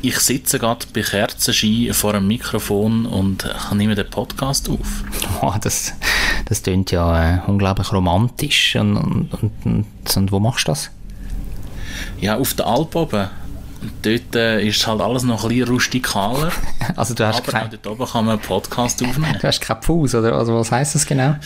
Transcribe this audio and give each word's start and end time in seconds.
Ich 0.00 0.18
sitze 0.20 0.60
gerade 0.60 0.86
bei 0.94 1.02
Kerzenschein 1.02 1.92
vor 1.92 2.14
einem 2.14 2.28
Mikrofon 2.28 3.04
und 3.04 3.44
nehme 3.74 3.94
den 3.94 4.08
Podcast 4.08 4.68
auf. 4.68 5.04
Oh, 5.40 5.54
das, 5.60 5.92
das 6.46 6.64
klingt 6.64 6.90
ja 6.90 7.36
äh, 7.36 7.40
unglaublich 7.46 7.92
romantisch. 7.92 8.74
Und, 8.74 8.96
und, 8.96 9.52
und, 9.64 9.86
und, 10.16 10.32
wo 10.32 10.40
machst 10.40 10.66
du 10.66 10.72
das? 10.72 10.90
Ja, 12.20 12.36
auf 12.36 12.54
der 12.54 12.66
Alp 12.66 12.96
oben. 12.96 13.28
Dort 14.02 14.34
äh, 14.34 14.66
ist 14.66 14.84
halt 14.84 15.00
alles 15.00 15.22
noch 15.22 15.44
ein 15.44 15.50
bisschen 15.50 15.68
rustikaler. 15.68 16.50
Also 16.96 17.14
du 17.14 17.26
hast 17.26 17.42
aber 17.42 17.52
kein, 17.52 17.66
auch 17.66 17.70
dort 17.70 17.86
oben 17.86 18.06
kann 18.06 18.24
man 18.24 18.38
einen 18.38 18.42
Podcast 18.42 19.04
aufnehmen. 19.04 19.36
du 19.40 19.46
hast 19.46 19.60
keinen 19.60 19.82
Fuß, 19.82 20.16
oder? 20.16 20.32
Also 20.32 20.54
was 20.54 20.72
heisst 20.72 20.94
das 20.94 21.06
genau? 21.06 21.36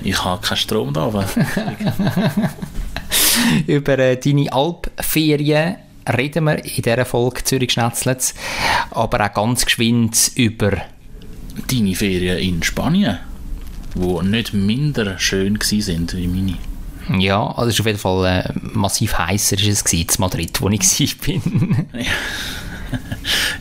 Ich 0.00 0.24
habe 0.24 0.44
keinen 0.44 0.56
Strom 0.56 0.92
da 0.92 1.06
oben. 1.06 1.24
Über 3.66 3.98
äh, 3.98 4.16
deine 4.16 4.52
Alpferien 4.52 5.76
reden 6.16 6.44
wir 6.44 6.64
in 6.64 6.82
dieser 6.82 7.04
Folge 7.04 7.44
Zürich 7.44 7.72
Schnetzlitz, 7.72 8.34
aber 8.90 9.24
auch 9.24 9.34
ganz 9.34 9.64
geschwind 9.64 10.32
über 10.34 10.72
Deine 11.68 11.94
Ferien 11.94 12.38
in 12.38 12.62
Spanien, 12.62 13.18
die 13.94 14.28
nicht 14.28 14.54
minder 14.54 15.18
schön 15.18 15.58
waren 15.58 16.08
wie 16.12 16.26
meine. 16.26 16.56
Ja, 17.18 17.44
also 17.44 17.68
es 17.68 17.74
ist 17.74 17.80
auf 17.80 17.86
jeden 17.86 17.98
Fall 17.98 18.24
äh, 18.24 18.52
massiv 18.72 19.18
heißer 19.18 19.58
ist 19.58 19.66
es 19.66 19.84
gewesen, 19.84 20.06
in 20.08 20.20
Madrid, 20.20 20.60
wo 20.60 20.68
ich 20.68 21.18
war. 21.20 21.40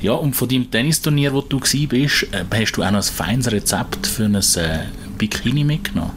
Ja, 0.01 0.13
und 0.13 0.35
von 0.35 0.47
deinem 0.47 0.71
Tennisturnier, 0.71 1.33
wo 1.33 1.41
du 1.41 1.59
warst, 1.59 1.91
äh, 2.33 2.45
hast 2.51 2.71
du 2.71 2.83
auch 2.83 2.91
noch 2.91 2.99
ein 2.99 3.03
feines 3.03 3.51
Rezept 3.51 4.07
für 4.07 4.25
ein 4.25 4.35
äh, 4.35 4.85
Bikini 5.17 5.63
mitgenommen. 5.63 6.11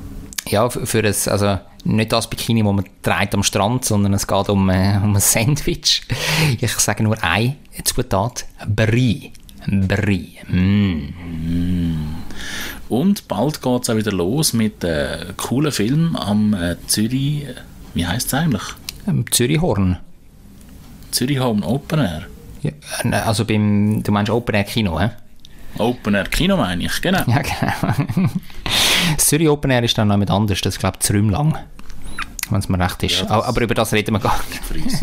ja, 0.49 0.69
für 0.71 0.87
für 0.87 1.03
ein, 1.03 1.15
also 1.27 1.59
nicht 1.85 2.13
das 2.13 2.29
Bikini, 2.29 2.63
das 2.63 2.73
man 2.73 2.85
trägt 3.03 3.35
am 3.35 3.43
Strand, 3.43 3.85
sondern 3.85 4.15
es 4.15 4.27
geht 4.27 4.49
um, 4.49 4.69
äh, 4.71 4.99
um 5.03 5.15
ein 5.15 5.21
Sandwich. 5.21 6.03
Ich 6.61 6.73
sage 6.73 7.03
nur 7.03 7.23
eine 7.23 7.57
Zutat, 7.85 8.47
Brie. 8.67 9.33
Brie. 9.67 10.39
Mm. 10.49 12.13
Und 12.89 13.29
bald 13.29 13.63
geht 13.63 13.83
es 13.83 13.91
auch 13.91 13.97
wieder 13.97 14.13
los 14.13 14.53
mit 14.53 14.85
äh, 14.85 15.33
coolen 15.37 15.73
Film 15.73 16.17
am 16.17 16.53
äh, 16.55 16.77
Zürich, 16.87 17.45
äh, 17.45 17.55
wie 17.95 18.07
heißt 18.07 18.27
es 18.27 18.35
eigentlich? 18.35 18.63
Ähm, 19.07 19.25
Zürichhorn. 19.31 19.99
Zürich 21.11 21.41
Home 21.41 21.65
Open 21.65 22.01
Air. 22.01 22.27
Ja, 22.63 22.73
äh, 23.05 23.15
also 23.15 23.45
beim, 23.45 24.03
du 24.03 24.13
meinst 24.13 24.31
Open 24.31 24.55
Air 24.55 24.65
Kino, 24.65 25.01
hä? 25.01 25.11
Open 25.79 26.15
Air 26.15 26.25
Kino 26.25 26.57
meine 26.57 26.85
ich, 26.85 27.01
genau. 27.01 27.23
Ja, 27.27 27.43
genau. 27.43 28.29
Das 29.17 29.27
Zürich 29.27 29.49
Open 29.49 29.71
Air 29.71 29.83
ist 29.85 29.97
dann 29.99 30.09
noch 30.09 30.17
mit 30.17 30.31
anders, 30.31 30.61
das 30.61 30.75
ist, 30.75 30.81
glaube 30.81 30.99
ich, 31.01 31.07
Zrümlang. 31.07 31.57
Wenn 32.51 32.59
es 32.59 32.69
mir 32.69 32.79
recht 32.79 33.03
ist. 33.03 33.21
Ja, 33.21 33.27
das- 33.27 33.45
aber, 33.47 33.61
über 33.63 33.75
das 33.75 33.93
reden 33.93 34.13
wir 34.15 34.21
gar 34.21 34.41
nicht. 34.71 34.95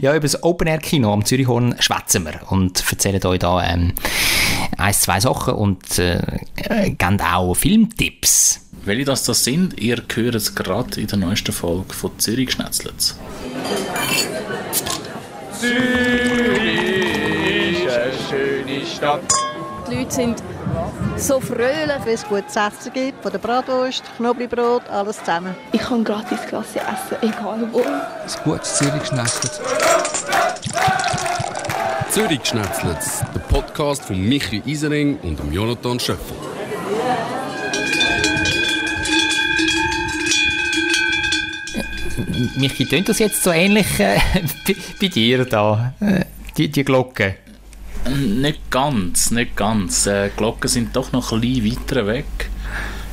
Ja, 0.00 0.12
über 0.12 0.20
das 0.20 0.42
Open 0.42 0.66
Air 0.66 0.78
Kino 0.78 1.12
am 1.12 1.24
Zürichhorn 1.26 1.76
schwätzen 1.78 2.24
wir 2.24 2.40
und 2.50 2.82
erzählen 2.90 3.22
euch 3.26 3.38
da 3.38 3.62
ähm, 3.62 3.92
ein, 4.78 4.94
zwei 4.94 5.20
Sachen 5.20 5.54
und 5.54 5.98
äh, 5.98 6.20
geben 6.98 7.20
auch 7.20 7.54
Filmtipps. 7.54 8.60
Welche 8.84 9.04
das 9.04 9.24
das 9.24 9.44
sind, 9.44 9.78
ihr 9.78 10.02
hört 10.14 10.34
es 10.34 10.54
gerade 10.54 10.98
in 11.00 11.06
der 11.06 11.18
neuesten 11.18 11.52
Folge 11.52 11.92
von 11.92 12.18
Zürich 12.18 12.52
Schnetzlitz. 12.52 13.16
Die 19.90 19.96
Leute 19.96 20.14
sind 20.14 20.42
so 21.16 21.40
fröhlich. 21.40 22.04
Wenn 22.04 22.14
es 22.14 22.24
gutes 22.26 22.56
Essen 22.56 22.92
gibt, 22.92 23.22
von 23.22 23.32
der 23.32 23.38
Bratwurst, 23.38 24.02
Knoblauchbrot, 24.16 24.88
alles 24.88 25.18
zusammen. 25.18 25.54
Ich 25.72 25.80
kann 25.80 26.04
gratis 26.04 26.40
Klasse 26.48 26.80
essen, 26.80 27.16
egal 27.20 27.68
wo. 27.72 27.80
Ein 27.80 28.44
gutes 28.44 28.76
Zürich 28.76 29.04
schnetzelt. 29.06 29.60
Zürich 32.10 32.44
Schnetzlitz, 32.44 33.24
der 33.34 33.40
Podcast 33.40 34.04
von 34.04 34.16
Michi 34.20 34.62
Isering 34.64 35.18
und 35.22 35.52
Jonathan 35.52 35.98
Schöffel. 35.98 36.36
Michi, 42.56 42.86
tönt 42.86 43.08
das 43.08 43.18
jetzt 43.18 43.42
so 43.42 43.50
ähnlich 43.50 43.98
äh, 43.98 44.18
bei, 44.66 44.76
bei 45.00 45.08
dir 45.08 45.44
da, 45.44 45.92
äh, 46.00 46.24
die, 46.56 46.70
die 46.70 46.84
Glocke? 46.84 47.36
Nicht 48.10 48.70
ganz, 48.70 49.30
nicht 49.30 49.56
ganz. 49.56 50.06
Äh, 50.06 50.28
die 50.28 50.36
Glocken 50.36 50.68
sind 50.68 50.94
doch 50.94 51.12
noch 51.12 51.32
ein 51.32 51.40
bisschen 51.40 51.70
weiter 51.70 52.06
weg. 52.06 52.50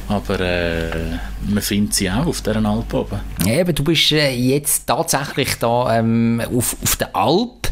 Aber 0.07 0.39
äh, 0.41 1.17
man 1.47 1.63
findet 1.63 1.93
sie 1.93 2.11
auch 2.11 2.25
auf 2.25 2.41
dieser 2.41 2.65
Alp 2.65 2.93
oben. 2.93 3.19
Ja, 3.45 3.53
eben, 3.53 3.73
du 3.73 3.83
bist 3.83 4.11
äh, 4.11 4.33
jetzt 4.33 4.85
tatsächlich 4.85 5.55
da 5.55 5.97
ähm, 5.97 6.41
auf, 6.53 6.75
auf 6.83 6.95
der 6.97 7.15
Alp 7.15 7.71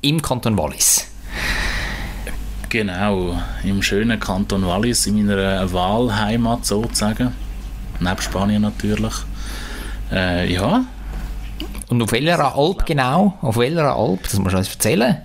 im 0.00 0.20
Kanton 0.20 0.58
Wallis. 0.58 1.06
Genau, 2.68 3.38
im 3.62 3.82
schönen 3.82 4.18
Kanton 4.18 4.66
Wallis, 4.66 5.06
in 5.06 5.24
meiner 5.24 5.72
Wahlheimat 5.72 6.66
sozusagen. 6.66 7.32
Neben 8.00 8.20
Spanien 8.20 8.62
natürlich. 8.62 9.14
Äh, 10.10 10.52
ja, 10.52 10.84
Und 11.92 12.00
auf 12.00 12.12
welcher 12.12 12.56
Alp 12.56 12.86
genau? 12.86 13.36
Auf 13.42 13.58
welcher 13.58 13.94
Alp? 13.94 14.22
Das 14.22 14.38
musst 14.38 14.54
du 14.54 14.56
uns 14.56 14.70
erzählen. 14.70 15.18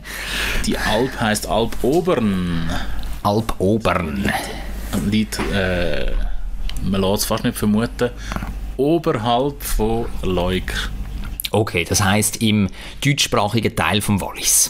die 0.65 0.77
Alp 0.77 1.17
heißt 1.17 1.47
Alp 1.47 1.77
Obern. 1.81 2.69
Alp 3.23 3.53
Obern. 3.57 4.29
Liegt, 5.09 5.39
äh, 5.53 6.11
man 6.83 6.99
lässt 6.99 7.21
es 7.21 7.25
fast 7.25 7.45
nicht 7.45 7.57
vermuten, 7.57 8.09
oberhalb 8.75 9.63
von 9.63 10.07
Leuk. 10.23 10.91
Okay, 11.51 11.85
das 11.87 12.03
heißt 12.03 12.41
im 12.41 12.67
deutschsprachigen 13.01 13.73
Teil 13.73 14.01
vom 14.01 14.19
Wallis. 14.19 14.69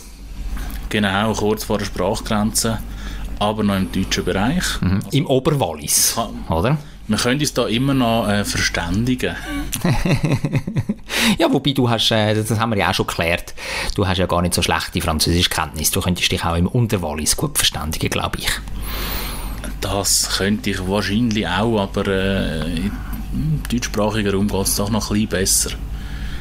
Genau, 0.89 1.33
kurz 1.33 1.63
vor 1.63 1.79
der 1.79 1.85
Sprachgrenze, 1.85 2.77
aber 3.39 3.63
noch 3.63 3.75
im 3.75 3.91
deutschen 3.91 4.23
Bereich. 4.23 4.65
Im 5.09 5.25
Oberwallis, 5.25 6.13
Kann- 6.13 6.45
oder? 6.55 6.77
Wir 7.07 7.17
können 7.17 7.39
uns 7.39 7.53
da 7.53 7.67
immer 7.67 7.95
noch 7.95 8.27
äh, 8.27 8.43
verständigen. 8.45 9.35
Ja, 11.37 11.51
wobei 11.51 11.71
du 11.71 11.89
hast, 11.89 12.11
äh, 12.11 12.33
das 12.33 12.59
haben 12.59 12.71
wir 12.71 12.77
ja 12.77 12.89
auch 12.89 12.93
schon 12.93 13.07
geklärt, 13.07 13.53
du 13.95 14.07
hast 14.07 14.17
ja 14.17 14.25
gar 14.25 14.41
nicht 14.41 14.53
so 14.53 14.61
schlechte 14.61 15.01
Französischkenntnisse. 15.01 15.91
Du 15.91 16.01
könntest 16.01 16.31
dich 16.31 16.43
auch 16.43 16.55
im 16.55 16.67
Unterwallis 16.67 17.35
gut 17.35 17.57
verständigen, 17.57 18.09
glaube 18.09 18.39
ich. 18.39 18.49
Das 19.81 20.37
könnte 20.37 20.71
ich 20.71 20.87
wahrscheinlich 20.87 21.47
auch, 21.47 21.79
aber 21.79 22.07
äh, 22.07 22.89
im 23.33 23.61
deutschsprachigen 23.69 24.31
Raum 24.33 24.47
geht 24.47 24.61
es 24.61 24.75
doch 24.75 24.89
noch 24.89 25.11
ein 25.11 25.13
bisschen 25.13 25.29
besser. 25.29 25.69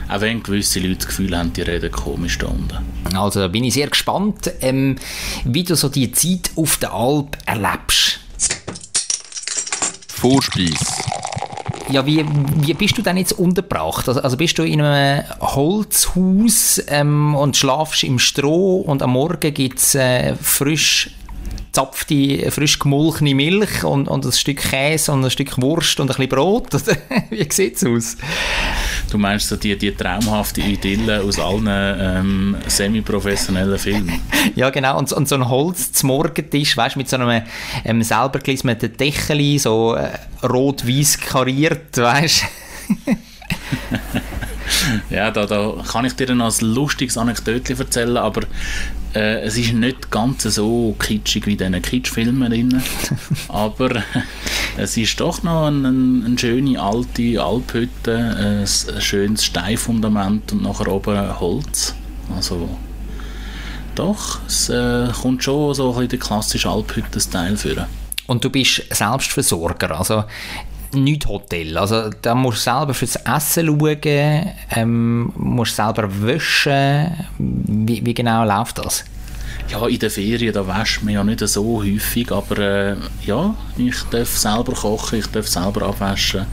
Auch 0.08 0.20
wenn 0.20 0.42
gewisse 0.42 0.78
Leute 0.78 0.96
das 0.96 1.06
Gefühl 1.08 1.36
haben, 1.36 1.52
die 1.52 1.62
reden 1.62 1.90
komisch 1.90 2.38
da 2.38 2.46
unten. 2.46 2.78
Also 3.16 3.40
da 3.40 3.48
bin 3.48 3.64
ich 3.64 3.74
sehr 3.74 3.88
gespannt, 3.88 4.50
ähm, 4.60 4.96
wie 5.44 5.64
du 5.64 5.74
so 5.74 5.88
die 5.88 6.12
Zeit 6.12 6.50
auf 6.54 6.76
der 6.76 6.92
Alp 6.92 7.36
erlebst. 7.44 8.20
Vorspeis. 10.08 11.02
Ja, 11.88 12.04
wie, 12.04 12.24
wie 12.56 12.74
bist 12.74 12.98
du 12.98 13.02
denn 13.02 13.16
jetzt 13.16 13.32
untergebracht? 13.32 14.08
Also, 14.08 14.20
also 14.20 14.36
bist 14.36 14.58
du 14.58 14.64
in 14.64 14.80
einem 14.80 15.24
Holzhaus 15.40 16.82
ähm, 16.88 17.34
und 17.36 17.56
schlafst 17.56 18.02
im 18.02 18.18
Stroh 18.18 18.80
und 18.80 19.02
am 19.02 19.10
Morgen 19.12 19.54
gibt 19.54 19.78
es 19.78 19.94
äh, 19.94 20.34
frisch 20.34 21.10
zapfte, 21.76 22.50
frisch 22.50 22.78
gemulchene 22.78 23.34
Milch 23.34 23.84
und, 23.84 24.08
und 24.08 24.24
ein 24.24 24.32
Stück 24.32 24.62
Käse 24.62 25.12
und 25.12 25.22
ein 25.22 25.30
Stück 25.30 25.60
Wurst 25.60 26.00
und 26.00 26.06
ein 26.10 26.16
bisschen 26.16 26.30
Brot? 26.30 26.72
Wie 27.30 27.46
sieht 27.50 27.76
es 27.76 27.84
aus? 27.84 28.16
Du 29.10 29.18
meinst 29.18 29.48
so 29.48 29.56
die, 29.56 29.76
die 29.76 29.92
traumhafte 29.94 30.62
Idylle 30.62 31.22
aus 31.22 31.38
allen 31.38 31.66
ähm, 31.68 32.56
semi-professionellen 32.66 33.78
Filmen? 33.78 34.22
Ja, 34.54 34.70
genau. 34.70 34.96
Und, 34.98 35.12
und 35.12 35.28
so 35.28 35.34
ein 35.34 35.48
Holz 35.48 35.92
zum 35.92 36.06
Morgentisch, 36.06 36.76
weißt 36.76 36.96
mit 36.96 37.10
so 37.10 37.16
einem 37.16 37.42
ähm, 37.84 38.02
selber 38.02 38.38
gelismeten 38.38 38.96
Deckel, 38.96 39.58
so 39.58 39.96
äh, 39.96 40.08
rot-weiß 40.46 41.18
kariert, 41.18 41.98
weißt 41.98 42.44
du? 43.04 43.16
Ja, 45.10 45.30
da, 45.30 45.46
da 45.46 45.74
kann 45.90 46.04
ich 46.04 46.14
dir 46.14 46.34
noch 46.34 46.58
ein 46.58 46.66
lustiges 46.66 47.18
Anekdötchen 47.18 47.78
erzählen, 47.78 48.16
aber 48.16 48.42
äh, 49.16 49.40
es 49.40 49.56
ist 49.56 49.72
nicht 49.72 50.10
ganz 50.10 50.42
so 50.42 50.94
kitschig 50.98 51.46
wie 51.46 51.52
in 51.52 51.58
diesen 51.58 51.82
Kitschfilmen 51.82 52.82
aber 53.48 54.02
es 54.76 54.96
ist 54.96 55.18
doch 55.18 55.42
noch 55.42 55.66
eine, 55.66 55.88
eine 55.88 56.38
schöne 56.38 56.80
alte 56.80 57.42
Alphütte, 57.42 58.18
ein, 58.18 58.60
ein 58.60 59.00
schönes 59.00 59.44
Steinfundament 59.44 60.52
und 60.52 60.62
nachher 60.62 60.88
oben 60.88 61.40
Holz. 61.40 61.94
Also 62.34 62.68
doch, 63.94 64.40
es 64.46 64.68
äh, 64.68 65.08
kommt 65.22 65.42
schon 65.42 65.72
so 65.72 65.88
ein 65.88 65.94
bisschen 65.94 66.08
der 66.10 66.18
klassische 66.18 66.68
Alphütten-Style 66.68 67.56
führen. 67.56 67.86
Und 68.26 68.44
du 68.44 68.50
bist 68.50 68.82
Selbstversorger, 68.90 69.98
also 69.98 70.24
nicht 70.92 71.26
Hotel. 71.26 71.76
Also 71.78 72.10
da 72.22 72.34
musst 72.34 72.66
du 72.66 72.70
selber 72.70 72.94
fürs 72.94 73.16
Essen 73.16 73.66
schauen, 73.66 74.52
ähm, 74.70 75.32
musst 75.36 75.76
selber 75.76 76.08
waschen. 76.08 77.12
Wie, 77.66 78.04
wie 78.04 78.14
genau 78.14 78.44
läuft 78.44 78.78
das? 78.78 79.04
Ja, 79.68 79.86
in 79.86 79.98
den 79.98 80.10
Ferien, 80.10 80.52
da 80.52 80.66
wäscht 80.66 81.02
man 81.02 81.14
ja 81.14 81.24
nicht 81.24 81.40
so 81.40 81.82
häufig, 81.82 82.30
aber 82.30 82.58
äh, 82.58 82.96
ja, 83.24 83.54
ich 83.76 83.96
darf 84.10 84.36
selber 84.36 84.72
kochen, 84.72 85.18
ich 85.18 85.26
darf 85.26 85.48
selber 85.48 85.88
abwaschen, 85.88 86.46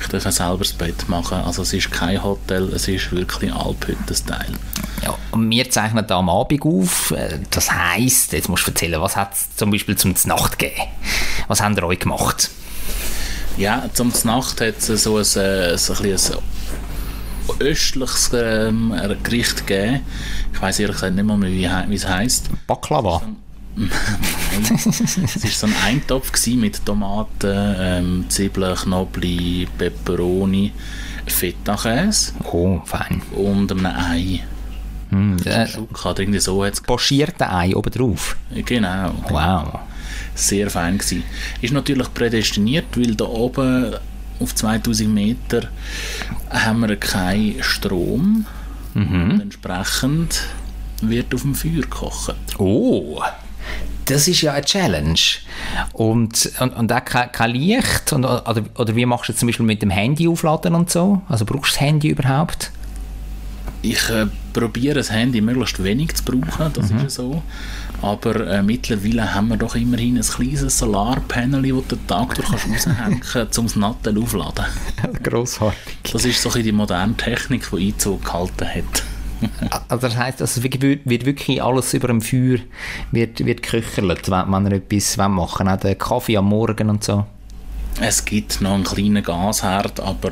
ich 0.00 0.06
darf 0.06 0.26
auch 0.26 0.30
selber 0.30 0.58
das 0.58 0.72
Bett 0.72 1.08
machen. 1.08 1.38
Also 1.38 1.62
es 1.62 1.72
ist 1.72 1.90
kein 1.90 2.22
Hotel, 2.22 2.64
es 2.74 2.86
ist 2.86 3.10
wirklich 3.10 3.52
Alphütten-Style. 3.52 4.54
Ja, 5.02 5.16
und 5.32 5.50
wir 5.50 5.68
zeichnen 5.70 6.06
da 6.06 6.18
am 6.18 6.28
Abend 6.28 6.62
auf. 6.64 7.12
Das 7.50 7.72
heisst, 7.72 8.32
jetzt 8.32 8.48
musst 8.48 8.66
du 8.66 8.70
erzählen, 8.70 9.00
was 9.00 9.16
hat 9.16 9.32
es 9.34 9.56
zum 9.56 9.70
Beispiel 9.72 9.96
zum 9.96 10.14
Nacht 10.26 10.58
gegeben? 10.58 10.82
Was 11.48 11.60
habt 11.60 11.76
ihr 11.76 11.84
euch 11.84 11.98
gemacht? 11.98 12.50
Ja, 13.56 13.88
zum 13.92 14.12
Nacht 14.24 14.60
hat 14.60 14.76
es 14.88 15.02
so 15.02 15.16
ein, 15.16 15.22
äh, 15.22 15.76
so 15.76 15.94
ein, 15.94 16.02
bisschen 16.02 16.36
ein 16.36 16.42
östliches 17.60 18.30
ähm, 18.34 18.94
Gericht 19.22 19.66
gegeben. 19.66 20.00
Ich 20.52 20.60
weiß 20.62 20.80
ehrlich 20.80 20.96
gesagt 20.96 21.14
nicht 21.14 21.24
mehr, 21.24 21.40
wie, 21.42 21.90
wie 21.90 21.94
es 21.94 22.08
heisst. 22.08 22.50
Baklava. 22.66 23.22
es 23.76 25.42
war 25.42 25.50
so 25.50 25.66
ein 25.66 25.74
Eintopf 25.84 26.32
mit 26.46 26.84
Tomaten, 26.84 27.74
ähm, 27.78 28.24
Zwiebeln, 28.28 28.74
Knoblauch, 28.74 29.68
Peperoni, 29.78 30.72
Feta-Käse 31.26 32.32
Oh, 32.44 32.80
fein. 32.84 33.22
und 33.32 33.70
einem 33.72 33.86
Ei. 33.86 34.40
Hm, 35.10 35.36
äh, 35.44 35.66
oder 35.76 36.18
irgendwie 36.20 36.40
so 36.40 36.64
hat's 36.64 36.80
pochierte 36.80 37.48
Ei 37.50 37.76
oben 37.76 37.90
drauf. 37.92 38.36
Genau. 38.64 39.12
Wow. 39.28 39.80
Sehr 40.34 40.68
fein 40.70 40.98
gewesen. 40.98 41.22
Ist 41.60 41.72
natürlich 41.72 42.12
prädestiniert, 42.12 42.86
weil 42.96 43.14
da 43.14 43.24
oben 43.26 43.94
auf 44.40 44.54
2000 44.54 45.12
Meter 45.12 45.68
haben 46.50 46.80
wir 46.80 46.96
keinen 46.96 47.62
Strom. 47.62 48.46
Und 48.94 49.40
entsprechend 49.40 50.42
wird 51.02 51.34
auf 51.34 51.42
dem 51.42 51.54
Feuer 51.54 51.82
gekocht. 51.82 52.36
Oh, 52.58 53.20
das 54.06 54.28
ist 54.28 54.40
ja 54.40 54.52
eine 54.52 54.64
Challenge. 54.64 55.18
Und, 55.92 56.52
und, 56.60 56.72
und 56.74 56.92
auch 56.92 57.04
kein, 57.04 57.30
kein 57.32 57.50
Licht? 57.50 58.12
Und, 58.12 58.24
oder, 58.24 58.64
oder 58.76 58.96
wie 58.96 59.04
machst 59.04 59.28
du 59.28 59.32
das 59.32 59.40
zum 59.40 59.48
Beispiel 59.48 59.66
mit 59.66 59.82
dem 59.82 59.90
Handy 59.90 60.28
aufladen 60.28 60.74
und 60.74 60.90
so? 60.90 61.22
Also 61.28 61.44
brauchst 61.44 61.72
du 61.72 61.74
das 61.74 61.80
Handy 61.80 62.08
überhaupt? 62.08 62.70
Ich 63.82 64.08
äh, 64.08 64.26
probiere 64.52 64.94
das 64.94 65.10
Handy 65.10 65.40
möglichst 65.40 65.82
wenig 65.82 66.14
zu 66.14 66.24
brauchen, 66.24 66.72
das 66.72 66.90
ist 66.90 67.02
ja 67.02 67.08
so. 67.10 67.42
Aber 68.06 68.46
äh, 68.46 68.62
mittlerweile 68.62 69.34
haben 69.34 69.48
wir 69.48 69.56
doch 69.56 69.74
immerhin 69.74 70.16
ein 70.16 70.22
kleines 70.22 70.78
Solarpanel, 70.78 71.62
das 71.62 71.70
du 71.88 71.96
den 71.96 72.06
Tag 72.06 72.36
durch 72.36 72.48
kannst 72.48 72.86
raushängen 72.86 73.20
kannst, 73.32 73.58
um 73.58 73.66
das 73.66 73.74
Nattel 73.74 74.16
aufzuladen. 74.16 74.64
Grossartig. 75.24 76.12
Das 76.12 76.24
ist 76.24 76.40
so 76.40 76.52
ein 76.52 76.62
die 76.62 76.70
moderne 76.70 77.16
Technik, 77.16 77.68
die 77.72 77.88
Einzug 77.88 78.24
gehalten 78.24 78.66
hat. 78.66 79.02
Also 79.88 80.08
das 80.08 80.16
heisst, 80.16 80.40
also 80.40 80.60
es 80.60 80.64
wird 80.64 81.26
wirklich 81.26 81.62
alles 81.62 81.92
über 81.92 82.08
dem 82.08 82.22
Feuer 82.22 82.58
wird, 83.12 83.44
wird 83.44 83.62
geköchert, 83.62 84.30
wenn, 84.30 84.66
ihr 84.66 84.72
etwas 84.72 85.18
machen 85.18 85.66
wollt. 85.66 85.78
Auch 85.78 85.80
den 85.80 85.98
Kaffee 85.98 86.38
am 86.38 86.46
Morgen 86.46 86.88
und 86.88 87.04
so. 87.04 87.26
Es 88.00 88.24
gibt 88.24 88.62
noch 88.62 88.72
einen 88.72 88.84
kleinen 88.84 89.22
Gasherd, 89.22 90.00
aber 90.00 90.30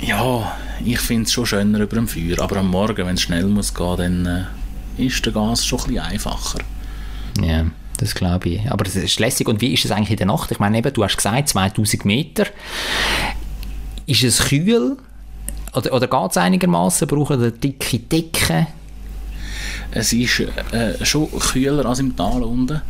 ja, 0.00 0.56
ich 0.84 1.00
finde 1.00 1.24
es 1.24 1.32
schon 1.32 1.46
schöner 1.46 1.80
über 1.80 1.96
dem 1.96 2.06
Feuer. 2.06 2.40
Aber 2.40 2.58
am 2.58 2.70
Morgen, 2.70 3.06
wenn 3.06 3.14
es 3.14 3.22
schnell 3.22 3.46
muss 3.46 3.74
gehen, 3.74 3.96
dann 3.96 4.26
äh, 4.26 4.44
ist 4.96 5.24
der 5.24 5.32
Gas 5.32 5.64
schon 5.66 5.80
ein 5.80 5.86
bisschen 5.86 6.00
einfacher. 6.04 6.58
Ja, 7.42 7.66
das 7.98 8.14
glaube 8.14 8.48
ich. 8.48 8.70
Aber 8.70 8.84
das 8.84 8.96
ist 8.96 9.18
lässig. 9.20 9.48
Und 9.48 9.60
wie 9.60 9.72
ist 9.72 9.84
es 9.84 9.90
eigentlich 9.90 10.10
in 10.10 10.16
der 10.16 10.26
Nacht? 10.26 10.50
Ich 10.50 10.58
meine, 10.58 10.78
eben, 10.78 10.92
du 10.92 11.02
hast 11.04 11.16
gesagt, 11.16 11.48
2000 11.48 12.04
Meter. 12.04 12.46
Ist 14.06 14.22
es 14.24 14.38
kühl? 14.44 14.96
Oder, 15.74 15.92
oder 15.92 16.06
geht 16.06 16.30
es 16.32 16.36
einigermaßen? 16.36 17.06
Brauchen 17.08 17.40
ihr 17.40 17.50
dicke 17.50 17.98
Decken? 17.98 18.66
Es 19.92 20.12
ist 20.12 20.40
äh, 20.72 21.04
schon 21.04 21.30
kühler 21.38 21.84
als 21.86 21.98
im 22.00 22.16
Tal 22.16 22.42
unten. 22.42 22.80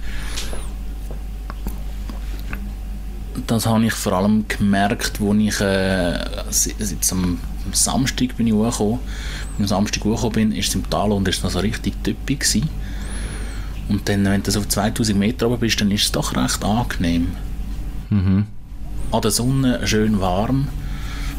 Das 3.47 3.67
habe 3.67 3.85
ich 3.87 3.93
vor 3.95 4.13
allem 4.13 4.47
gemerkt, 4.47 5.21
als 5.21 5.39
ich 5.39 5.61
äh, 5.61 6.19
se- 6.51 6.73
jetzt 6.79 7.13
am 7.13 7.39
Samstag 7.73 8.37
bin 8.37 8.47
ich 8.47 8.53
hochgekommen. 8.53 8.99
Am 9.59 9.67
Samstag 9.67 10.05
hochgekommen 10.05 10.51
bin, 10.51 10.53
ist 10.53 10.69
es 10.69 10.75
im 10.75 10.89
Tal 10.89 11.13
unten 11.13 11.29
ist 11.29 11.45
noch 11.45 11.51
so 11.51 11.61
richtig 11.61 11.95
typisch 12.03 12.53
gewesen. 12.53 12.69
Und 13.89 14.09
dann, 14.09 14.25
wenn 14.25 14.43
du 14.43 14.51
so 14.51 14.61
auf 14.61 14.69
2000 14.69 15.19
Meter 15.19 15.49
oben 15.49 15.59
bist, 15.59 15.81
dann 15.81 15.91
ist 15.91 16.05
es 16.05 16.13
doch 16.13 16.35
recht 16.35 16.65
angenehm. 16.65 17.29
An 19.11 19.21
der 19.21 19.31
Sonne 19.31 19.87
schön 19.87 20.21
warm. 20.21 20.69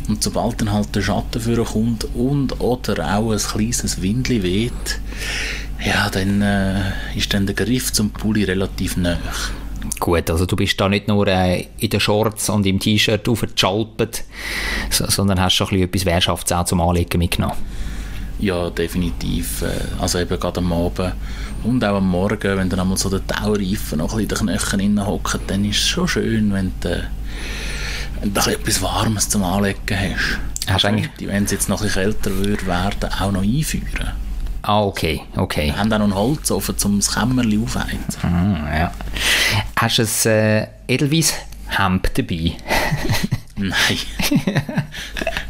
Und 0.07 0.21
sobald 0.21 0.61
dann 0.61 0.71
halt 0.71 0.93
der 0.95 1.01
Schatten 1.01 1.41
für 1.41 1.63
kommt 1.63 2.05
und 2.13 2.59
oder 2.59 3.15
auch 3.15 3.31
ein 3.31 3.37
kleines 3.37 4.01
Windli 4.01 4.43
weht, 4.43 4.99
ja, 5.83 6.09
dann 6.09 6.41
äh, 6.41 6.91
ist 7.15 7.33
dann 7.33 7.45
der 7.45 7.55
Griff 7.55 7.91
zum 7.91 8.11
Pulli 8.11 8.43
relativ 8.43 8.97
nah. 8.97 9.17
Gut, 9.99 10.29
also 10.29 10.45
du 10.45 10.55
bist 10.55 10.79
da 10.79 10.89
nicht 10.89 11.07
nur 11.07 11.27
äh, 11.27 11.67
in 11.77 11.89
den 11.89 11.99
Shorts 11.99 12.49
und 12.49 12.65
im 12.65 12.79
T-Shirt 12.79 13.27
aufgeschalpet, 13.27 14.23
so, 14.89 15.05
sondern 15.09 15.41
hast 15.41 15.55
schon 15.55 15.67
ein 15.67 15.69
bisschen 15.71 15.87
etwas 15.87 16.05
Wehrschafts 16.05 16.51
auch 16.51 16.65
zum 16.65 16.81
Anlegen 16.81 17.19
mitgenommen. 17.19 17.57
Ja, 18.43 18.69
definitiv. 18.69 19.61
äh, 19.61 19.67
Also 20.01 20.19
eben 20.19 20.37
gerade 20.39 20.59
am 20.59 20.73
Abend 20.73 21.13
und 21.63 21.83
auch 21.85 21.95
am 21.97 22.09
Morgen, 22.09 22.57
wenn 22.57 22.69
dann 22.69 22.79
einmal 22.81 22.97
so 22.97 23.09
der 23.09 23.25
Taureifen 23.25 23.99
noch 23.99 24.13
ein 24.17 24.27
bisschen 24.27 24.49
in 24.49 24.57
den 24.57 24.59
Knöcheln 24.59 25.05
hockt, 25.07 25.39
dann 25.47 25.63
ist 25.63 25.77
es 25.77 25.87
schon 25.87 26.07
schön, 26.09 26.51
wenn 26.53 26.73
du, 26.81 27.07
wenn 28.19 28.33
du 28.33 28.39
etwas 28.41 28.81
Warmes 28.81 29.29
zum 29.29 29.43
Anlegen 29.43 29.79
hast. 29.97 30.39
Hast 30.71 30.85
eigentlich- 30.85 31.09
Die, 31.19 31.27
wenn 31.27 31.45
es 31.45 31.51
jetzt 31.51 31.69
noch 31.69 31.79
ein 31.81 31.87
bisschen 31.87 32.03
kälter 32.03 32.31
würde 32.35 32.65
werden, 32.67 33.09
auch 33.19 33.31
noch 33.31 33.43
einführen. 33.43 34.11
Ah, 34.61 34.81
okay, 34.81 35.21
okay. 35.35 35.67
Wir 35.67 35.77
haben 35.77 35.91
auch 35.93 35.97
noch 35.99 36.05
einen 36.05 36.15
Holzofen, 36.15 36.75
um 36.85 36.99
das 36.99 37.13
Kämmerchen 37.13 37.63
aufheizen. 37.63 38.19
Ah, 38.23 38.77
ja. 38.77 38.91
Hast 39.77 39.97
du 39.99 40.29
ein 40.29 40.31
äh, 40.31 40.67
Edelweiss-Hemd 40.87 42.11
dabei? 42.17 42.53
Nein. 43.55 43.97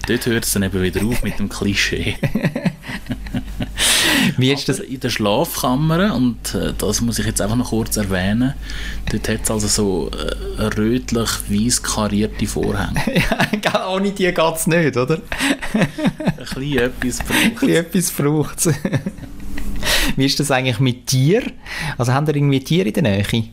Dort 0.07 0.25
hört 0.25 0.43
es 0.45 0.51
dann 0.51 0.63
eben 0.63 0.81
wieder 0.81 1.05
auf 1.05 1.23
mit 1.23 1.39
dem 1.39 1.47
Klischee. 1.49 2.17
Wie 4.37 4.51
ist 4.51 4.69
das? 4.69 4.79
Aber 4.79 4.87
in 4.87 4.99
der 4.99 5.09
Schlafkammer, 5.09 6.15
und 6.15 6.55
äh, 6.55 6.73
das 6.77 7.01
muss 7.01 7.19
ich 7.19 7.25
jetzt 7.25 7.41
einfach 7.41 7.55
noch 7.55 7.69
kurz 7.69 7.97
erwähnen, 7.97 8.53
dort 9.11 9.29
hat 9.29 9.43
es 9.43 9.51
also 9.51 9.67
so 9.67 10.11
äh, 10.11 10.63
rötlich-weiß 10.63 11.83
karierte 11.83 12.47
Vorhänge. 12.47 13.01
Ja, 13.63 13.89
ohne 13.89 14.11
die 14.11 14.31
geht 14.31 14.55
es 14.55 14.67
nicht, 14.67 14.97
oder? 14.97 15.19
Ein 15.73 15.87
bisschen 16.37 16.77
etwas 16.77 17.17
braucht 17.19 17.63
Ein 17.63 17.69
etwas 17.69 18.11
braucht 18.11 18.65
es. 18.65 18.73
Wie 20.15 20.25
ist 20.25 20.39
das 20.39 20.51
eigentlich 20.51 20.79
mit 20.79 21.07
Tier? 21.07 21.43
Also 21.97 22.13
haben 22.13 22.27
ihr 22.27 22.35
irgendwie 22.35 22.59
Tiere 22.59 22.89
in 22.89 22.93
der 22.93 23.03
Nähe? 23.03 23.43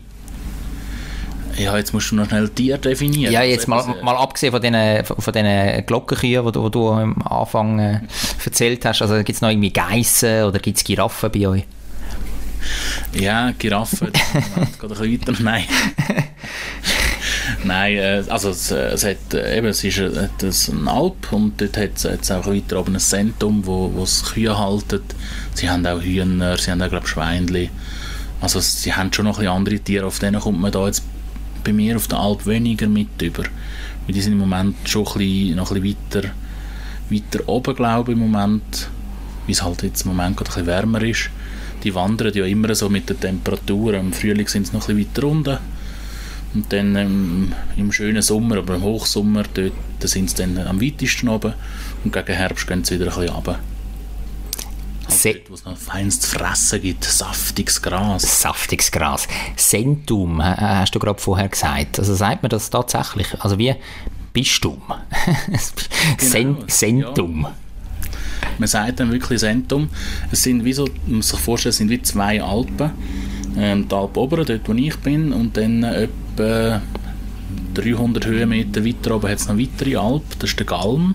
Ja, 1.61 1.77
jetzt 1.77 1.93
musst 1.93 2.11
du 2.11 2.17
noch 2.17 2.27
schnell 2.27 2.49
Tier 2.49 2.79
definieren. 2.79 3.33
Ja, 3.33 3.43
jetzt 3.43 3.69
mal, 3.69 3.79
Also, 3.79 3.93
äh, 3.93 4.03
mal 4.03 4.17
abgesehen 4.17 4.53
von 4.53 4.63
diesen, 4.63 5.05
von 5.05 5.33
diesen 5.33 5.87
Glockenkühen, 5.87 6.47
die 6.47 6.53
du, 6.53 6.65
die 6.65 6.71
du 6.71 6.91
am 6.91 7.23
Anfang 7.23 7.79
äh, 7.79 8.01
erzählt 8.45 8.85
hast. 8.85 9.03
Also 9.03 9.17
gibt 9.17 9.31
es 9.31 9.41
noch 9.41 9.51
irgendwie 9.51 9.73
Geissen 9.73 10.45
oder 10.45 10.59
gibt 10.59 10.79
es 10.79 10.85
Giraffen 10.85 11.31
bei 11.31 11.47
euch? 11.47 11.65
Ja, 13.13 13.53
Giraffe, 13.59 14.11
das 14.13 14.79
geht 14.79 14.83
ein 14.83 14.89
bisschen 14.89 15.13
weiter. 15.13 15.43
Nein. 15.43 15.65
Nein, 17.65 17.97
äh, 17.97 18.23
also 18.29 18.51
es, 18.51 18.71
äh, 18.71 18.93
es, 18.93 19.05
hat, 19.05 19.35
äh, 19.35 19.59
eben, 19.59 19.67
es 19.69 19.85
ist 19.85 19.99
es 19.99 20.69
ein 20.69 20.89
Alp 20.89 21.33
und 21.33 21.61
dort 21.61 21.77
hat 21.77 21.91
es 21.97 22.05
jetzt 22.05 22.31
auch 22.31 22.47
weiter 22.47 22.79
oben 22.79 22.95
ein 22.95 23.01
Zentrum, 23.01 23.67
wo, 23.67 23.91
wo 23.95 24.03
es 24.03 24.25
Kühe 24.25 24.57
halten. 24.57 25.03
Sie 25.55 25.69
haben 25.69 25.87
auch 25.87 26.01
Hühner, 26.01 26.57
sie 26.59 26.71
haben 26.71 26.81
auch, 26.83 26.89
glaube 26.89 27.07
ich, 27.07 27.11
Schweinchen. 27.13 27.69
Also 28.41 28.61
sie 28.61 28.93
haben 28.93 29.13
schon 29.13 29.27
noch 29.27 29.39
ein 29.39 29.41
bisschen 29.41 29.57
andere 29.57 29.79
Tiere, 29.81 30.07
auf 30.07 30.19
denen 30.19 30.41
kommt 30.41 30.61
man 30.61 30.73
da 30.73 30.87
jetzt 30.87 31.03
bei 31.63 31.73
mir 31.73 31.97
auf 31.97 32.09
der 32.09 32.19
Alp 32.19 32.47
weniger 32.47 32.89
mit 32.89 33.21
über. 33.21 33.45
Weil 34.07 34.15
die 34.15 34.21
sind 34.21 34.33
im 34.33 34.39
Moment 34.39 34.77
schon 34.85 35.07
ein 35.07 35.13
bisschen, 35.15 35.57
noch 35.57 35.73
ein 35.73 35.83
bisschen 35.83 35.97
weiter, 36.13 36.31
weiter 37.11 37.49
oben, 37.49 37.75
glaube 37.75 38.13
ich, 38.13 38.19
im 38.19 38.31
Moment. 38.31 38.89
Weil 39.47 39.53
es 39.53 39.63
halt 39.63 39.83
jetzt 39.83 40.03
im 40.03 40.15
Moment 40.15 40.37
gerade 40.37 40.51
ein 40.51 40.55
bisschen 40.55 40.67
wärmer 40.67 41.03
ist. 41.03 41.31
Die 41.83 41.95
wandern 41.95 42.35
ja 42.35 42.45
immer 42.45 42.75
so 42.75 42.89
mit 42.89 43.09
der 43.09 43.19
Temperatur. 43.19 43.95
Im 43.95 44.13
Frühling 44.13 44.49
sind 44.49 44.67
sie 44.67 44.73
noch 44.73 44.89
ein 44.89 44.97
bisschen 44.97 45.15
weiter 45.15 45.29
unten. 45.29 45.59
Und 46.53 46.73
dann 46.73 46.97
ähm, 46.97 47.53
im 47.77 47.93
schönen 47.93 48.23
Sommer, 48.23 48.59
aber 48.59 48.75
im 48.75 48.83
Hochsommer, 48.83 49.45
dort 49.55 49.73
sind 50.01 50.31
sie 50.31 50.37
dann 50.37 50.59
am 50.59 50.81
weitesten 50.81 51.29
oben. 51.29 51.55
Und 52.05 52.13
gegen 52.13 52.35
Herbst 52.35 52.67
gehen 52.67 52.85
sie 52.85 52.97
wieder 52.97 53.13
ein 53.13 53.19
bisschen 53.19 53.35
runter. 53.35 53.61
Se 55.11 55.35
dort, 55.35 55.51
wo 55.51 55.55
es 55.55 55.65
noch 55.65 55.77
feines 55.77 56.25
fressen 56.25 56.81
gibt, 56.81 57.05
saftiges 57.05 57.83
Gras. 57.83 58.43
Saftiges 58.43 58.91
Gras. 58.91 59.27
Sentum, 59.57 60.43
hast 60.43 60.95
du 60.95 60.99
gerade 60.99 61.21
vorher 61.21 61.49
gesagt. 61.49 61.99
Also 61.99 62.15
sagt 62.15 62.43
man 62.43 62.51
das 62.51 62.71
tatsächlich? 62.71 63.29
Also 63.41 63.59
wie 63.59 63.75
Bistum? 64.33 64.81
Genau, 66.33 66.59
Sentum. 66.67 67.47
Man 68.59 68.69
sagt 68.69 69.01
dann 69.01 69.11
wirklich 69.13 69.41
Sentum. 69.41 69.89
Es 70.31 70.43
sind 70.43 70.65
wie 70.65 70.73
so, 70.73 70.87
man 71.07 71.17
muss 71.17 71.29
sich 71.29 71.41
vorstellen, 71.41 71.71
es 71.71 71.77
sind 71.79 71.91
wie 71.91 72.03
zwei 72.03 72.43
Alpen. 72.43 72.91
Ähm, 73.57 73.89
die 73.89 73.95
Alp 73.95 74.17
Oberen, 74.17 74.47
dort 74.47 74.69
wo 74.69 74.73
ich 74.73 74.97
bin, 74.99 75.33
und 75.33 75.57
dann 75.57 75.83
etwa 75.83 76.81
300 77.75 78.27
Höhenmeter 78.27 78.85
weiter 78.85 79.17
oben 79.17 79.29
hat 79.29 79.39
es 79.39 79.49
noch 79.49 79.55
eine 79.55 79.63
weitere 79.63 79.97
Alp, 79.97 80.23
das 80.39 80.51
ist 80.51 80.59
der 80.59 80.67
Galm. 80.67 81.15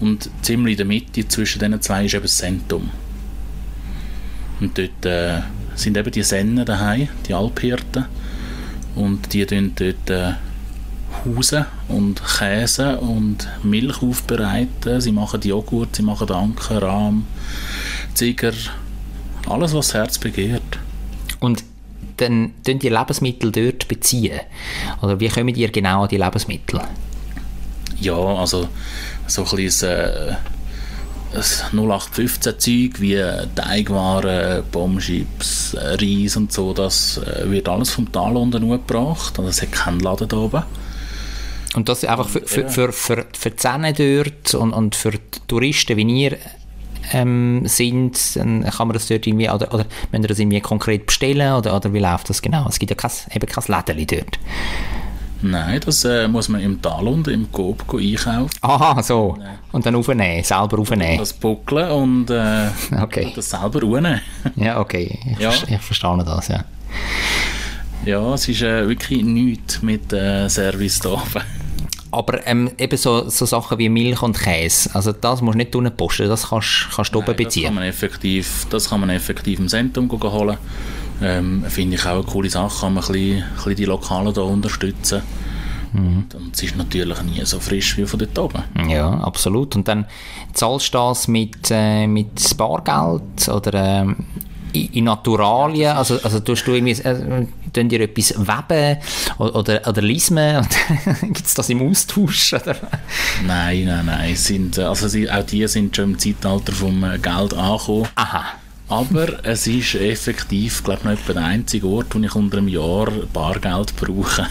Und 0.00 0.30
ziemlich 0.42 0.72
in 0.72 0.78
der 0.78 0.86
Mitte 0.86 1.26
zwischen 1.26 1.58
diesen 1.58 1.80
zwei 1.82 2.04
ist 2.06 2.14
eben 2.14 2.22
das 2.22 2.38
Sentum. 2.38 2.90
Und 4.60 4.78
dort 4.78 5.06
äh, 5.06 5.40
sind 5.74 5.96
eben 5.96 6.10
die 6.10 6.22
Sennen 6.22 6.64
daheim, 6.64 7.08
die 7.26 7.34
Alphirten. 7.34 8.06
Und 8.94 9.32
die 9.32 9.46
tun 9.46 9.72
dort 9.76 10.10
äh, 10.10 10.34
Hausen 11.24 11.64
und 11.88 12.20
Käse 12.24 12.98
und 12.98 13.48
Milch 13.62 14.02
aufbereiten. 14.02 15.00
Sie 15.00 15.12
machen 15.12 15.40
Joghurt, 15.42 15.96
sie 15.96 16.02
machen 16.02 16.30
Anker, 16.30 16.82
Rahm, 16.82 17.26
Ziger, 18.14 18.52
alles, 19.48 19.74
was 19.74 19.88
das 19.88 19.94
Herz 19.94 20.18
begehrt. 20.18 20.78
Und 21.40 21.64
dann 22.18 22.52
tun 22.64 22.78
die 22.78 22.88
Lebensmittel 22.88 23.52
dort 23.52 23.88
beziehen? 23.88 24.40
Oder 25.02 25.18
wie 25.20 25.28
kommen 25.28 25.54
ihr 25.54 25.70
genau 25.70 26.02
an 26.02 26.08
die 26.08 26.16
Lebensmittel? 26.16 26.80
Ja, 28.00 28.16
also 28.16 28.68
so 29.28 29.44
ein 29.44 29.56
bisschen 29.56 29.90
äh, 29.90 30.36
das 31.32 31.64
0815-Zeug 31.72 33.00
wie 33.00 33.22
Teigwaren, 33.54 34.64
Bombschips, 34.72 35.76
Reis 35.78 36.36
und 36.36 36.52
so, 36.52 36.72
das 36.72 37.18
äh, 37.18 37.50
wird 37.50 37.68
alles 37.68 37.90
vom 37.90 38.10
Tal 38.10 38.36
unten 38.36 38.68
gebracht. 38.68 39.38
Also 39.38 39.50
es 39.50 39.62
hat 39.62 39.72
keinen 39.72 40.00
Laden 40.00 40.28
da 40.28 40.36
oben. 40.36 40.62
Und 41.74 41.88
das 41.88 42.04
einfach 42.04 42.28
für, 42.28 42.40
für, 42.40 42.68
für, 42.68 42.92
für, 42.92 43.26
für 43.32 43.50
die 43.50 43.56
Zähne 43.56 43.92
dort 43.92 44.54
und, 44.54 44.72
und 44.72 44.96
für 44.96 45.12
Touristen, 45.46 45.96
wie 45.96 46.22
ihr 46.22 46.38
ähm, 47.12 47.62
sind, 47.66 48.36
dann 48.36 48.64
kann 48.64 48.88
man 48.88 48.94
das 48.94 49.06
dort 49.08 49.26
irgendwie, 49.26 49.50
oder, 49.50 49.72
oder 49.72 49.86
müsst 50.10 50.24
ihr 50.24 50.28
das 50.28 50.38
irgendwie 50.38 50.60
konkret 50.60 51.06
bestellen, 51.06 51.52
oder, 51.52 51.76
oder 51.76 51.92
wie 51.92 51.98
läuft 51.98 52.30
das 52.30 52.42
genau? 52.42 52.66
Es 52.68 52.78
gibt 52.78 52.90
ja 52.90 52.96
kein, 52.96 53.10
eben 53.34 53.46
kein 53.46 53.64
Lädeli 53.66 54.06
dort. 54.06 54.38
Nein, 55.40 55.80
das 55.84 56.04
äh, 56.04 56.26
muss 56.26 56.48
man 56.48 56.60
im 56.60 56.82
Tal 56.82 57.06
unten, 57.06 57.30
im 57.30 57.52
Coop 57.52 57.84
einkaufen. 57.94 58.50
Aha, 58.60 59.00
so. 59.02 59.38
Und 59.72 59.86
dann 59.86 59.94
aufnehmen, 59.94 60.42
selber 60.42 60.78
aufnehmen. 60.80 61.18
Das 61.18 61.32
buckeln 61.32 61.90
und 61.90 62.30
äh, 62.30 62.66
Okay. 63.00 63.32
das 63.36 63.50
selber 63.50 63.82
unten. 63.84 64.20
Ja, 64.56 64.80
okay. 64.80 65.18
Ich, 65.32 65.38
Ja. 65.38 65.50
ver- 65.52 65.68
ich 65.68 65.80
verstehe 65.80 66.24
das, 66.24 66.48
ja. 66.48 66.64
Ja, 68.04 68.34
es 68.34 68.48
ist 68.48 68.62
äh, 68.62 68.88
wirklich 68.88 69.22
nichts 69.22 69.82
mit 69.82 70.12
äh, 70.12 70.48
Service 70.48 70.98
da. 71.00 71.22
Aber 72.10 72.46
ähm, 72.46 72.70
eben 72.78 72.96
so, 72.96 73.28
so 73.28 73.44
Sachen 73.44 73.78
wie 73.78 73.88
Milch 73.88 74.22
und 74.22 74.38
Käse, 74.38 74.90
also 74.94 75.12
das 75.12 75.42
musst 75.42 75.54
du 75.54 75.58
nicht 75.58 75.76
unten 75.76 75.94
posten, 75.94 76.28
das 76.28 76.48
kannst, 76.48 76.88
kannst 76.94 77.14
du 77.14 77.18
oben 77.18 77.26
Nein, 77.26 77.36
das 77.36 77.44
kann 77.44 77.46
beziehen. 77.46 77.74
man 77.74 77.84
effektiv, 77.84 78.66
das 78.70 78.88
kann 78.88 79.00
man 79.00 79.10
effektiv 79.10 79.58
im 79.58 79.68
Zentrum 79.68 80.10
holen. 80.10 80.56
Ähm, 81.20 81.64
Finde 81.68 81.96
ich 81.96 82.06
auch 82.06 82.14
eine 82.14 82.22
coole 82.22 82.48
Sache, 82.48 82.80
kann 82.80 82.94
man 82.94 83.04
ein 83.04 83.12
bisschen, 83.12 83.42
ein 83.42 83.54
bisschen 83.56 83.76
die 83.76 83.84
Lokalen 83.84 84.32
da 84.32 84.42
unterstützen. 84.42 85.22
Mhm. 85.92 86.26
Und 86.34 86.54
es 86.54 86.62
ist 86.62 86.76
natürlich 86.76 87.20
nie 87.22 87.44
so 87.44 87.60
frisch 87.60 87.96
wie 87.96 88.06
von 88.06 88.18
dort 88.18 88.38
oben. 88.38 88.88
Ja, 88.88 89.10
absolut. 89.10 89.74
Und 89.76 89.88
dann 89.88 90.06
zahlst 90.52 90.94
du 90.94 90.98
das 90.98 91.28
mit, 91.28 91.70
äh, 91.70 92.06
mit 92.06 92.56
Bargeld 92.56 93.48
oder 93.48 93.74
ähm, 93.74 94.16
in 94.72 95.04
Naturalien? 95.04 95.96
Also, 95.96 96.20
also 96.22 96.40
tust 96.40 96.66
du 96.66 96.72
irgendwie, 96.72 97.00
äh, 97.02 97.46
tun 97.72 97.88
dir 97.88 98.00
etwas 98.00 98.34
weben 98.36 98.98
oder, 99.38 99.56
oder, 99.56 99.86
oder 99.86 100.02
lismen? 100.02 100.66
Gibt 101.22 101.46
es 101.46 101.54
das 101.54 101.68
im 101.70 101.88
Austausch? 101.88 102.54
Oder? 102.54 102.76
Nein, 103.46 103.84
nein, 103.84 104.06
nein. 104.06 104.36
Sind, 104.36 104.78
äh, 104.78 104.82
also 104.82 105.08
sie, 105.08 105.30
auch 105.30 105.44
die 105.44 105.66
sind 105.68 105.94
schon 105.94 106.12
im 106.12 106.18
Zeitalter 106.18 106.72
vom 106.72 107.04
äh, 107.04 107.18
Geld 107.18 107.54
angekommen. 107.54 108.08
Aha. 108.14 108.44
Aber 108.88 109.44
es 109.44 109.66
ist 109.66 109.94
effektiv, 109.96 110.82
glaube 110.82 111.00
ich, 111.00 111.04
noch 111.04 111.12
etwa 111.12 111.32
der 111.34 111.44
einzige 111.44 111.86
Ort, 111.86 112.14
wo 112.14 112.20
ich 112.20 112.34
unter 112.34 112.56
einem 112.56 112.68
Jahr 112.68 113.10
Bargeld 113.32 113.94
brauche. 113.96 114.46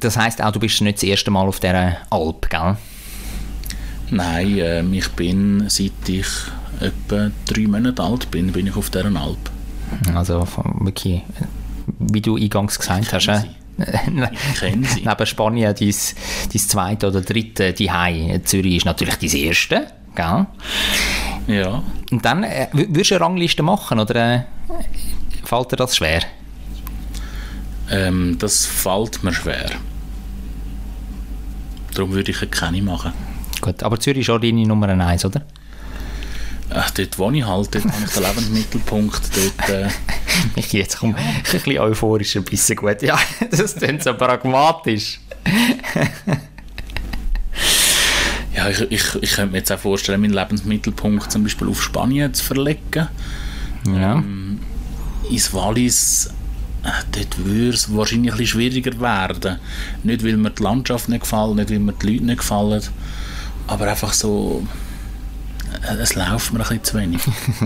Das 0.00 0.16
heisst 0.16 0.42
auch, 0.42 0.50
du 0.50 0.58
bist 0.58 0.80
nicht 0.80 0.98
das 0.98 1.04
erste 1.04 1.30
Mal 1.30 1.46
auf 1.46 1.60
dieser 1.60 1.98
Alp, 2.10 2.50
gell? 2.50 2.76
Nein, 4.10 4.58
ähm, 4.58 4.94
ich 4.94 5.08
bin, 5.10 5.68
seit 5.68 6.08
ich 6.08 6.26
etwa 6.80 7.30
drei 7.46 7.66
Monate 7.66 8.02
alt 8.02 8.30
bin, 8.30 8.52
bin 8.52 8.66
ich 8.66 8.76
auf 8.76 8.90
dieser 8.90 9.06
Alp. 9.06 9.50
Also 10.14 10.46
wirklich, 10.80 11.22
wie 11.98 12.20
du 12.20 12.36
eingangs 12.36 12.78
gesagt 12.78 13.12
hast, 13.12 13.28
äh, 13.28 13.42
neben 14.10 15.26
Spanien 15.26 15.74
dein, 15.78 15.94
dein 16.52 16.60
zweite 16.60 17.06
oder 17.08 17.20
dritte 17.20 17.74
Zuhause. 17.74 18.40
Zürich 18.44 18.76
ist 18.76 18.86
natürlich 18.86 19.16
dein 19.16 19.30
erste, 19.40 19.86
gell? 20.14 20.46
Ja, 21.46 21.82
Und 22.10 22.24
dann, 22.24 22.42
äh, 22.42 22.68
würdest 22.72 23.10
du 23.10 23.14
eine 23.16 23.24
Rangliste 23.24 23.62
machen 23.62 24.00
oder 24.00 24.34
äh, 24.34 24.40
fällt 25.44 25.72
dir 25.72 25.76
das 25.76 25.96
schwer? 25.96 26.22
ähm, 27.90 28.36
das 28.38 28.66
fällt 28.66 29.22
mir 29.22 29.32
schwer. 29.32 29.70
Darum 31.94 32.12
würde 32.12 32.30
ich 32.32 32.50
keine 32.50 32.82
machen. 32.82 33.12
Gut, 33.60 33.82
aber 33.82 33.98
Zürich 34.00 34.22
ist 34.22 34.30
auch 34.30 34.40
deine 34.40 34.66
Nummer 34.66 34.88
eins, 34.88 35.24
oder? 35.24 35.42
Ach, 36.70 36.90
dort 36.90 37.18
wo 37.18 37.30
ich 37.30 37.46
halt, 37.46 37.74
dort 37.74 37.84
habe 37.84 38.04
ich 38.04 38.12
den 38.12 38.22
Lebensmittelpunkt. 38.22 39.22
Dort, 39.36 39.68
äh, 39.68 39.88
Ich 40.56 40.72
jetzt 40.72 40.98
komm, 40.98 41.14
ein 41.14 41.42
bisschen 41.42 41.78
euphorisch, 41.78 42.36
ein 42.36 42.44
bisschen 42.44 42.76
gut. 42.76 43.02
Ja, 43.02 43.18
das 43.50 43.76
klingt 43.76 44.02
so 44.02 44.14
pragmatisch. 44.14 45.20
ja, 48.54 48.68
ich, 48.68 48.80
ich, 48.90 49.14
ich 49.20 49.30
könnte 49.32 49.52
mir 49.52 49.58
jetzt 49.58 49.72
auch 49.72 49.78
vorstellen, 49.78 50.20
meinen 50.20 50.34
Lebensmittelpunkt 50.34 51.30
zum 51.30 51.44
Beispiel 51.44 51.68
auf 51.68 51.82
Spanien 51.82 52.32
zu 52.34 52.44
verlegen. 52.44 53.08
Ja. 53.86 54.22
ins 55.30 55.54
Wallis, 55.54 56.28
äh, 56.82 56.88
dort 57.12 57.44
würde 57.44 57.68
es 57.68 57.94
wahrscheinlich 57.94 58.32
ein 58.32 58.38
bisschen 58.38 58.60
schwieriger 58.60 58.98
werden. 59.00 59.58
Nicht, 60.02 60.24
weil 60.24 60.36
mir 60.36 60.50
die 60.50 60.62
Landschaft 60.62 61.08
nicht 61.08 61.20
gefällt, 61.20 61.54
nicht, 61.54 61.70
weil 61.70 61.78
mir 61.78 61.92
die 61.92 62.12
Leute 62.12 62.24
nicht 62.24 62.38
gefallen, 62.38 62.82
aber 63.68 63.88
einfach 63.88 64.12
so, 64.12 64.64
äh, 64.64 64.85
es 65.94 66.14
läuft 66.14 66.52
mir 66.52 66.60
ein 66.60 66.62
bisschen 66.62 66.84
zu 66.84 66.98
wenig. 66.98 67.20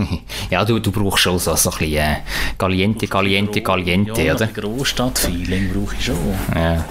ja, 0.49 0.63
du, 0.65 0.79
du 0.79 0.91
brauchst 0.91 1.23
schon 1.23 1.39
so, 1.39 1.55
so 1.55 1.71
ein 1.71 1.77
bisschen 1.77 1.97
äh, 1.97 2.15
Caliente, 2.57 3.07
Caliente, 3.07 3.61
Caliente, 3.61 4.21
ja, 4.21 4.35
oder? 4.35 4.47
Großstadt-Feeling 4.47 5.73
brauche 5.73 5.95
ich 5.95 6.05
schon. 6.05 6.15
Ja. 6.55 6.85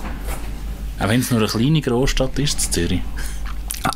Auch 0.98 1.08
wenn 1.08 1.20
es 1.20 1.30
nur 1.30 1.40
eine 1.40 1.48
kleine 1.48 1.80
Großstadt 1.80 2.38
ist, 2.38 2.72
Zürich. 2.72 3.00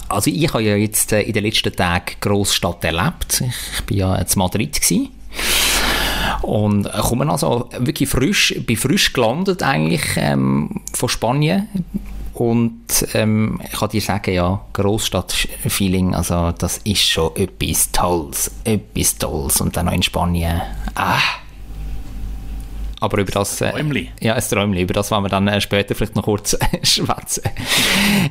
Also 0.08 0.30
ich 0.30 0.48
habe 0.48 0.62
ja 0.62 0.76
jetzt 0.76 1.12
äh, 1.12 1.22
in 1.22 1.32
den 1.32 1.44
letzten 1.44 1.74
Tagen 1.74 2.14
Großstadt 2.20 2.84
erlebt. 2.84 3.42
Ich 3.76 3.84
bin 3.84 3.98
ja 3.98 4.14
in 4.14 4.26
Madrid 4.36 4.80
gewesen. 4.80 5.10
Und 6.42 6.86
äh, 6.86 6.90
komme 7.00 7.30
also 7.30 7.68
wirklich 7.78 8.08
frisch, 8.08 8.54
bin 8.66 8.76
frisch 8.76 9.12
gelandet 9.12 9.62
eigentlich 9.62 10.02
ähm, 10.16 10.82
von 10.92 11.08
Spanien. 11.08 11.68
Und 12.34 13.06
ähm, 13.14 13.60
ich 13.64 13.78
kann 13.78 13.88
dir 13.90 14.00
sagen, 14.00 14.34
ja, 14.34 14.60
Großstadt-Feeling, 14.72 16.14
also 16.14 16.52
das 16.52 16.78
ist 16.78 17.02
schon 17.02 17.34
etwas 17.36 17.92
Tolles, 17.92 18.50
etwas 18.64 19.16
Tolles. 19.18 19.60
Und 19.60 19.76
dann 19.76 19.86
noch 19.86 19.92
in 19.92 20.02
Spanien, 20.02 20.60
ah. 20.96 21.20
Aber 22.98 23.18
über 23.18 23.30
das... 23.30 23.60
Äh, 23.60 23.70
Träumli. 23.70 24.10
ja, 24.20 24.34
ein 24.34 24.42
Träumli. 24.42 24.82
Über 24.82 24.94
das 24.94 25.10
wollen 25.10 25.24
wir 25.24 25.28
dann 25.28 25.46
äh, 25.46 25.60
später 25.60 25.94
vielleicht 25.94 26.16
noch 26.16 26.24
kurz 26.24 26.56
schwätzen. 26.82 27.42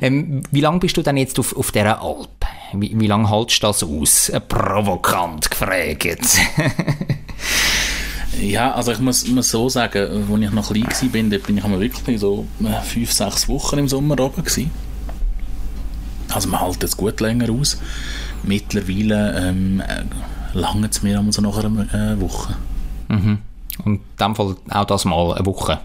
Ähm, 0.02 0.42
wie 0.50 0.60
lange 0.60 0.80
bist 0.80 0.96
du 0.96 1.02
denn 1.02 1.16
jetzt 1.16 1.38
auf, 1.38 1.56
auf 1.56 1.70
dieser 1.70 2.02
Alp? 2.02 2.44
Wie, 2.72 2.98
wie 2.98 3.06
lange 3.06 3.30
hältst 3.30 3.62
du 3.62 3.68
das 3.68 3.82
aus? 3.84 4.28
Äh, 4.28 4.40
Provokant 4.40 5.50
gefragt. 5.50 6.38
Ja, 8.44 8.72
also 8.74 8.92
ich 8.92 9.00
muss, 9.00 9.26
muss 9.28 9.50
so 9.50 9.68
sagen, 9.70 10.26
als 10.30 10.42
ich 10.42 10.50
noch 10.50 10.72
klein 10.72 10.84
war, 10.84 11.08
bin, 11.08 11.30
dort 11.30 11.44
bin 11.44 11.56
ich 11.56 11.64
einmal 11.64 11.80
wirklich 11.80 12.20
so 12.20 12.46
äh, 12.62 12.82
fünf, 12.82 13.10
sechs 13.10 13.48
Wochen 13.48 13.78
im 13.78 13.88
Sommer 13.88 14.20
oben 14.20 14.44
gewesen. 14.44 14.70
Also 16.28 16.48
man 16.48 16.60
hält 16.60 16.82
jetzt 16.82 16.96
gut 16.96 17.20
länger 17.20 17.50
aus. 17.50 17.80
Mittlerweile 18.42 19.48
ähm, 19.48 19.80
äh, 19.80 20.04
lange 20.52 20.88
es 20.88 21.02
mir 21.02 21.18
einmal 21.18 21.32
so 21.32 21.40
nach 21.40 21.56
einer 21.56 21.94
äh, 21.94 22.20
Woche. 22.20 22.54
Und 23.84 24.00
in 24.00 24.00
dem 24.20 24.34
Fall 24.34 24.56
auch 24.68 24.84
das 24.84 25.06
mal 25.06 25.32
eine 25.32 25.46
Woche. 25.46 25.80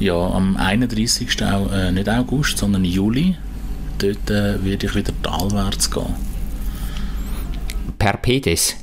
Ja, 0.00 0.14
am 0.14 0.56
31. 0.56 1.44
Auch, 1.44 1.70
äh, 1.72 1.92
nicht 1.92 2.08
August, 2.08 2.58
sondern 2.58 2.84
Juli. 2.84 3.36
Dort 3.98 4.30
äh, 4.30 4.64
werde 4.64 4.86
ich 4.86 4.94
wieder 4.96 5.12
talwärts 5.22 5.90
gehen. 5.90 6.14
Per 7.98 8.16
Pedis, 8.16 8.76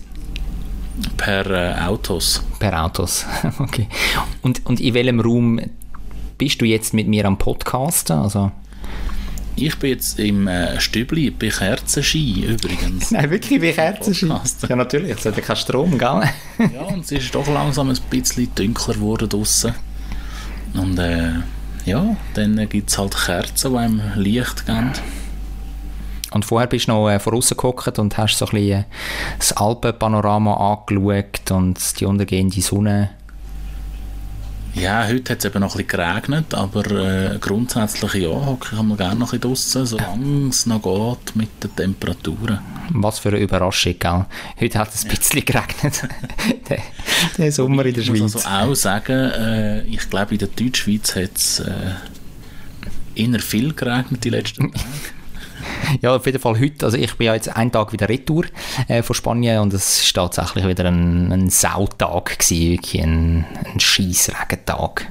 Per 1.17 1.45
äh, 1.49 1.79
Autos. 1.81 2.43
per 2.59 2.83
Autos. 2.83 3.25
okay. 3.59 3.87
Und, 4.41 4.65
und 4.65 4.79
in 4.79 4.93
welchem 4.93 5.19
Raum 5.19 5.59
bist 6.37 6.61
du 6.61 6.65
jetzt 6.65 6.93
mit 6.93 7.07
mir 7.07 7.25
am 7.25 7.37
Podcasten? 7.37 8.17
Also, 8.17 8.51
Ich 9.55 9.77
bin 9.77 9.91
jetzt 9.91 10.19
im 10.19 10.47
äh, 10.47 10.79
Stübli 10.79 11.29
bei 11.29 11.49
Kerzenschein 11.49 12.43
übrigens. 12.43 13.11
Nein, 13.11 13.29
wirklich 13.29 13.61
wie 13.61 13.71
Kerzenschein. 13.71 14.39
Ja, 14.67 14.75
natürlich. 14.75 15.17
Es 15.17 15.25
hat 15.25 15.37
ja 15.37 15.41
keinen 15.43 15.55
Strom, 15.55 15.97
gell? 15.97 16.23
Ja, 16.73 16.81
und 16.83 17.03
es 17.05 17.11
ist 17.11 17.33
doch 17.35 17.47
langsam 17.47 17.89
ein 17.89 17.97
bisschen 18.09 18.49
dunkler 18.55 18.95
geworden 18.95 19.29
draussen. 19.29 19.73
Und 20.73 20.97
äh, 20.99 21.33
ja, 21.85 22.15
dann 22.33 22.69
gibt 22.69 22.89
es 22.89 22.97
halt 22.97 23.15
Kerzen, 23.15 23.71
die 23.73 23.77
einem 23.77 24.01
Licht 24.15 24.65
geben. 24.65 24.91
Und 26.33 26.45
vorher 26.45 26.67
bist 26.67 26.87
du 26.87 26.93
noch 26.93 27.09
äh, 27.09 27.19
voraus 27.19 27.49
gehockt 27.55 27.99
und 27.99 28.17
hast 28.17 28.37
so 28.37 28.45
ein 28.45 28.51
bisschen 28.51 28.79
äh, 28.81 28.83
das 29.37 29.51
Alpenpanorama 29.53 30.53
angeschaut 30.87 31.51
und 31.51 31.99
die 31.99 32.05
untergehende 32.05 32.61
Sonne. 32.61 33.09
Ja, 34.73 35.05
heute 35.05 35.33
hat 35.33 35.39
es 35.39 35.45
eben 35.45 35.59
noch 35.59 35.75
ein 35.75 35.85
bisschen 35.85 35.99
geregnet, 35.99 36.53
aber 36.53 36.89
äh, 36.89 37.37
grundsätzlich 37.39 38.13
ja, 38.13 38.29
hocke 38.29 38.69
ich 38.73 38.81
mal 38.81 38.95
gerne 38.95 39.15
noch 39.19 39.33
ein 39.33 39.39
bisschen 39.39 39.41
draussen, 39.41 39.85
solange 39.85 40.47
es 40.47 40.65
noch 40.65 40.81
geht 40.81 41.35
mit 41.35 41.49
den 41.61 41.75
Temperaturen. 41.75 42.59
Was 42.93 43.19
für 43.19 43.29
eine 43.29 43.39
Überraschung, 43.39 43.95
gell? 43.99 44.25
Heute 44.59 44.79
hat 44.79 44.93
es 44.93 45.03
ein 45.03 45.09
bisschen 45.09 45.43
geregnet. 45.43 46.07
der, 46.69 46.79
der 47.37 47.51
Sommer 47.51 47.85
in 47.85 47.93
der 47.95 48.03
Ich 48.03 48.09
muss 48.11 48.31
Schweiz. 48.31 48.45
also 48.45 48.69
auch 48.71 48.75
sagen, 48.75 49.31
äh, 49.31 49.81
ich 49.83 50.09
glaube 50.09 50.33
in 50.35 50.39
der 50.39 50.47
Deutschschweiz 50.47 51.17
hat 51.17 51.35
es 51.35 51.59
äh, 51.59 51.95
eher 53.15 53.39
viel 53.41 53.73
geregnet 53.73 54.23
die 54.23 54.29
letzten 54.29 54.71
Tage. 54.71 54.85
Ja, 56.01 56.15
auf 56.15 56.25
jeden 56.25 56.39
Fall 56.39 56.59
heute. 56.59 56.85
Also 56.85 56.97
ich 56.97 57.15
bin 57.15 57.27
ja 57.27 57.35
jetzt 57.35 57.55
einen 57.55 57.71
Tag 57.71 57.93
wieder 57.93 58.07
retour 58.09 58.45
äh, 58.87 59.03
von 59.03 59.15
Spanien 59.15 59.59
und 59.59 59.73
es 59.73 60.01
ist 60.01 60.13
tatsächlich 60.13 60.67
wieder 60.67 60.85
ein, 60.85 61.31
ein 61.31 61.49
Sautag 61.49 62.39
gewesen, 62.39 62.71
wirklich 62.71 63.01
ein, 63.03 63.45
ein 63.65 63.79
Scheissregentag. 63.79 65.07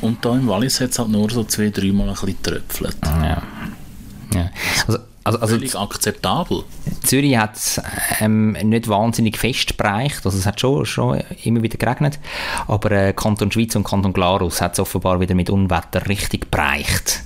Und 0.00 0.24
da 0.24 0.34
im 0.34 0.48
Wallis 0.48 0.80
hat 0.80 0.90
es 0.90 0.98
halt 0.98 1.10
nur 1.10 1.30
so 1.30 1.44
zwei, 1.44 1.70
dreimal 1.70 2.08
ein 2.08 2.14
bisschen 2.14 2.36
getröpfelt. 2.42 2.96
Ja. 3.04 3.42
ja. 4.34 4.50
Also, 4.86 4.98
also, 5.24 5.38
also 5.38 5.54
Völlig 5.54 5.76
akzeptabel. 5.76 6.64
Zürich 7.02 7.36
hat 7.36 7.80
ähm, 8.20 8.52
nicht 8.52 8.88
wahnsinnig 8.88 9.36
fest 9.36 9.76
bereicht, 9.76 10.24
also 10.24 10.36
es 10.36 10.46
hat 10.46 10.60
schon, 10.60 10.84
schon 10.84 11.22
immer 11.44 11.62
wieder 11.62 11.78
geregnet, 11.78 12.18
aber 12.66 12.90
äh, 12.90 13.12
Kanton 13.12 13.52
Schweiz 13.52 13.76
und 13.76 13.84
Kanton 13.84 14.12
Glarus 14.12 14.60
hat 14.60 14.72
es 14.72 14.80
offenbar 14.80 15.20
wieder 15.20 15.34
mit 15.34 15.50
Unwetter 15.50 16.08
richtig 16.08 16.50
bereicht. 16.50 17.22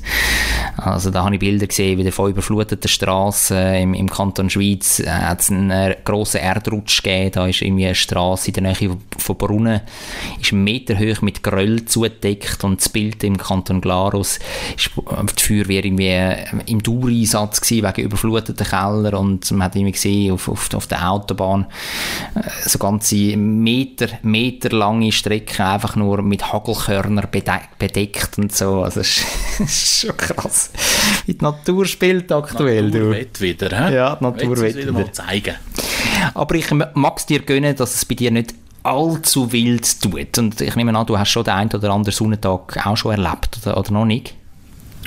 Also 0.77 1.11
da 1.11 1.25
habe 1.25 1.35
ich 1.35 1.41
Bilder 1.41 1.67
gesehen, 1.67 1.99
wieder 1.99 2.13
von 2.13 2.31
überfluteten 2.31 2.89
Straßen 2.89 3.75
im, 3.75 3.95
im 3.95 4.11
Kanton 4.11 4.51
Schweiz 4.51 5.01
äh, 5.01 5.09
hat 5.09 5.41
es 5.41 5.51
einen 5.51 5.71
äh, 5.71 5.97
grossen 6.05 6.41
Erdrutsch 6.41 7.03
gegeben, 7.03 7.31
da 7.33 7.47
ist 7.47 7.63
irgendwie 7.63 7.87
eine 7.87 7.95
Straße 7.95 8.49
in 8.49 8.55
der 8.55 8.63
Nähe 8.63 8.97
von 9.17 9.39
Brunnen, 9.39 9.81
ist 10.41 10.53
einen 10.53 10.65
Meter 10.65 10.99
hoch 10.99 11.23
mit 11.23 11.43
Geröll 11.43 11.87
zugedeckt 11.87 12.63
und 12.65 12.81
das 12.81 12.91
Bild 12.91 13.25
im 13.25 13.39
Kanton 13.39 13.81
Glarus 13.81 14.39
ist 14.77 14.91
die 14.97 15.43
Feuerwehr 15.43 15.85
irgendwie 15.85 16.09
äh, 16.09 16.45
im 16.67 16.83
Dauereinsatz 16.83 17.61
gewesen, 17.63 17.86
wegen 17.87 18.07
überfluteten 18.07 18.67
Keller 18.67 19.19
und 19.19 19.51
man 19.53 19.65
hat 19.65 19.77
irgendwie 19.77 19.93
gesehen 19.93 20.33
auf, 20.33 20.49
auf, 20.49 20.73
auf 20.75 20.87
der 20.87 21.11
Autobahn 21.11 21.67
äh, 22.35 22.69
so 22.69 22.79
ganze 22.79 23.37
Meter, 23.37 24.09
Meter 24.23 24.71
lange 24.71 25.13
Strecken 25.13 25.65
einfach 25.65 25.97
nur 25.97 26.23
mit 26.23 26.53
Hagelkörner 26.53 27.27
bedeckt, 27.27 27.79
bedeckt 27.79 28.39
und 28.39 28.55
so. 28.55 28.83
Also 28.83 29.01
es 29.01 29.25
ist, 29.61 29.61
ist 29.61 30.01
schon 30.01 30.17
krass. 30.17 30.71
Wie 31.27 31.35
die 31.35 31.45
Natur 31.45 31.87
spielt 31.87 32.31
aktuell. 32.33 32.85
Natur 32.91 33.01
du. 33.01 33.11
wett 33.11 33.41
wieder, 33.41 33.69
hä? 33.69 33.95
Ja, 33.95 34.17
die 34.17 34.25
Natur 34.25 34.57
wieder 34.57 34.75
wieder. 34.75 34.93
mal 34.93 35.13
zeigen. 35.13 35.55
Aber 36.35 36.55
ich 36.55 36.71
mag 36.71 37.17
es 37.17 37.27
dir 37.27 37.41
gönnen, 37.41 37.77
dass 37.77 37.95
es 37.95 38.05
bei 38.05 38.15
dir 38.15 38.31
nicht 38.31 38.55
allzu 38.83 39.53
wild 39.53 40.01
tut. 40.01 40.39
Und 40.39 40.61
ich 40.61 40.77
nehme 40.77 40.97
an, 40.97 41.07
du 41.07 41.19
hast 41.19 41.31
schon 41.31 41.45
den 41.45 41.55
einen 41.55 41.71
oder 41.73 41.91
anderen 41.91 42.15
Sonnentag 42.15 42.87
auch 42.87 42.97
schon 42.97 43.13
erlebt, 43.13 43.59
oder, 43.63 43.77
oder 43.77 43.93
noch 43.93 44.05
nicht? 44.05 44.35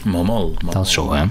Mal, 0.03 0.23
mal. 0.23 0.53
mal 0.63 0.71
Das 0.71 0.91
schon, 0.91 1.15
ja. 1.15 1.29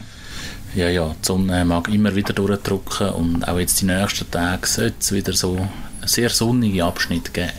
Ja, 0.75 0.89
ja, 0.89 1.09
die 1.09 1.27
Sonne 1.27 1.65
mag 1.65 1.89
immer 1.89 2.15
wieder 2.15 2.33
durchdrücken 2.33 3.11
und 3.11 3.49
auch 3.49 3.59
jetzt 3.59 3.81
die 3.81 3.87
nächsten 3.87 4.31
Tage 4.31 4.67
sollte 4.67 4.97
es 5.01 5.13
wieder 5.13 5.33
so 5.33 5.57
einen 5.57 5.71
sehr 6.05 6.31
sonnige 6.31 6.85
Abschnitt 6.85 7.33
geben. 7.33 7.51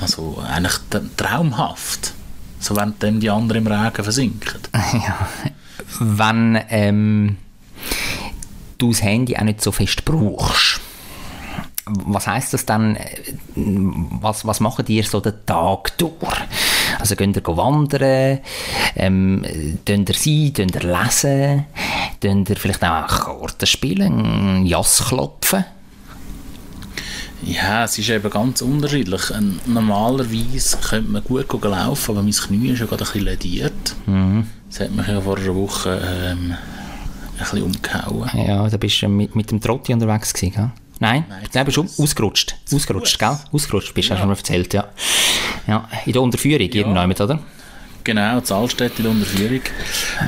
Also 0.00 0.42
eigentlich 0.48 0.78
traumhaft. 1.16 2.14
So 2.58 2.76
während 2.76 3.02
dann 3.02 3.20
die 3.20 3.30
anderen 3.30 3.66
im 3.66 3.72
Regen 3.72 4.02
versinken. 4.02 4.60
Wenn 5.98 6.62
ähm, 6.68 7.36
du 8.78 8.90
das 8.90 9.02
Handy 9.02 9.36
auch 9.36 9.42
nicht 9.42 9.62
so 9.62 9.72
fest 9.72 10.04
brauchst, 10.04 10.80
was 11.86 12.26
heißt 12.26 12.54
das 12.54 12.66
dann, 12.66 12.96
äh, 12.96 13.34
was, 13.54 14.46
was 14.46 14.60
machen 14.60 14.84
ihr 14.88 15.04
so 15.04 15.20
den 15.20 15.34
Tag 15.46 15.96
durch? 15.98 16.12
Also 16.98 17.16
könnt 17.16 17.36
ihr 17.36 17.46
wandern, 17.46 18.40
ähm, 18.96 19.44
könnt 19.86 20.08
ihr 20.08 20.14
sein, 20.14 20.52
könnt 20.52 20.74
ihr 20.74 20.82
lesen, 20.82 21.66
könnt 22.20 22.50
ihr 22.50 22.56
vielleicht 22.56 22.84
auch 22.84 23.06
Karten 23.06 23.66
spielen, 23.66 24.66
Jass 24.66 25.04
klopfen? 25.08 25.64
Ja, 27.42 27.84
es 27.84 27.98
ist 27.98 28.10
eben 28.10 28.28
ganz 28.28 28.60
unterschiedlich. 28.60 29.22
Normalerweise 29.66 30.76
könnte 30.78 31.10
man 31.10 31.24
gut 31.24 31.64
laufen, 31.64 32.10
aber 32.10 32.22
mein 32.22 32.32
Knie 32.32 32.70
ist 32.70 32.80
ja 32.80 32.86
gerade 32.86 33.04
ein 33.04 33.06
bisschen 33.06 33.24
lediert. 33.24 33.96
Das 34.68 34.80
hat 34.80 34.92
mich 34.94 35.06
ja 35.06 35.20
vor 35.20 35.38
einer 35.38 35.54
Woche 35.54 36.00
ähm, 36.04 36.52
ein 36.52 37.38
bisschen 37.38 37.62
umgehauen. 37.62 38.30
Ja, 38.34 38.68
da 38.68 38.76
bist 38.76 39.00
du 39.00 39.08
mit, 39.08 39.34
mit 39.34 39.50
dem 39.50 39.60
Trotti 39.60 39.92
unterwegs 39.94 40.34
gewesen, 40.34 40.52
gell? 40.54 40.70
Nein, 41.00 41.24
Nein, 41.28 41.42
Nein 41.52 41.64
bist 41.64 41.76
du 41.78 41.82
zu 41.82 42.02
ausgerutscht. 42.02 42.56
Ausgerutscht, 42.72 43.18
gell? 43.18 43.38
Ausgerutscht 43.52 43.94
bist 43.94 44.10
du, 44.10 44.14
hast 44.14 44.22
du 44.22 44.26
mir 44.26 44.36
erzählt, 44.36 44.74
ja. 44.74 44.88
Ja, 45.66 45.88
in 46.04 46.12
der 46.12 46.20
Unterführung, 46.22 46.60
irgendjemand, 46.60 47.20
oder? 47.20 47.40
Genau, 48.04 48.38
Altstädt 48.38 48.98
in 48.98 49.04
der 49.04 49.12
Unterführung. 49.12 49.62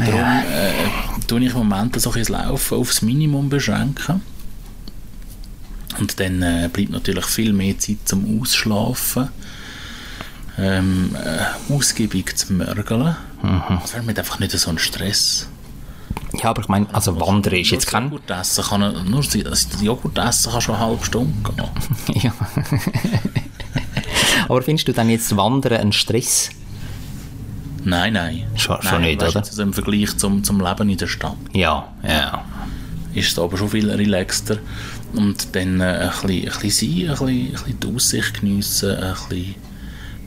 Darum 0.07 0.21
äh, 0.21 1.27
tue 1.27 1.41
ich 1.41 1.53
im 1.53 1.59
Moment 1.59 2.01
so 2.01 2.11
ein 2.11 2.19
das 2.19 2.29
Laufen 2.31 2.79
aufs 2.79 3.03
Minimum 3.03 3.51
beschränken. 3.51 4.23
Und 5.99 6.19
dann 6.19 6.43
äh, 6.43 6.71
bleibt 6.73 6.91
natürlich 6.91 7.27
viel 7.27 7.53
mehr 7.53 7.79
Zeit 7.79 7.99
zum 8.07 8.41
Ausschlafen. 8.41 9.29
Ähm, 10.59 11.15
äh, 11.17 11.73
ausgiebig 11.73 12.37
zu 12.37 12.53
mörgeln. 12.53 13.17
Das 13.81 13.95
wäre 13.95 14.03
mir 14.03 14.17
einfach 14.17 14.39
nicht 14.39 14.53
so 14.53 14.71
ein 14.71 14.79
Stress. 14.79 15.49
Ja, 16.35 16.51
aber 16.51 16.63
ich 16.63 16.69
meine, 16.69 16.87
also 16.95 17.21
Wandern 17.21 17.55
ist 17.55 17.71
jetzt 17.71 17.87
kein... 17.87 18.05
Joghurt 18.05 18.31
essen 18.31 18.65
kann, 18.65 18.81
nur 19.11 19.23
Joghurt 19.83 20.19
essen 20.19 20.53
kann 20.53 20.61
schon 20.61 20.75
eine 20.75 20.85
halbe 20.85 21.05
Stunde 21.05 21.33
gehen. 21.51 21.69
Ja. 22.23 22.33
aber 24.49 24.63
findest 24.63 24.89
du 24.89 24.93
dann 24.93 25.11
jetzt 25.11 25.37
Wandern 25.37 25.81
ein 25.81 25.93
Stress? 25.93 26.51
Nein, 27.85 28.13
nein. 28.15 28.45
Schon- 28.57 28.79
nein, 28.83 28.89
schon 28.91 29.03
nicht, 29.03 29.21
weißt 29.21 29.37
oder? 29.37 29.45
Also 29.47 29.63
Im 29.63 29.73
Vergleich 29.73 30.17
zum, 30.17 30.45
zum 30.45 30.61
Leben 30.61 30.89
in 30.89 30.97
der 30.97 31.07
Stadt. 31.09 31.37
Ja, 31.53 31.89
ja. 32.07 32.45
ist 33.15 33.33
es 33.33 33.39
aber 33.39 33.57
schon 33.57 33.71
viel 33.71 33.91
relaxter. 33.91 34.59
Und 35.15 35.55
dann 35.55 35.81
äh, 35.81 35.85
ein, 35.85 36.11
bisschen, 36.27 36.53
ein 36.53 36.61
bisschen 36.61 36.71
sein, 36.71 37.11
ein 37.11 37.11
bisschen, 37.11 37.29
ein 37.29 37.53
bisschen 37.53 37.81
die 37.81 37.95
Aussicht 37.95 38.41
geniessen, 38.41 38.97
ein 38.97 39.13
bisschen, 39.29 39.55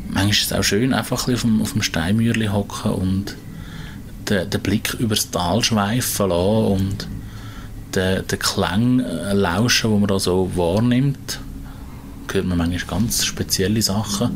manchmal 0.10 0.30
ist 0.30 0.44
es 0.44 0.54
auch 0.54 0.63
schön, 0.63 0.94
einfach 0.94 1.28
ein 1.28 1.34
bisschen 1.34 1.52
auf 1.52 1.58
dem, 1.58 1.62
auf 1.62 1.72
dem 1.74 1.82
Steinmürli 1.82 2.48
hocken 2.48 2.91
und 2.91 3.36
den, 4.30 4.50
den 4.50 4.62
Blick 4.62 4.94
übers 4.96 5.30
Tal 5.32 5.64
schweifen 5.64 6.30
lassen 6.30 6.66
und 6.66 7.08
den, 7.96 8.28
den 8.28 8.40
Klang 8.40 9.00
äh, 9.00 9.34
lauschen, 9.34 9.92
den 9.92 10.00
man 10.02 10.08
da 10.08 10.20
so 10.20 10.52
wahrnimmt. 10.56 11.40
hört 12.32 12.46
man 12.46 12.58
manchmal 12.58 13.00
ganz 13.00 13.26
spezielle 13.26 13.82
Sachen. 13.82 14.32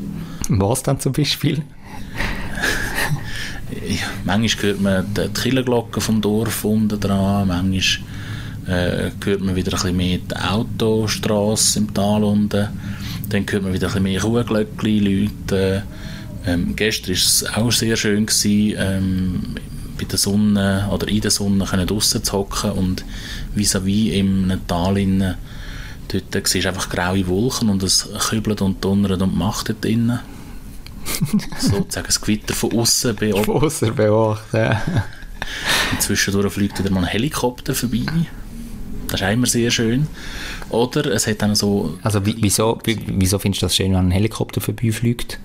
Was 0.50 0.84
dann 0.84 1.00
zum 1.00 1.14
Beispiel? 1.14 1.64
Ja, 3.88 4.08
manchmal 4.26 4.64
hört 4.64 4.82
man 4.82 5.14
die 5.14 5.28
Kirchenglocke 5.30 6.02
vom 6.02 6.22
Dorf 6.22 6.66
unten 6.66 7.00
dran, 7.00 7.48
manchmal 7.48 8.08
äh, 8.68 9.12
hört 9.24 9.42
man 9.42 9.56
wieder 9.56 9.72
ein 9.72 9.76
bisschen 9.76 9.98
mehr 9.98 10.18
die 10.18 10.36
Autostrasse 10.36 11.80
im 11.80 11.94
Tal 11.94 12.24
unten, 12.24 12.68
dann 13.30 13.46
hört 13.50 13.64
man 13.64 13.74
wieder 13.74 13.88
ein 13.88 13.94
bisschen 13.94 14.04
mehr 14.04 14.20
Kuhglöckchen 14.22 15.04
läuten. 15.04 15.84
Ähm, 16.46 16.76
gestern 16.76 17.10
war 17.10 17.16
es 17.16 17.46
auch 17.56 17.72
sehr 17.72 17.96
schön, 17.96 18.26
gewesen, 18.26 18.76
ähm, 18.78 19.56
bei 20.00 20.06
der 20.06 20.18
Sonne 20.18 20.88
oder 20.92 21.08
in 21.08 21.22
der 21.22 21.32
Sonne 21.32 21.66
können 21.66 21.86
draussen 21.88 22.24
zu 22.24 22.34
hocken 22.34 22.72
und 22.72 23.04
vis-à-vis 23.56 24.14
im 24.14 24.52
Tal 24.68 24.98
innen, 24.98 25.36
dort 26.32 26.48
siehst 26.48 26.66
du 26.66 26.70
einfach 26.70 26.90
graue 26.90 27.28
Wolken 27.28 27.70
und 27.70 27.84
es 27.84 28.08
kübelt 28.30 28.62
und 28.62 28.84
donnert 28.84 29.22
und 29.22 29.38
macht 29.38 29.70
dort 29.70 29.86
innen. 29.86 30.20
Sozusagen 31.60 32.06
das 32.08 32.22
Gewitter 32.22 32.54
von 32.54 32.72
außen 32.78 33.16
beobachtet. 33.16 33.50
Ausser 33.50 33.92
beobachtet, 33.92 34.54
ja. 34.54 34.82
Und 35.92 36.02
zwischendurch 36.02 36.54
fliegt 36.54 36.78
wieder 36.80 36.92
mal 36.92 37.02
ein 37.02 37.08
Helikopter 37.08 37.74
vorbei. 37.74 38.06
Das 39.08 39.22
ist 39.22 39.26
auch 39.28 39.32
immer 39.32 39.48
sehr 39.48 39.72
schön. 39.72 40.06
Oder 40.70 41.08
es 41.08 41.26
hat 41.26 41.42
dann 41.42 41.56
so, 41.56 41.98
Also 42.04 42.24
wie- 42.28 42.36
wieso, 42.40 42.78
wie- 42.84 43.00
wieso 43.08 43.40
findest 43.40 43.64
du 43.64 43.66
das 43.66 43.76
schön, 43.76 43.92
wenn 43.94 44.08
ein 44.08 44.12
Helikopter 44.12 44.62
vorbeifliegt? 44.62 45.40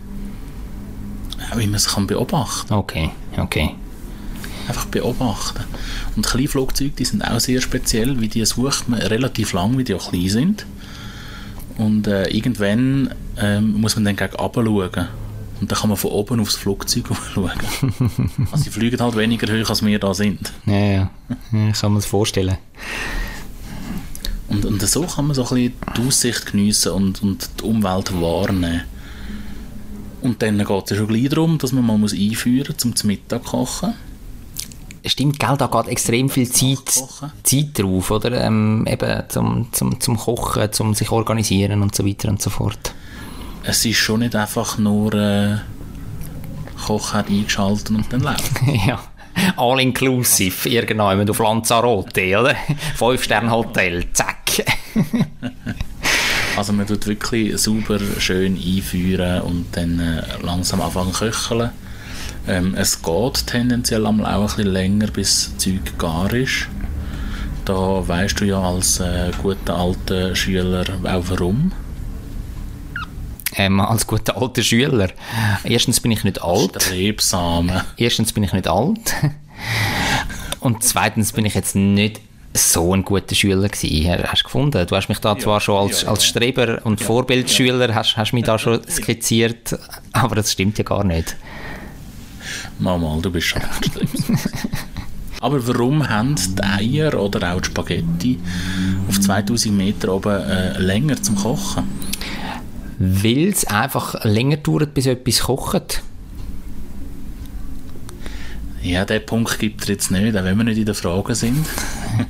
wie 1.57 1.67
man 1.67 1.77
es 1.77 1.87
kann 1.95 2.07
beobachten 2.09 2.73
Okay, 2.75 3.11
okay. 3.37 3.71
Einfach 4.69 4.87
beobachten. 4.87 5.65
Und 6.17 6.27
Kleinflugzeuge, 6.27 6.91
die 6.91 7.05
sind 7.05 7.23
auch 7.23 7.41
sehr 7.41 7.61
speziell, 7.61 8.21
wie 8.21 8.29
die 8.29 8.45
sucht 8.45 8.89
man 8.89 9.01
relativ 9.01 9.53
lang, 9.53 9.77
wie 9.77 9.85
die 9.85 9.95
auch 9.95 10.11
klein 10.11 10.29
sind. 10.29 10.67
Und 11.77 12.07
äh, 12.07 12.29
irgendwann 12.29 13.15
ähm, 13.39 13.81
muss 13.81 13.97
man 13.97 14.05
dann 14.05 14.17
gegen 14.17 14.35
runter 14.35 14.65
schauen. 14.65 15.09
Und 15.61 15.71
dann 15.71 15.79
kann 15.79 15.89
man 15.89 15.97
von 15.97 16.11
oben 16.11 16.41
aufs 16.41 16.57
Flugzeug 16.57 17.05
schauen. 17.35 17.51
also 18.51 18.65
sie 18.65 18.71
fliegen 18.71 19.01
halt 19.01 19.17
weniger 19.17 19.47
hoch, 19.53 19.71
als 19.71 19.85
wir 19.85 19.99
da 19.99 20.15
sind. 20.15 20.53
Ja, 20.67 20.75
ja. 20.75 21.11
ja 21.53 21.69
ich 21.71 21.81
kann 21.81 21.93
mir 21.93 21.99
das 21.99 22.07
vorstellen. 22.07 22.59
Und, 24.49 24.65
und 24.65 24.83
so 24.83 25.03
kann 25.03 25.27
man 25.27 25.35
so 25.35 25.43
ein 25.43 25.49
bisschen 25.49 25.73
die 25.97 26.07
Aussicht 26.07 26.47
geniessen 26.47 26.93
und, 26.93 27.23
und 27.23 27.49
die 27.61 27.65
Umwelt 27.65 28.13
wahrnehmen. 28.21 28.83
Und 30.21 30.43
dann 30.43 30.59
geht 30.59 30.85
es 30.85 30.91
ja 30.91 30.97
schon 30.97 31.09
gleich 31.09 31.29
darum, 31.29 31.59
dass 31.59 31.73
man 31.73 31.85
mal 31.85 31.99
muss 31.99 32.15
einführen 32.15 32.75
muss, 32.75 32.85
um 32.85 32.97
zum 32.97 33.09
Mittag 33.09 33.45
kochen. 33.45 33.95
Stimmt, 35.07 35.39
gell, 35.39 35.57
da 35.59 35.67
geht 35.67 35.89
extrem 35.89 36.31
viel 36.31 36.49
Zeit. 36.51 37.05
Zeit 37.43 37.79
drauf, 37.79 38.11
oder? 38.11 38.33
Ähm, 38.43 38.87
eben 38.89 39.23
zum, 39.29 39.69
zum, 39.73 40.01
zum 40.01 40.17
Kochen, 40.17 40.73
zum 40.73 40.95
sich 40.95 41.11
organisieren 41.11 41.83
und 41.83 41.95
so 41.95 42.07
weiter 42.07 42.29
und 42.29 42.41
so 42.41 42.51
fort. 42.51 42.95
es 43.65 43.85
ist 43.85 43.97
schon 43.97 44.21
nicht 44.21 44.35
einfach 44.35 44.79
nur 44.79 45.13
äh, 45.15 45.57
Kochherd 46.87 47.29
eingeschaltet 47.29 47.91
und 47.91 48.13
dann 48.13 48.21
läuft. 48.23 48.51
ja. 48.87 49.01
All 49.57 49.81
inclusive, 49.81 50.69
irgendwann 50.69 51.29
auf 51.29 51.39
Lanzarote, 51.41 52.39
oder? 52.39 52.55
Fünf-Sterne-Hotel, 52.97 54.05
zack. 54.13 54.65
Also 56.57 56.73
man 56.73 56.87
tut 56.87 57.07
wirklich 57.09 57.59
sauber 57.59 57.99
schön 58.19 58.57
einführen 58.57 59.41
und 59.43 59.67
dann 59.73 59.99
äh, 59.99 60.23
langsam 60.41 60.81
anfangen 60.81 61.13
zu 61.13 61.25
köcheln. 61.25 61.71
Ähm, 62.47 62.75
es 62.77 63.03
geht 63.03 63.47
tendenziell 63.47 64.07
am 64.07 64.25
auch 64.25 64.41
ein 64.41 64.47
bisschen 64.57 64.73
länger, 64.73 65.07
bis 65.07 65.53
das 65.55 65.65
Zeug 65.65 65.99
gar 65.99 66.33
ist. 66.33 66.69
Da 67.65 68.07
weißt 68.07 68.41
du 68.41 68.45
ja 68.45 68.61
als 68.61 69.01
äh, 69.01 69.31
guter 69.43 69.77
alter 69.77 70.37
Schüler 70.37 70.85
auch 71.05 71.25
warum. 71.29 71.73
Ähm, 73.57 73.81
als 73.81 74.07
guter 74.07 74.37
alter 74.37 74.63
Schüler. 74.63 75.09
Erstens 75.63 76.01
bin 76.01 76.11
ich 76.11 76.25
nicht 76.25 76.43
alt. 76.43 76.83
Strebsamen. 76.83 77.81
Erstens 77.97 78.33
bin 78.33 78.43
ich 78.43 78.53
nicht 78.53 78.69
alt. 78.69 79.15
Und 80.61 80.83
zweitens 80.83 81.33
bin 81.33 81.47
ich 81.47 81.55
jetzt 81.55 81.77
nicht 81.77 82.21
so 82.53 82.95
ein 82.95 83.05
guter 83.05 83.35
Schüler 83.35 83.69
gewesen. 83.69 84.23
Hast 84.27 84.43
du 84.43 84.45
gefunden? 84.45 84.87
Du 84.87 84.97
hast 84.97 85.09
mich 85.09 85.19
da 85.19 85.39
zwar 85.39 85.61
schon 85.61 85.89
als, 85.89 86.03
ja, 86.03 86.07
ja. 86.07 86.11
als 86.13 86.25
Streber 86.25 86.81
und 86.85 87.01
Vorbildschüler 87.01 87.95
hast, 87.95 88.17
hast 88.17 88.33
mich 88.33 88.45
da 88.45 88.59
schon 88.59 88.81
skizziert, 88.89 89.77
aber 90.13 90.37
das 90.37 90.53
stimmt 90.53 90.79
ja 90.79 90.85
gar 90.85 91.05
nicht. 91.05 91.37
Mal, 92.79 92.99
mal, 92.99 93.21
du 93.21 93.31
bist 93.31 93.47
schon. 93.47 93.63
Aber 95.41 95.67
warum 95.67 96.09
haben 96.09 96.37
die 96.37 96.63
Eier 96.63 97.21
oder 97.21 97.55
auch 97.55 97.61
die 97.61 97.67
Spaghetti 97.67 98.39
auf 99.09 99.21
2000 99.21 99.77
Meter 99.77 100.15
oben 100.15 100.41
äh, 100.41 100.79
länger 100.79 101.21
zum 101.23 101.37
Kochen? 101.37 101.85
Weil 102.99 103.49
es 103.49 103.65
einfach 103.67 104.25
länger 104.25 104.57
dauert, 104.57 104.95
bis 104.95 105.07
etwas 105.07 105.41
kocht. 105.41 106.03
Ja, 108.83 109.05
den 109.05 109.25
Punkt 109.25 109.59
gibt 109.59 109.83
es 109.83 109.89
jetzt 109.89 110.11
nicht, 110.11 110.37
auch 110.37 110.45
wenn 110.45 110.57
wir 110.57 110.65
nicht 110.65 110.79
in 110.79 110.85
der 110.85 110.95
Frage 110.95 111.35
sind. 111.35 111.67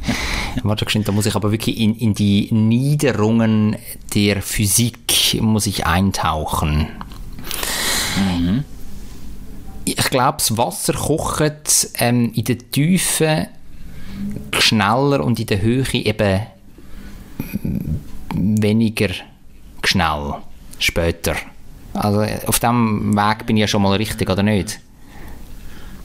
Warte, 0.63 0.87
da 1.01 1.13
muss 1.13 1.27
ich 1.27 1.35
aber 1.35 1.51
wirklich 1.51 1.79
in, 1.79 1.97
in 1.97 2.15
die 2.15 2.53
Niederungen 2.53 3.77
der 4.15 4.41
Physik 4.41 5.39
muss 5.41 5.67
ich 5.67 5.85
eintauchen. 5.87 6.87
Ich 9.85 10.11
glaube, 10.11 10.39
das 10.39 10.57
Wasser 10.57 10.95
kocht 10.95 11.89
ähm, 11.99 12.33
in 12.35 12.45
der 12.45 12.59
Tiefe 12.59 13.49
schneller 14.59 15.23
und 15.25 15.39
in 15.39 15.47
der 15.47 15.61
Höhe 15.61 15.85
eben 15.93 16.41
weniger 18.35 19.11
schnell 19.85 20.35
später. 20.79 21.37
Also 21.93 22.25
auf 22.47 22.59
dem 22.59 23.15
Weg 23.15 23.47
bin 23.47 23.57
ich 23.57 23.63
ja 23.63 23.69
schon 23.69 23.83
mal 23.83 23.97
richtig, 23.97 24.29
oder 24.29 24.43
nicht? 24.43 24.81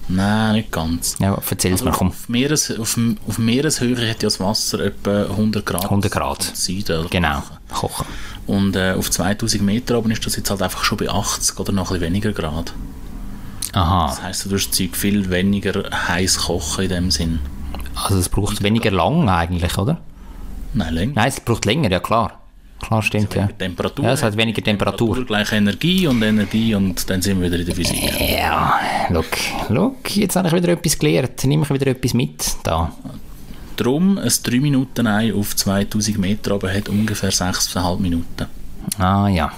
Nein, 0.07 0.55
nicht 0.55 0.71
ganz. 0.71 1.17
Ja, 1.19 1.39
erzähl's 1.49 1.83
mir, 1.83 1.91
komm. 1.91 2.09
Auf, 2.09 2.29
Meeres, 2.29 2.77
auf, 2.79 2.99
auf 3.27 3.37
Meereshöhe 3.37 4.09
hat 4.09 4.23
ja 4.23 4.27
das 4.27 4.39
Wasser 4.39 4.79
etwa 4.79 5.23
100 5.23 5.65
Grad. 5.65 5.83
100 5.83 6.11
Grad. 6.11 6.53
Oder? 6.67 7.05
Genau, 7.09 7.43
kochen. 7.71 8.07
Und 8.47 8.75
äh, 8.75 8.93
auf 8.93 9.11
2000 9.11 9.61
Meter 9.61 9.99
oben 9.99 10.09
ist 10.09 10.25
das 10.25 10.35
jetzt 10.35 10.49
halt 10.49 10.63
einfach 10.63 10.83
schon 10.83 10.97
bei 10.97 11.09
80 11.09 11.59
oder 11.59 11.71
noch 11.71 11.91
ein 11.91 11.99
bisschen 11.99 12.13
weniger 12.13 12.31
Grad. 12.31 12.73
Aha, 13.73 14.07
Das 14.07 14.21
heisst, 14.23 14.45
du 14.45 14.49
tust 14.49 14.69
das 14.69 14.77
Zeug 14.77 14.95
viel 14.95 15.29
weniger 15.29 15.83
heiß 16.07 16.37
kochen 16.37 16.83
in 16.85 16.89
dem 16.89 17.11
Sinn. 17.11 17.39
also 17.95 18.17
es 18.17 18.29
braucht 18.29 18.63
weniger 18.63 18.91
lang 18.91 19.29
eigentlich, 19.29 19.77
oder? 19.77 19.97
Nein, 20.73 20.93
länger. 20.93 21.13
Nein, 21.15 21.27
es 21.27 21.39
braucht 21.39 21.65
länger, 21.65 21.89
ja 21.91 21.99
klar. 21.99 22.33
Klar, 22.81 23.01
stimmt, 23.01 23.35
ja. 23.35 23.47
Temperatur. 23.47 24.05
Ja, 24.05 24.13
es 24.13 24.23
hat 24.23 24.37
weniger 24.37 24.61
Temperatur. 24.63 25.25
gleich 25.25 25.51
Energie 25.51 26.07
und 26.07 26.21
Energie 26.21 26.73
und 26.75 27.09
dann 27.09 27.21
sind 27.21 27.41
wir 27.41 27.47
wieder 27.47 27.59
in 27.59 27.65
der 27.65 27.75
Physik. 27.75 28.01
Ja, 28.37 28.79
look, 29.09 29.25
look, 29.67 30.15
jetzt 30.15 30.35
habe 30.37 30.47
ich 30.47 30.53
wieder 30.53 30.69
etwas 30.69 30.97
gelernt. 30.97 31.43
Nehme 31.43 31.63
ich 31.63 31.69
wieder 31.69 31.87
etwas 31.87 32.13
mit 32.13 32.55
da. 32.63 32.91
Darum, 33.75 34.17
ein 34.17 34.31
3 34.43 34.59
Minuten 34.59 35.07
Ei 35.07 35.33
auf 35.33 35.55
2000 35.55 36.17
Meter 36.19 36.55
oben 36.55 36.73
hat 36.73 36.87
ungefähr 36.89 37.31
6,5 37.31 37.99
Minuten. 37.99 38.45
Ah 38.97 39.27
ja. 39.27 39.51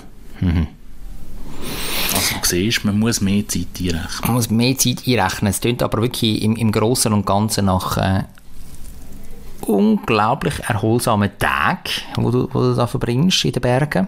Also 2.14 2.36
du 2.36 2.48
siehst, 2.48 2.86
man 2.86 3.00
muss 3.00 3.22
mehr 3.22 3.48
Zeit 3.48 3.68
einrechnen. 3.80 4.22
Man 4.24 4.34
muss 4.34 4.50
mehr 4.50 4.78
Zeit 4.78 5.04
einrechnen. 5.08 5.50
Es 5.50 5.62
klingt 5.62 5.84
aber 5.84 6.02
wirklich 6.02 6.42
im, 6.42 6.56
im 6.56 6.72
Großen 6.72 7.12
und 7.14 7.26
Ganzen 7.26 7.66
nach 7.66 7.98
äh, 7.98 8.24
unglaublich 9.62 10.60
erholsamen 10.68 11.32
Tag, 11.40 11.90
wo 12.16 12.32
du, 12.32 12.50
wo 12.52 12.62
du 12.62 12.76
da 12.76 12.88
verbringst 12.88 13.46
in 13.46 13.54
den 13.54 13.62
Bergen. 13.62 14.08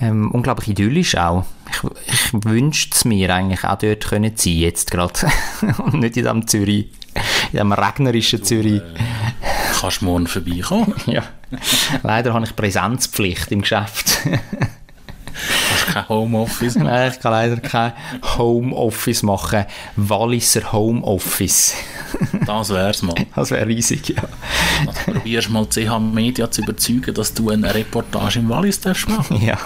Ähm, 0.00 0.30
unglaublich 0.30 0.68
idyllisch 0.68 1.16
auch. 1.16 1.44
Ich, 1.70 2.12
ich 2.12 2.44
wünschte 2.44 2.94
es 2.94 3.04
mir 3.04 3.34
eigentlich 3.34 3.64
auch 3.64 3.78
dort 3.78 4.06
können 4.06 4.32
sein 4.36 4.54
jetzt 4.54 4.90
gerade. 4.90 5.20
und 5.78 5.94
nicht 5.94 6.16
in 6.16 6.24
diesem 6.24 6.46
Zürich, 6.46 6.86
in 7.14 7.52
diesem 7.52 7.72
regnerischen 7.72 8.42
Zürich. 8.42 8.82
Kannst 9.80 10.00
du 10.00 10.04
morgen 10.06 10.26
vorbeikommen? 10.26 10.94
Ja. 11.06 11.22
Leider 12.02 12.34
habe 12.34 12.44
ich 12.44 12.56
Präsenzpflicht 12.56 13.52
im 13.52 13.60
Geschäft. 13.60 14.20
Kein 15.94 16.08
Homeoffice? 16.08 16.74
Nein, 16.74 17.12
ich 17.12 17.20
kann 17.20 17.30
leider 17.30 17.56
kein 17.58 17.92
Homeoffice 18.36 19.22
machen. 19.22 19.64
Walliser 19.96 20.72
Homeoffice. 20.72 21.74
Das 22.46 22.70
wär's 22.70 23.02
mal. 23.02 23.14
Das 23.34 23.50
wäre 23.50 23.66
riesig, 23.66 24.10
ja. 24.10 24.22
Also 24.86 25.12
probierst 25.12 25.50
mal 25.50 25.66
CH 25.68 25.98
Media 25.98 26.48
zu 26.48 26.62
überzeugen, 26.62 27.12
dass 27.12 27.34
du 27.34 27.50
eine 27.50 27.74
Reportage 27.74 28.38
im 28.38 28.48
Wallis 28.48 28.80
darfst 28.80 29.08
machen. 29.08 29.40
Ja. 29.44 29.58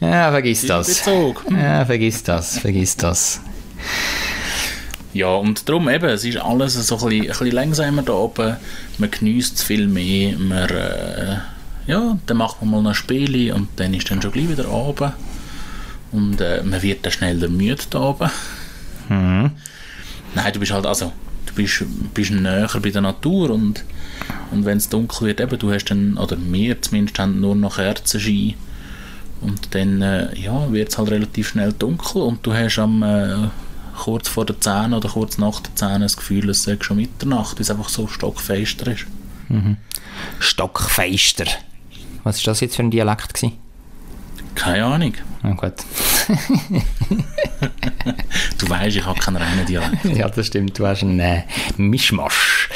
Ja, 0.00 0.30
vergiss 0.30 0.66
das. 0.66 0.86
Bezug. 0.88 1.44
Ja, 1.50 1.84
vergiss 1.84 2.22
das, 2.22 2.58
vergiss 2.58 2.96
das. 2.96 3.40
Ja, 5.12 5.28
und 5.28 5.68
darum 5.68 5.88
eben, 5.88 6.06
es 6.06 6.24
ist 6.24 6.38
alles 6.38 6.74
so 6.74 6.96
ein 6.96 7.08
bisschen, 7.08 7.22
ein 7.22 7.28
bisschen 7.28 7.50
langsamer 7.52 8.02
da 8.02 8.14
oben. 8.14 8.56
Man 8.98 9.10
genießt 9.10 9.62
viel 9.62 9.86
mehr. 9.86 10.36
Man, 10.38 10.68
äh, 10.70 11.36
ja, 11.86 12.18
dann 12.26 12.36
macht 12.36 12.62
man 12.62 12.82
mal 12.82 12.90
ein 12.90 12.94
Spiel 12.94 13.52
und 13.52 13.68
dann 13.76 13.94
ist 13.94 14.10
dann 14.10 14.22
schon 14.22 14.32
gleich 14.32 14.48
wieder 14.48 14.70
oben. 14.70 15.12
Und 16.12 16.40
äh, 16.40 16.62
man 16.62 16.80
wird 16.82 17.04
dann 17.04 17.12
schneller 17.12 17.48
müde 17.48 17.82
da 17.90 18.00
oben. 18.00 18.30
Nein, 20.34 20.52
du 20.52 20.60
bist 20.60 20.72
halt, 20.72 20.86
also, 20.86 21.12
du 21.46 21.54
bist, 21.54 21.84
bist 22.14 22.30
näher 22.30 22.70
bei 22.80 22.90
der 22.90 23.02
Natur 23.02 23.50
und, 23.50 23.84
und 24.50 24.64
wenn 24.64 24.78
es 24.78 24.88
dunkel 24.88 25.28
wird, 25.28 25.40
eben, 25.40 25.58
du 25.58 25.72
hast 25.72 25.86
dann, 25.86 26.16
oder 26.16 26.36
wir 26.38 26.80
zumindest 26.80 27.18
haben 27.18 27.40
nur 27.40 27.54
noch 27.54 27.76
Kerzenschein. 27.76 28.54
Und 29.40 29.74
dann 29.74 30.00
äh, 30.00 30.38
ja, 30.38 30.72
wird 30.72 30.88
es 30.88 30.98
halt 30.98 31.10
relativ 31.10 31.48
schnell 31.48 31.72
dunkel 31.72 32.22
und 32.22 32.46
du 32.46 32.54
hast 32.54 32.78
am 32.78 33.02
äh, 33.02 33.48
kurz 33.96 34.28
vor 34.28 34.46
der 34.46 34.60
10 34.60 34.94
oder 34.94 35.08
kurz 35.08 35.36
nach 35.38 35.60
der 35.60 35.74
10 35.74 36.00
das 36.00 36.16
Gefühl, 36.16 36.48
es 36.48 36.62
sei 36.62 36.78
schon 36.80 36.96
Mitternacht, 36.96 37.56
weil 37.56 37.62
es 37.62 37.70
einfach 37.70 37.88
so 37.90 38.06
stockfeister 38.08 38.92
ist. 38.92 39.06
Stockfeister. 40.38 41.44
Was 42.24 42.38
ist 42.38 42.46
das 42.46 42.60
jetzt 42.60 42.76
für 42.76 42.82
ein 42.82 42.90
Dialekt 42.90 43.34
gewesen? 43.34 43.58
Keine 44.54 44.84
Ahnung. 44.84 45.14
Na 45.42 45.52
gut. 45.52 45.74
Du 48.58 48.68
weißt, 48.68 48.96
ich 48.96 49.04
habe 49.04 49.18
keinen 49.20 49.36
reinen 49.36 49.66
Dialekt. 49.66 50.04
Ja, 50.16 50.28
das 50.28 50.46
stimmt. 50.46 50.78
Du 50.78 50.86
hast 50.86 51.02
einen 51.02 51.20
äh, 51.20 51.42
Mischmasch. 51.76 52.70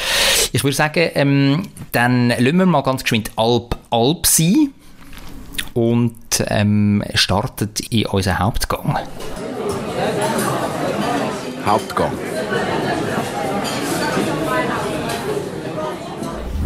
Ich 0.51 0.63
würde 0.63 0.75
sagen, 0.75 1.09
ähm, 1.15 1.63
dann 1.91 2.29
lassen 2.29 2.57
wir 2.57 2.65
mal 2.65 2.81
ganz 2.81 3.03
geschwind 3.03 3.31
Alp 3.35 3.75
Alp 3.89 4.27
sein 4.27 4.71
und 5.73 6.15
ähm, 6.47 7.03
starten 7.15 7.71
in 7.89 8.05
unseren 8.05 8.39
Hauptgang. 8.39 8.99
Hauptgang. 11.65 12.11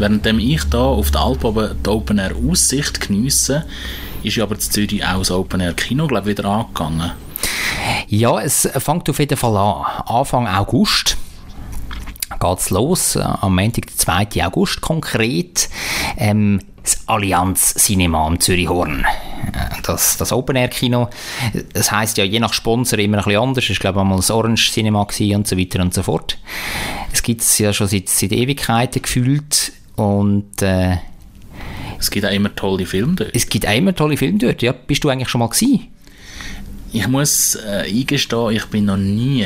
Währenddem 0.04 0.38
ich 0.38 0.66
da 0.66 0.80
auf 0.80 1.12
der 1.12 1.22
Alp 1.22 1.46
oben 1.46 1.78
die 1.82 1.90
Open 1.90 2.18
Air 2.18 2.36
Aussicht 2.36 3.00
geniesse, 3.00 3.64
ist 4.22 4.36
ja 4.36 4.44
aber 4.44 4.56
in 4.56 4.60
Zürich 4.60 5.02
auch 5.06 5.20
das 5.20 5.32
Open 5.32 5.62
Air 5.62 5.72
Kino 5.76 6.08
glaub, 6.08 6.26
wieder 6.26 6.44
angegangen. 6.44 7.14
Ja, 8.10 8.38
es 8.42 8.68
fängt 8.80 9.10
auf 9.10 9.20
jeden 9.20 9.38
Fall 9.38 9.56
an. 9.56 9.86
Anfang 10.06 10.46
August 10.46 11.16
geht's 12.38 12.70
los. 12.70 13.16
Äh, 13.16 13.22
Am 13.22 13.56
Montag, 13.56 13.88
der 13.88 14.28
2. 14.28 14.46
August 14.46 14.82
konkret. 14.82 15.70
Ähm, 16.18 16.60
das 16.84 17.00
Allianz 17.08 17.74
Cinema 17.76 18.28
am 18.28 18.42
Zürichhorn. 18.42 19.06
Äh, 19.54 19.82
Das, 19.84 20.18
das 20.18 20.34
Open-Air-Kino. 20.34 21.08
Das 21.72 21.94
heisst 21.94 22.18
ja 22.18 22.26
je 22.26 22.42
nach 22.42 22.52
Sponsor 22.52 23.00
immer 23.00 23.20
ein 23.20 23.24
bisschen 23.24 23.42
anders. 23.42 23.70
Es 23.70 23.70
war, 23.70 23.76
glaube 23.78 24.00
ich, 24.00 24.02
einmal 24.02 24.18
das 24.18 24.32
Orange 24.32 24.70
Cinema 24.70 25.02
und 25.02 25.48
so 25.48 25.58
weiter 25.58 25.82
und 25.82 25.94
so 25.94 26.04
fort. 26.04 26.38
Es 27.14 27.24
gibt 27.24 27.40
es 27.40 27.58
ja 27.58 27.72
schon 27.72 27.88
seit, 27.88 28.10
seit 28.10 28.34
Ewigkeiten 28.34 29.02
gefühlt. 29.02 29.72
Und 29.96 30.62
äh, 30.62 30.98
Es 32.00 32.10
gibt 32.10 32.26
auch 32.26 32.32
immer 32.32 32.54
tolle 32.56 32.86
Filme 32.86 33.14
dort. 33.16 33.32
es 33.34 33.48
gibt 33.48 33.68
auch 33.68 33.76
immer 33.76 33.94
tolle 33.96 34.18
Filme 34.18 34.40
dort. 34.40 34.62
Ja, 34.62 34.72
bist 34.72 35.04
du 35.04 35.10
eigentlich 35.10 35.30
schon 35.30 35.40
mal 35.40 35.48
gewesen? 35.50 35.88
Ich 36.92 37.08
muss 37.08 37.56
äh, 37.56 37.86
eingestehen, 37.90 38.52
ich 38.52 38.66
bin 38.66 38.86
noch 38.86 38.98
nie 38.98 39.46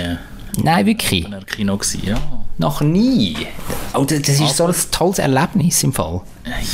Nein, 0.61 0.85
wirklich. 0.85 1.25
in 1.25 1.33
einem 1.33 1.45
Kino 1.45 1.77
gewesen, 1.77 2.01
ja. 2.05 2.17
Noch 2.57 2.81
nie. 2.81 3.35
Oh, 3.93 4.03
das 4.03 4.21
das 4.23 4.39
ist 4.39 4.57
so 4.57 4.65
ein 4.65 4.75
tolles 4.91 5.19
Erlebnis 5.19 5.83
im 5.83 5.93
Fall. 5.93 6.21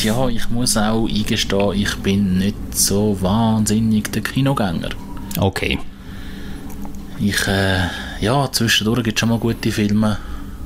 Ja, 0.03 0.27
ich 0.29 0.49
muss 0.49 0.77
auch 0.77 1.07
eingestehen, 1.07 1.73
ich 1.73 1.93
bin 1.97 2.38
nicht 2.39 2.55
so 2.71 3.17
wahnsinnig 3.21 4.12
der 4.13 4.23
Kinogänger. 4.23 4.89
Okay. 5.38 5.77
Ich, 7.19 7.47
äh, 7.47 7.88
ja, 8.21 8.49
zwischendurch 8.51 9.03
gibt 9.03 9.17
es 9.17 9.19
schon 9.19 9.29
mal 9.29 9.39
gute 9.39 9.71
Filme, 9.71 10.17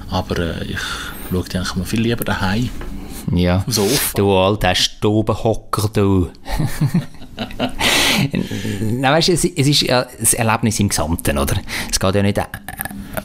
aber 0.10 0.38
äh, 0.40 0.64
ich 0.66 0.80
schaue 1.32 1.44
die 1.52 1.58
eigentlich 1.58 1.76
mal 1.76 1.86
viel 1.86 2.02
lieber 2.02 2.24
daheim. 2.24 2.70
Ja. 3.32 3.64
Sofa. 3.68 4.18
Du 4.18 4.32
alter 4.36 4.76
Stubenhocker, 4.76 5.90
du. 5.94 6.30
Nein, 8.82 9.14
weißt 9.14 9.30
es, 9.30 9.46
es 9.46 9.68
ist 9.68 9.82
ja 9.82 10.06
das 10.20 10.34
Erlebnis 10.34 10.80
im 10.80 10.90
Gesamten, 10.90 11.38
oder? 11.38 11.58
Es 11.92 12.00
geht 12.00 12.16
ja 12.16 12.24
nicht 12.24 12.38
äh, 12.38 12.46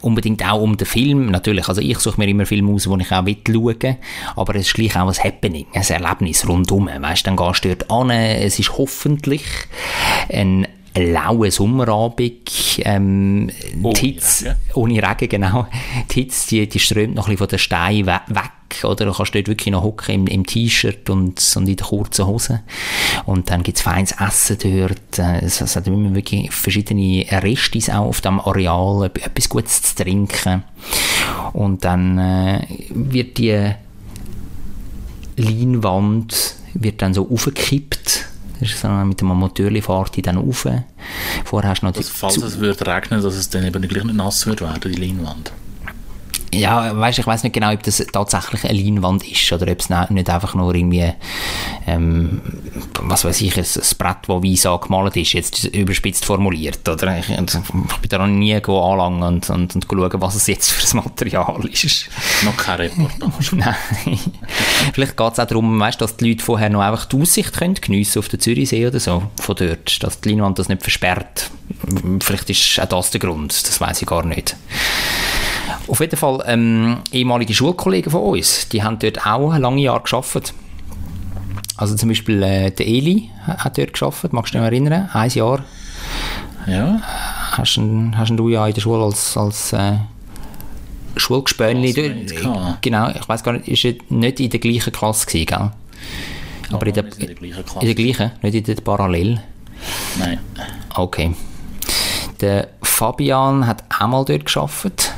unbedingt 0.02 0.44
auch 0.44 0.60
um 0.60 0.76
den 0.76 0.86
Film, 0.86 1.30
natürlich. 1.30 1.68
Also 1.68 1.80
ich 1.80 1.98
suche 1.98 2.18
mir 2.20 2.28
immer 2.28 2.44
Filme 2.44 2.72
aus, 2.72 2.84
die 2.84 3.00
ich 3.00 3.12
auch 3.12 3.24
schauen 3.46 3.96
aber 4.36 4.54
es 4.56 4.66
ist 4.66 4.74
gleich 4.74 4.96
auch 4.96 5.08
ein 5.08 5.24
Happening, 5.24 5.66
ein 5.72 5.82
Erlebnis 5.82 6.46
rundum. 6.46 6.88
Weißt 6.94 7.26
dann 7.26 7.36
gehst 7.36 7.64
du 7.64 7.74
dort 7.74 7.90
an, 7.90 8.10
es 8.10 8.58
ist 8.58 8.76
hoffentlich 8.76 9.44
ein 10.30 10.66
lauer 10.94 11.50
Sommerabend, 11.50 12.80
ähm, 12.84 13.50
Ohne 13.82 13.94
die 13.94 14.06
Hitze, 14.12 14.44
Regen. 14.46 14.56
ohne 14.74 15.02
Regen, 15.02 15.28
genau. 15.28 15.66
Die 16.10 16.20
Hitze, 16.22 16.48
die, 16.48 16.68
die 16.68 16.78
strömt 16.78 17.14
noch 17.14 17.28
ein 17.28 17.36
bisschen 17.36 17.38
von 17.38 17.48
den 17.48 17.58
Steinen 17.58 18.06
we 18.06 18.20
weg, 18.72 18.85
oder? 18.85 19.04
Du 19.04 19.12
kannst 19.12 19.35
dort 19.35 19.48
wirklich 19.48 19.72
noch 19.72 19.82
hocken 19.82 20.14
im, 20.14 20.26
im 20.26 20.46
T-Shirt 20.46 21.08
und, 21.11 21.40
und 21.56 21.68
in 21.68 21.76
den 21.76 21.85
kurzen 21.85 22.26
Hosen. 22.26 22.61
Und 23.26 23.50
dann 23.50 23.62
gibt's 23.62 23.82
feines 23.82 24.12
Essen 24.12 24.58
dort. 24.62 25.18
Äh, 25.18 25.44
Es, 25.44 25.61
es 25.61 25.76
hat 25.76 25.87
immer 25.87 26.14
wirklich 26.14 26.50
verschiedene 26.52 27.26
Restis 27.30 27.90
auch 27.90 28.06
auf 28.06 28.20
dem 28.20 28.40
Areal, 28.40 29.04
etwas 29.04 29.48
Gutes 29.48 29.82
zu 29.82 30.02
trinken. 30.02 30.64
Und 31.52 31.85
dann 31.85 32.18
äh, 32.18 32.66
wird 32.90 33.38
die 33.38 33.72
Leinwand 35.37 36.56
wird 36.74 37.02
dann 37.02 37.14
so 37.14 37.28
aufgekippt. 37.30 38.26
Das 38.61 38.70
ist 38.70 38.80
so 38.80 38.88
mit 38.88 39.20
dem 39.20 39.28
Motorli 39.28 39.82
fahrt 39.82 40.16
die 40.16 40.22
dann 40.22 40.37
rauf. 40.37 40.66
Vorher 41.44 41.70
hast 41.70 41.80
du 41.80 41.87
noch 41.87 41.92
die 41.92 42.02
falls 42.02 42.37
es 42.37 42.58
würde 42.61 42.87
regnen, 42.87 43.20
dass 43.22 43.35
es 43.35 43.50
dann 43.50 43.64
eben 43.64 43.82
gleich 43.88 44.04
nicht 44.04 44.14
nass 44.14 44.46
wird 44.46 44.61
werden, 44.61 44.92
die 44.92 45.00
Leinwand. 45.00 45.52
Ja, 46.54 46.94
weißt, 46.98 47.18
ich 47.18 47.26
weiß 47.26 47.44
nicht 47.44 47.54
genau, 47.54 47.72
ob 47.72 47.82
das 47.82 48.04
tatsächlich 48.12 48.64
eine 48.64 48.78
Leinwand 48.78 49.26
ist 49.26 49.50
oder 49.52 49.70
ob 49.72 49.80
es 49.80 49.88
ne- 49.88 50.06
nicht 50.10 50.28
einfach 50.28 50.54
nur 50.54 50.74
irgendwie, 50.74 51.10
ähm, 51.86 52.42
was 53.00 53.24
weiß 53.24 53.40
ich, 53.40 53.56
ein, 53.56 53.64
ein 53.64 53.96
Brett, 53.96 54.16
das 54.28 54.42
weiss 54.42 54.66
angemalt 54.66 55.16
ist, 55.16 55.32
jetzt 55.32 55.64
überspitzt 55.64 56.26
formuliert, 56.26 56.86
oder? 56.86 57.18
Ich, 57.18 57.30
ich 57.30 57.36
bin 57.38 57.86
da 58.10 58.18
noch 58.18 58.26
nie 58.26 58.54
anlangen 58.54 59.22
und, 59.22 59.48
und, 59.48 59.74
und 59.74 59.86
schauen, 59.90 60.20
was 60.20 60.34
es 60.34 60.46
jetzt 60.46 60.70
für 60.72 60.98
ein 60.98 61.04
Material 61.04 61.64
ist. 61.72 62.08
Noch 62.44 62.56
keine 62.56 62.84
Reportage. 62.84 63.56
Nein. 63.56 64.18
Vielleicht 64.92 65.16
geht 65.16 65.32
es 65.32 65.38
auch 65.40 65.46
darum, 65.46 65.80
weißt, 65.80 66.02
dass 66.02 66.18
die 66.18 66.28
Leute 66.32 66.44
vorher 66.44 66.68
noch 66.68 66.82
einfach 66.82 67.06
die 67.06 67.18
Aussicht 67.18 67.54
können 67.54 67.74
geniessen 67.74 68.18
auf 68.18 68.28
den 68.28 68.40
Zürichsee 68.40 68.86
oder 68.86 69.00
so, 69.00 69.22
von 69.40 69.56
dort, 69.56 70.02
dass 70.02 70.20
die 70.20 70.28
Leinwand 70.28 70.58
das 70.58 70.68
nicht 70.68 70.82
versperrt. 70.82 71.50
Vielleicht 72.20 72.50
ist 72.50 72.78
auch 72.78 72.88
das 72.88 73.10
der 73.10 73.20
Grund, 73.20 73.52
das 73.66 73.80
weiß 73.80 74.02
ich 74.02 74.06
gar 74.06 74.24
nicht. 74.26 74.54
Auf 75.88 76.00
jeden 76.00 76.16
Fall, 76.16 76.42
ähm, 76.46 76.98
ehemalige 77.12 77.54
Schulkollegen 77.54 78.11
von 78.11 78.22
uns, 78.22 78.68
die 78.68 78.82
haben 78.82 78.98
dort 78.98 79.26
auch 79.26 79.56
lange 79.56 79.82
Jahre 79.82 80.02
gearbeitet. 80.02 80.54
Also 81.76 81.96
zum 81.96 82.08
Beispiel 82.08 82.42
äh, 82.42 82.70
der 82.70 82.87
Eli 82.87 83.30
hat 83.46 83.78
dort 83.78 83.92
gearbeitet, 83.94 84.32
magst 84.32 84.54
du 84.54 84.58
dich 84.58 84.62
noch 84.62 84.70
erinnern? 84.70 85.08
Ein 85.12 85.30
Jahr 85.30 85.64
ja, 86.66 87.00
hast, 87.52 87.76
ihn, 87.76 88.16
hast 88.16 88.30
ihn 88.30 88.37
du 88.37 88.48
ja 88.48 88.66
in 88.66 88.74
der 88.74 88.80
Schule 88.80 89.02
als, 89.02 89.37
als 89.37 89.72
äh, 89.72 89.94
Schulgespönli 91.16 91.92
gehabt. 91.92 92.82
Genau, 92.82 93.11
ich 93.11 93.28
weiß 93.28 93.42
gar 93.42 93.52
nicht, 93.52 93.68
ist 93.68 93.85
er 93.85 93.94
nicht 94.11 94.40
in 94.40 94.50
der 94.50 94.61
gleichen 94.61 94.92
Klasse 94.92 95.26
gewesen, 95.26 95.46
gell? 95.46 95.70
Aber 96.70 96.87
in 96.87 96.94
der, 96.94 97.04
in 97.04 97.26
der 97.26 97.35
gleichen 97.35 97.58
in 97.58 97.64
Klasse. 97.64 97.87
der 97.87 97.94
gleichen, 97.94 98.30
nicht 98.42 98.54
in 98.54 98.64
der 98.64 98.82
Parallel. 98.82 99.42
Nein. 100.18 100.38
Okay. 100.94 101.35
Der 102.40 102.68
Fabian 102.82 103.66
hat 103.66 103.85
auch 103.88 104.06
mal 104.06 104.24
dort 104.24 104.46
gearbeitet. 104.46 105.12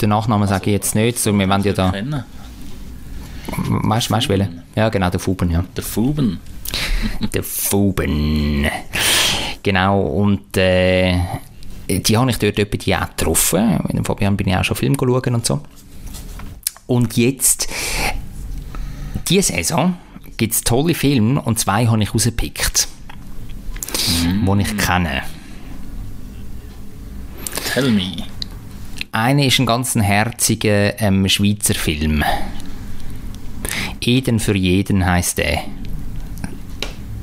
Den 0.00 0.10
Nachnamen 0.10 0.48
sage 0.48 0.70
ich 0.70 0.72
jetzt 0.72 0.94
nicht, 0.94 1.18
so, 1.18 1.36
wir 1.36 1.48
wollen 1.48 1.62
ja 1.62 1.72
da... 1.72 1.90
Kennen. 1.90 2.24
Weißt 3.46 4.08
du, 4.08 4.14
weißt 4.14 4.26
du 4.26 4.30
welchen? 4.30 4.62
Ja, 4.74 4.88
genau, 4.88 5.10
der 5.10 5.20
Fuben, 5.20 5.50
ja. 5.50 5.64
Der 5.76 5.84
Fuben. 5.84 6.40
Der 7.34 7.42
Fuben. 7.44 8.66
Genau, 9.62 10.00
und 10.00 10.56
äh, 10.56 11.18
die 11.88 12.16
habe 12.16 12.30
ich 12.30 12.38
dort 12.38 12.58
etwa 12.58 12.76
die 12.76 12.96
auch 12.96 13.08
getroffen. 13.08 13.78
Mit 13.84 13.92
dem 13.96 14.04
Fabian 14.04 14.36
bin 14.36 14.48
ich 14.48 14.56
auch 14.56 14.64
schon 14.64 14.76
Film 14.76 14.96
schauen 14.98 15.34
und 15.34 15.46
so. 15.46 15.60
Und 16.86 17.16
jetzt, 17.16 17.68
diese 19.28 19.52
Saison 19.52 19.96
gibt 20.36 20.54
es 20.54 20.62
tolle 20.62 20.94
Filme 20.94 21.40
und 21.40 21.58
zwei 21.58 21.86
habe 21.86 22.02
ich 22.02 22.12
rausgepickt, 22.12 22.88
die 23.96 24.60
ich 24.60 24.76
kenne. 24.76 25.22
Tell 27.72 27.90
me. 27.90 28.33
Einer 29.14 29.44
ist 29.44 29.60
ein 29.60 29.66
ganz 29.66 29.94
herziger 29.94 31.00
ähm, 31.00 31.28
Schweizer 31.28 31.74
Film. 31.74 32.24
Eden 34.00 34.40
für 34.40 34.56
jeden 34.56 35.06
heißt 35.06 35.38
der. 35.38 35.60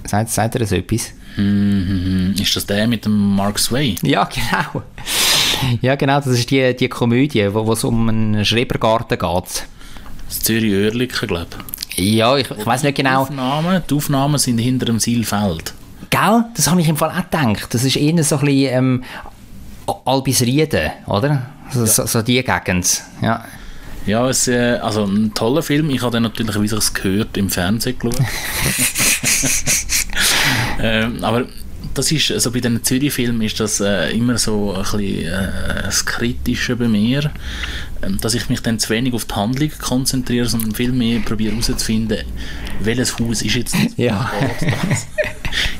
Sagt, 0.05 0.29
sagt 0.29 0.55
er 0.55 0.59
das 0.59 0.71
etwas? 0.71 1.11
Mhm. 1.35 2.33
Ist 2.39 2.55
das 2.55 2.65
der 2.65 2.87
mit 2.87 3.03
dem 3.03 3.35
Mark 3.35 3.59
Sway? 3.59 3.97
Ja, 4.03 4.23
genau. 4.23 4.83
Ja, 5.81 5.95
genau, 5.95 6.21
das 6.21 6.27
ist 6.27 6.49
die, 6.49 6.73
die 6.73 6.87
Komödie, 6.87 7.53
wo 7.53 7.73
es 7.73 7.83
um 7.83 8.07
einen 8.07 8.45
Schrebergarten 8.45 9.19
geht. 9.19 9.65
Das 10.27 10.39
Zürich 10.39 10.73
Oerlikon, 10.73 11.27
glaube 11.27 11.47
ich. 11.97 12.15
Ja, 12.15 12.37
ich, 12.37 12.49
ich 12.49 12.65
weiß 12.65 12.83
nicht 12.83 12.95
genau. 12.95 13.23
Aufnahmen, 13.23 13.83
die 13.89 13.93
Aufnahmen 13.93 14.37
sind 14.37 14.59
hinter 14.59 14.85
dem 14.85 14.99
Silfeld. 14.99 15.73
Gell? 16.09 16.45
Das 16.55 16.69
habe 16.69 16.79
ich 16.79 16.87
im 16.87 16.95
Fall 16.95 17.09
auch 17.11 17.29
gedacht. 17.29 17.73
Das 17.73 17.83
ist 17.83 17.97
eher 17.97 18.23
so 18.23 18.37
ein 18.37 18.45
bisschen 18.45 18.77
ähm, 18.77 19.03
Albisrieden, 20.05 20.91
oder? 21.05 21.47
So, 21.73 21.85
so, 21.85 22.05
so 22.05 22.21
die 22.21 22.43
Gegend. 22.43 23.03
Ja. 23.21 23.45
Ja, 24.05 24.27
es, 24.27 24.47
äh, 24.47 24.79
also 24.81 25.05
ein 25.05 25.33
toller 25.33 25.61
Film. 25.61 25.89
Ich 25.91 26.01
habe 26.01 26.11
den 26.11 26.23
natürlich, 26.23 26.59
wie 26.59 26.67
sich 26.67 26.77
es 26.77 26.93
gehört, 26.93 27.37
im 27.37 27.49
Fernsehen 27.49 27.99
geschaut. 27.99 28.19
ähm, 30.81 31.23
aber 31.23 31.45
das 31.93 32.11
ist, 32.11 32.31
also 32.31 32.51
bei 32.51 32.59
den 32.59 32.83
Zürich-Filmen 32.83 33.41
ist 33.41 33.59
das 33.59 33.79
äh, 33.79 34.11
immer 34.11 34.37
so 34.37 34.73
ein 34.73 34.81
bisschen 34.81 35.25
äh, 35.25 35.83
das 35.83 36.05
Kritische 36.05 36.75
bei 36.75 36.87
mir, 36.87 37.31
ähm, 38.01 38.17
dass 38.21 38.33
ich 38.33 38.49
mich 38.49 38.61
dann 38.61 38.79
zu 38.79 38.89
wenig 38.89 39.13
auf 39.13 39.25
die 39.25 39.35
Handlung 39.35 39.71
konzentriere, 39.79 40.47
sondern 40.47 40.73
viel 40.73 40.91
mehr 40.91 41.19
probiere 41.19 41.51
herauszufinden, 41.51 42.25
welches 42.81 43.17
Haus 43.19 43.41
ist 43.41 43.55
jetzt 43.55 43.75
das? 43.75 43.97
Ja. 43.97 44.31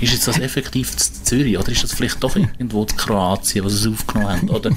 Ist 0.01 0.13
jetzt 0.13 0.27
das 0.27 0.39
effektiv 0.39 0.95
zu 0.97 1.23
Zürich 1.23 1.57
oder 1.57 1.69
ist 1.69 1.83
das 1.83 1.93
vielleicht 1.93 2.21
doch 2.21 2.35
irgendwo 2.35 2.81
in 2.83 2.97
Kroatien, 2.97 3.63
was 3.63 3.73
sie 3.73 3.87
es 3.87 3.93
aufgenommen 3.93 4.29
haben? 4.29 4.49
Oder, 4.49 4.71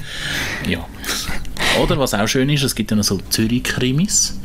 ja. 0.67 0.87
Oder 1.81 1.99
was 1.99 2.13
auch 2.13 2.27
schön 2.27 2.49
ist, 2.49 2.63
es 2.63 2.75
gibt 2.75 2.91
ja 2.91 2.97
noch 2.97 3.03
so 3.03 3.19
Zürich-Krimis, 3.29 4.39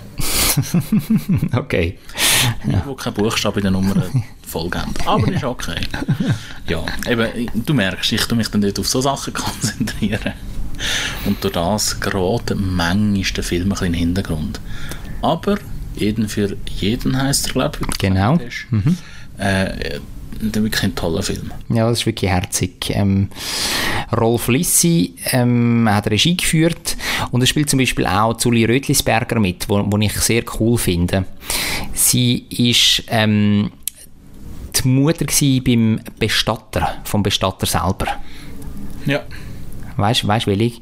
Okay. 1.52 1.98
Wo 2.86 2.94
kein 2.94 3.12
Buchstabe 3.12 3.60
in 3.60 3.64
der 3.64 3.72
Nummer 3.72 4.02
Folge 4.46 4.80
haben. 4.80 4.94
Aber 5.04 5.30
ist 5.30 5.44
okay. 5.44 5.78
Ja, 6.68 6.86
eben, 7.08 7.50
du 7.54 7.74
merkst, 7.74 8.12
ich 8.12 8.24
tue 8.24 8.38
mich 8.38 8.48
dann 8.48 8.62
nicht 8.62 8.78
auf 8.78 8.88
so 8.88 9.02
Sachen 9.02 9.34
konzentrieren. 9.34 10.32
Und 11.24 11.42
durch 11.42 11.54
das 11.54 12.00
gerät 12.00 12.54
manchmal 12.56 13.24
der 13.34 13.44
Film 13.44 13.62
ein 13.62 13.68
bisschen 13.70 13.86
in 13.86 13.92
den 13.92 13.98
Hintergrund. 14.00 14.60
Aber 15.22 15.58
jeden 15.96 16.28
für 16.28 16.56
jeden 16.78 17.20
heisst 17.20 17.48
er, 17.48 17.52
glaube 17.52 17.78
ich. 17.80 17.98
Genau. 17.98 18.38
Mhm. 18.70 18.98
Äh, 19.38 20.00
wirklich 20.40 20.82
ein 20.82 20.94
toller 20.94 21.22
Film. 21.22 21.50
Ja, 21.68 21.88
das 21.88 22.00
ist 22.00 22.06
wirklich 22.06 22.30
herzig. 22.30 22.90
Ähm, 22.90 23.28
Rolf 24.16 24.48
Lissi 24.48 25.14
ähm, 25.32 25.88
hat 25.90 26.10
Regie 26.10 26.36
geführt 26.36 26.96
und 27.30 27.42
es 27.42 27.48
spielt 27.48 27.70
zum 27.70 27.78
Beispiel 27.78 28.06
auch 28.06 28.36
Zuli 28.36 28.64
Rötlisberger 28.64 29.40
mit, 29.40 29.68
wo, 29.68 29.82
wo 29.90 29.98
ich 29.98 30.12
sehr 30.12 30.44
cool 30.60 30.78
finde. 30.78 31.24
Sie 31.94 32.46
ist 32.50 33.04
ähm, 33.08 33.70
die 34.74 34.88
Mutter 34.88 35.26
beim 35.64 36.00
Bestatter, 36.18 36.96
vom 37.04 37.22
Bestatter 37.22 37.66
selber. 37.66 38.06
Ja. 39.06 39.22
Weißt 39.96 40.22
du, 40.22 40.28
weißt, 40.28 40.46
welche? 40.46 40.80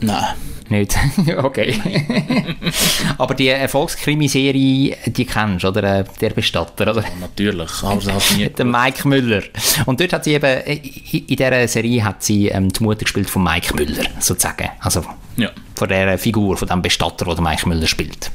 Nein. 0.00 0.24
Nicht? 0.68 0.96
okay. 1.38 1.74
Aber 3.18 3.34
die 3.34 3.48
Erfolgskrimiserie, 3.48 4.96
die 5.06 5.24
kennst 5.24 5.64
du, 5.64 5.68
oder? 5.68 6.00
Äh, 6.00 6.04
Der 6.20 6.30
Bestatter, 6.30 6.90
oder? 6.92 7.04
Natürlich, 7.20 7.70
aber 7.82 8.00
sie 8.00 8.12
hat 8.12 8.22
nie... 8.36 8.48
Der 8.56 8.64
Mike 8.64 9.08
Müller. 9.08 9.42
Und 9.86 9.98
dort 10.00 10.12
hat 10.12 10.22
sie 10.24 10.34
eben, 10.34 10.44
äh, 10.46 10.74
in 11.12 11.26
dieser 11.26 11.66
Serie 11.66 12.04
hat 12.04 12.22
sie 12.22 12.48
ähm, 12.48 12.68
die 12.72 12.84
Mutter 12.84 13.00
gespielt 13.00 13.28
von 13.28 13.42
Mike 13.42 13.74
Müller, 13.74 14.04
sozusagen. 14.20 14.68
Also 14.78 15.04
Ja. 15.36 15.50
von 15.74 15.88
der 15.88 16.16
Figur, 16.18 16.56
von 16.56 16.68
dem 16.68 16.82
Bestatter, 16.82 17.24
der 17.24 17.40
Mike 17.42 17.68
Müller 17.68 17.88
spielt. 17.88 18.30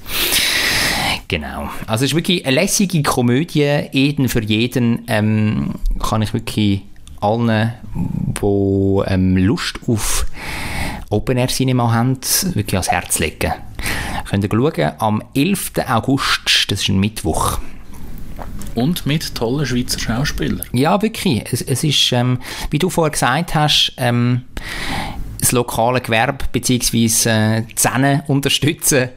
Genau. 1.30 1.70
Also 1.88 2.04
es 2.06 2.12
ist 2.12 2.16
wirklich 2.16 2.46
eine 2.46 2.56
lässige 2.56 3.02
Komödie, 3.02 3.84
jeden 3.94 4.28
für 4.28 4.44
jeden. 4.44 5.06
Ähm, 5.08 5.76
kann 6.04 6.22
ich 6.22 6.34
wirklich 6.34 6.82
allen, 7.26 7.74
die 7.94 9.12
ähm, 9.12 9.38
Lust 9.38 9.80
auf 9.88 10.26
Open 11.10 11.38
Air 11.38 11.48
Cinema 11.48 11.92
haben, 11.92 12.20
wirklich 12.54 12.76
ans 12.76 12.92
Herz 12.92 13.20
legen. 13.20 13.54
Könnt 14.30 14.44
ihr 14.44 14.50
schauen, 14.52 14.92
am 15.00 15.24
11. 15.36 15.72
August, 15.88 16.66
das 16.70 16.82
ist 16.82 16.90
ein 16.90 17.00
Mittwoch. 17.00 17.60
Und 18.74 19.06
mit 19.06 19.36
tollen 19.36 19.66
Schweizer 19.66 20.00
Schauspielern. 20.00 20.68
Ja, 20.74 21.02
wirklich. 21.02 21.44
Es, 21.52 21.62
es 21.62 21.84
ist, 21.84 22.12
ähm, 22.12 22.40
wie 22.70 22.80
du 22.80 22.90
vorher 22.90 23.12
gesagt 23.12 23.56
hast, 23.56 23.94
ähm, 23.98 24.42
das 25.40 25.52
lokale 25.52 26.02
Gewerbe 26.02 26.46
bzw. 26.52 27.30
Äh, 27.30 27.64
Zähne 27.76 28.24
unterstützen 28.28 29.10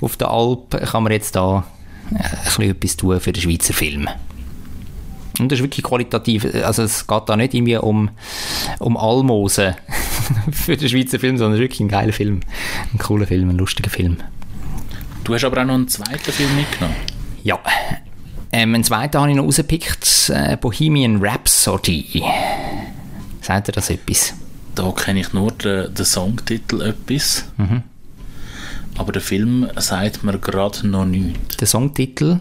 auf 0.00 0.16
der 0.16 0.30
Alp, 0.30 0.70
kann 0.90 1.04
man 1.04 1.12
jetzt 1.12 1.36
da 1.36 1.64
äh, 2.10 2.14
ein 2.14 2.44
bisschen 2.44 2.70
etwas 2.70 2.96
tun 2.96 3.20
für 3.20 3.32
den 3.32 3.42
Schweizer 3.42 3.72
Film. 3.72 4.08
Und 5.40 5.50
das 5.50 5.58
ist 5.58 5.64
wirklich 5.64 5.84
qualitativ. 5.84 6.46
Also 6.64 6.82
es 6.82 7.06
geht 7.06 7.22
da 7.26 7.36
nicht 7.36 7.54
irgendwie 7.54 7.76
um, 7.76 8.10
um 8.78 8.96
Almosen 8.96 9.74
für 10.50 10.76
den 10.76 10.88
Schweizer 10.88 11.18
Film, 11.18 11.38
sondern 11.38 11.54
es 11.54 11.58
ist 11.58 11.64
wirklich 11.64 11.80
ein 11.80 11.88
geiler 11.88 12.12
Film. 12.12 12.40
Ein 12.92 12.98
cooler 12.98 13.26
Film, 13.26 13.50
ein 13.50 13.56
lustiger 13.56 13.90
Film. 13.90 14.18
Du 15.24 15.34
hast 15.34 15.44
aber 15.44 15.60
auch 15.62 15.66
noch 15.66 15.74
einen 15.74 15.88
zweiten 15.88 16.32
Film 16.32 16.56
mitgenommen. 16.56 16.96
Ja. 17.42 17.58
Ähm, 18.50 18.74
einen 18.74 18.84
zweiten 18.84 19.18
habe 19.18 19.30
ich 19.30 19.36
noch 19.36 19.44
rausgepickt, 19.44 20.32
äh, 20.34 20.56
Bohemian 20.56 21.22
Rhapsody. 21.22 22.22
Sagt 23.42 23.68
ihr 23.68 23.72
das 23.72 23.90
etwas? 23.90 24.34
Da 24.74 24.90
kenne 24.92 25.20
ich 25.20 25.32
nur 25.32 25.52
den, 25.52 25.92
den 25.94 26.04
Songtitel 26.04 26.82
etwas. 26.82 27.44
Aber 28.96 29.12
der 29.12 29.22
Film 29.22 29.68
sagt 29.76 30.24
mir 30.24 30.38
gerade 30.38 30.86
noch 30.86 31.04
nichts. 31.04 31.56
Der 31.58 31.66
Songtitel 31.66 32.40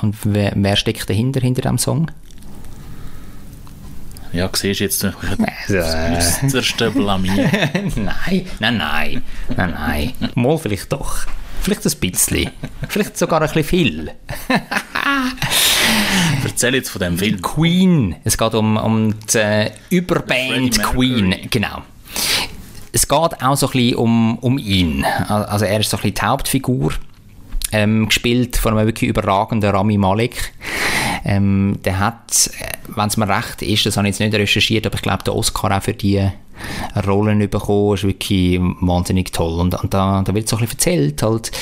und 0.00 0.16
wer, 0.24 0.52
wer 0.54 0.76
steckt 0.76 1.08
dahinter, 1.08 1.40
hinter 1.40 1.62
dem 1.62 1.78
Song? 1.78 2.10
Ja, 4.32 4.48
siehst 4.52 4.80
du 4.80 4.84
jetzt, 4.84 5.04
ich 5.04 5.74
äußerste 5.74 6.90
blamiert. 6.90 7.52
nein, 7.96 8.46
nein, 8.60 8.76
nein, 8.78 9.22
nein, 9.56 9.70
nein. 9.70 10.12
Mal 10.34 10.56
vielleicht 10.58 10.90
doch. 10.90 11.26
Vielleicht 11.60 11.86
ein 11.86 11.92
bisschen. 12.00 12.50
Vielleicht 12.88 13.18
sogar 13.18 13.40
ein 13.42 13.46
bisschen 13.46 13.64
viel. 13.64 14.10
Erzähl 16.44 16.74
jetzt 16.74 16.90
von 16.90 17.00
dem 17.00 17.18
Film. 17.18 17.40
Queen. 17.42 18.16
Es 18.24 18.36
geht 18.38 18.54
um, 18.54 18.76
um 18.76 19.14
die 19.32 19.38
äh, 19.38 19.70
Überband. 19.90 20.82
Queen. 20.82 21.36
Genau. 21.50 21.82
Es 22.90 23.06
geht 23.06 23.42
auch 23.42 23.56
so 23.56 23.66
ein 23.66 23.72
bisschen 23.72 23.94
um, 23.96 24.38
um 24.38 24.58
ihn. 24.58 25.04
Also 25.04 25.66
er 25.66 25.80
ist 25.80 25.90
so 25.90 25.98
ein 25.98 26.02
bisschen 26.02 26.14
die 26.14 26.22
Hauptfigur. 26.22 26.92
Ähm, 27.72 28.06
gespielt 28.06 28.56
von 28.56 28.76
einem 28.76 28.86
wirklich 28.86 29.08
überragenden 29.08 29.70
Rami 29.70 29.96
Malek. 29.96 30.52
Ähm, 31.24 31.78
der 31.84 31.98
hat, 31.98 32.50
wenn 32.88 33.06
es 33.06 33.16
mir 33.16 33.28
recht 33.28 33.62
ist, 33.62 33.86
das 33.86 33.96
habe 33.96 34.06
ich 34.08 34.18
jetzt 34.18 34.20
nicht 34.20 34.34
recherchiert, 34.34 34.86
aber 34.86 34.96
ich 34.96 35.02
glaube, 35.02 35.24
der 35.24 35.34
Oscar 35.34 35.76
auch 35.76 35.82
für 35.82 35.94
die 35.94 36.28
Rollen 37.06 37.38
bekommen, 37.48 37.94
ist 37.94 38.04
wirklich 38.04 38.60
wahnsinnig 38.80 39.32
toll. 39.32 39.60
Und, 39.60 39.74
und 39.82 39.92
da, 39.92 40.22
da 40.22 40.34
wird 40.34 40.48
so 40.48 40.56
ein 40.56 40.60
bisschen 40.60 40.78
erzählt, 40.78 41.22
halt, 41.22 41.52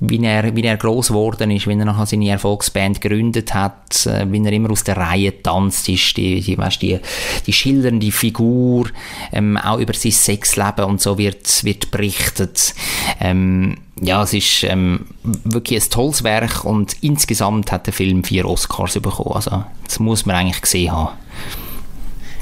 wie 0.00 0.22
er, 0.24 0.54
wie 0.54 0.62
er 0.62 0.76
gross 0.76 1.08
geworden 1.08 1.50
ist, 1.50 1.66
wie 1.66 1.72
er 1.72 1.84
nachher 1.84 2.06
seine 2.06 2.28
Erfolgsband 2.30 3.00
gegründet 3.00 3.54
hat, 3.54 4.06
äh, 4.06 4.30
wie 4.30 4.44
er 4.44 4.52
immer 4.52 4.70
aus 4.70 4.84
der 4.84 4.96
Reihe 4.96 5.42
tanzt, 5.42 5.88
ist 5.88 6.16
die, 6.16 6.40
die, 6.40 6.58
weißt, 6.58 6.82
die, 6.82 6.98
die 7.46 7.52
schildernde 7.52 8.12
Figur, 8.12 8.88
ähm, 9.32 9.56
auch 9.56 9.78
über 9.78 9.94
sein 9.94 10.12
Sexleben 10.12 10.84
und 10.84 11.00
so 11.00 11.18
wird, 11.18 11.64
wird 11.64 11.90
berichtet. 11.90 12.74
Ähm, 13.20 13.76
ja, 14.00 14.22
es 14.22 14.34
ist 14.34 14.64
ähm, 14.64 15.06
wirklich 15.22 15.82
ein 15.82 15.90
tolles 15.90 16.24
Werk 16.24 16.64
und 16.64 16.96
insgesamt 17.02 17.72
hat 17.72 17.86
der 17.86 17.94
Film 17.94 18.24
vier 18.24 18.46
Oscars 18.46 18.94
bekommen. 18.94 19.32
Also, 19.34 19.64
das 19.84 19.98
muss 20.00 20.26
man 20.26 20.36
eigentlich 20.36 20.60
gesehen 20.60 20.92
haben. 20.92 21.14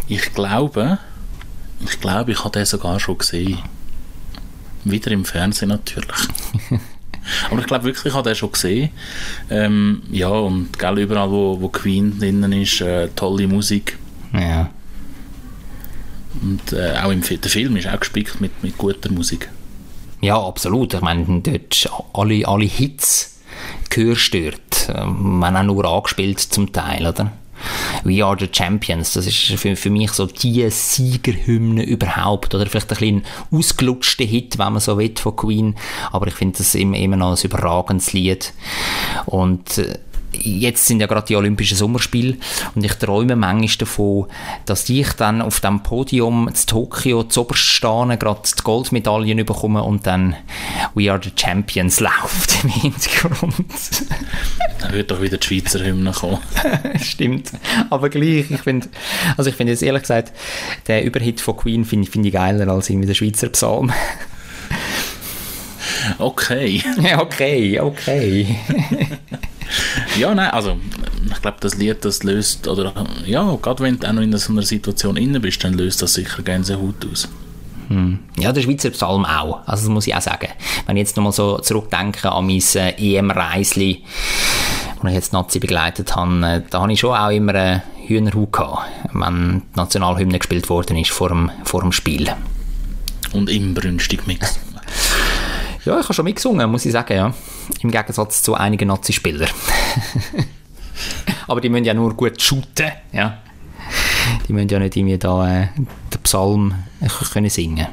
Ich 0.09 0.35
glaube, 0.35 0.99
ich 1.85 2.01
glaube, 2.01 2.33
ich 2.33 2.39
habe 2.41 2.51
den 2.51 2.67
sogar 2.67 2.99
schon 3.01 3.19
gesehen. 3.19 3.59
Wieder 4.85 5.11
im 5.13 5.25
Fernsehen 5.25 5.69
natürlich. 5.69 6.09
Aber 7.51 7.61
ich 7.61 7.67
glaube 7.67 7.85
wirklich, 7.85 8.07
ich 8.07 8.15
habe 8.15 8.29
den 8.29 8.35
schon 8.35 8.53
gesehen. 8.53 8.91
Ähm, 9.49 10.03
ja, 10.11 10.29
und 10.29 10.77
gell, 10.79 10.99
überall, 10.99 11.31
wo, 11.31 11.61
wo 11.61 11.69
Queen 11.69 12.19
drinnen 12.19 12.53
ist, 12.53 12.81
äh, 12.81 13.09
tolle 13.15 13.47
Musik. 13.47 13.97
Ja. 14.33 14.71
Und 16.41 16.73
äh, 16.73 16.97
auch 17.03 17.11
im 17.11 17.23
der 17.23 17.51
Film 17.51 17.77
ist 17.77 17.89
auch 17.89 18.01
gespickt 18.01 18.41
mit, 18.41 18.63
mit 18.63 18.77
guter 18.77 19.11
Musik. 19.13 19.51
Ja, 20.21 20.41
absolut. 20.41 20.95
Ich 20.95 21.01
meine, 21.01 21.41
dort 21.41 21.91
alle, 22.13 22.47
alle 22.47 22.65
Hits 22.65 23.41
gehörst 23.91 24.35
dort. 24.35 24.89
Ähm, 24.89 25.39
Man 25.39 25.57
auch 25.57 25.63
nur 25.63 25.85
angespielt 25.85 26.41
zum 26.41 26.73
Teil, 26.73 27.07
oder? 27.07 27.33
We 28.05 28.25
Are 28.25 28.37
the 28.39 28.49
Champions, 28.51 29.13
das 29.13 29.27
ist 29.27 29.37
für, 29.37 29.77
für 29.77 29.91
mich 29.91 30.13
so 30.13 30.27
die 30.27 30.69
Siegerhymne 30.71 31.85
überhaupt. 31.85 32.55
Oder 32.55 32.67
vielleicht 32.67 32.91
ein 32.91 32.97
bisschen 32.97 33.25
ausgelutschter 33.51 34.25
Hit, 34.25 34.59
wenn 34.59 34.73
man 34.73 34.81
so 34.81 34.99
will, 34.99 35.15
von 35.17 35.37
Queen. 35.37 35.77
Aber 36.11 36.27
ich 36.27 36.35
finde 36.35 36.59
das 36.59 36.75
immer, 36.75 36.97
immer 36.97 37.17
noch 37.17 37.37
ein 37.37 37.45
überragendes 37.45 38.13
Lied. 38.13 38.53
Und 39.27 39.79
äh, 39.79 39.99
jetzt 40.33 40.87
sind 40.87 41.01
ja 41.01 41.07
gerade 41.07 41.27
die 41.27 41.37
Olympischen 41.37 41.77
Sommerspiele 41.77 42.37
und 42.75 42.85
ich 42.85 42.95
träume 42.95 43.37
manchmal 43.37 43.77
davon, 43.79 44.27
dass 44.67 44.89
ich 44.89 45.13
dann 45.13 45.43
auf 45.43 45.61
dem 45.61 45.83
Podium 45.83 46.51
zu 46.55 46.67
Tokio 46.67 47.25
zuoberst 47.25 47.63
stehe, 47.63 48.17
gerade 48.19 48.41
die 48.47 48.63
Goldmedaillen 48.63 49.45
bekomme 49.45 49.83
und 49.83 50.07
dann 50.07 50.37
We 50.95 51.11
Are 51.11 51.21
the 51.23 51.33
Champions 51.35 52.01
läuft 52.01 52.65
im 52.65 52.71
Hintergrund. 52.71 53.55
Dann 54.81 54.93
wird 54.93 55.11
doch 55.11 55.21
wieder 55.21 55.39
die 55.39 55.47
Schweizer 55.47 55.85
Hymne 55.85 56.13
kommen. 56.13 56.39
Stimmt. 57.03 57.51
Aber 57.91 58.09
gleich, 58.09 58.51
ich 58.51 58.61
finde, 58.61 58.89
also 59.37 59.51
ich 59.51 59.57
finde 59.57 59.73
jetzt 59.73 59.83
ehrlich 59.83 60.03
gesagt, 60.03 60.33
der 60.87 61.05
Überhit 61.05 61.41
von 61.41 61.57
Queen 61.57 61.85
finde 61.85 62.11
finde 62.11 62.29
ich 62.29 62.35
geiler 62.35 62.69
als 62.69 62.91
irgendwie 62.91 63.07
der 63.07 63.15
Schweizer 63.15 63.49
Psalm. 63.51 63.93
Okay. 66.19 66.83
Okay, 67.19 67.79
okay. 67.81 68.57
Ja, 70.19 70.35
nein, 70.35 70.51
also 70.51 70.77
ich 71.31 71.43
glaube, 71.43 71.57
das 71.61 71.77
Lied, 71.77 72.05
das 72.05 72.23
löst, 72.23 72.69
oder 72.69 72.93
ja, 73.27 73.57
gerade 73.61 73.83
wenn 73.83 73.99
du 73.99 74.09
auch 74.09 74.13
noch 74.13 74.23
in 74.23 74.37
so 74.37 74.53
einer 74.53 74.63
Situation 74.63 75.17
inne 75.17 75.41
bist, 75.41 75.63
dann 75.65 75.75
löst 75.75 76.03
das 76.03 76.15
sicher 76.15 76.43
Gänsehaut 76.43 77.07
aus. 77.11 77.29
Ja, 78.39 78.53
der 78.53 78.63
Schweizer 78.63 78.91
Psalm 78.91 79.25
auch. 79.25 79.61
Also 79.67 79.85
das 79.85 79.89
muss 79.89 80.07
ich 80.07 80.15
auch 80.15 80.21
sagen. 80.21 80.49
Wenn 80.87 80.97
ich 80.97 81.03
jetzt 81.03 81.17
nochmal 81.17 81.33
so 81.33 81.59
zurückdenke 81.59 82.31
an 82.33 82.47
mein 82.47 82.63
äh, 82.75 83.17
EM-Reisli, 83.17 84.03
wo 85.01 85.09
ich 85.09 85.15
jetzt 85.15 85.33
Nazi 85.33 85.59
begleitet 85.59 86.17
habe, 86.17 86.47
äh, 86.47 86.63
da 86.71 86.81
habe 86.81 86.93
ich 86.93 87.01
schon 87.01 87.15
auch 87.15 87.31
immer 87.31 87.55
eine 87.55 87.83
Hühnerhaut 88.07 88.53
gehabt, 88.53 88.89
wenn 89.13 89.63
die 89.75 89.77
Nationalhymne 89.77 90.39
gespielt 90.39 90.69
worden 90.69 90.97
ist 90.97 91.11
vor 91.11 91.29
dem, 91.29 91.51
vor 91.65 91.83
dem 91.83 91.93
Spiel. 91.93 92.31
Und 93.33 93.51
inbrünstig 93.51 94.27
mit. 94.27 94.41
Ja, 95.85 95.99
ich 95.99 96.05
habe 96.05 96.15
schon 96.15 96.25
mitgesungen, 96.25 96.71
muss 96.71 96.87
ich 96.87 96.93
sagen, 96.93 97.15
ja. 97.15 97.35
Im 97.81 97.91
Gegensatz 97.91 98.43
zu 98.43 98.55
einigen 98.55 98.89
Nazi-Spielern. 98.89 99.49
Aber 101.47 101.61
die 101.61 101.69
müssen 101.69 101.85
ja 101.85 101.95
nur 101.95 102.15
gut 102.15 102.41
shooten, 102.41 102.93
ja. 103.13 103.39
Die 104.47 104.53
müssen 104.53 104.69
ja 104.69 104.79
nicht 104.79 104.97
irgendwie 104.97 105.19
da 105.19 105.63
äh, 105.63 105.69
den 105.77 106.23
Psalm 106.23 106.75
können 107.33 107.51
singen. 107.51 107.89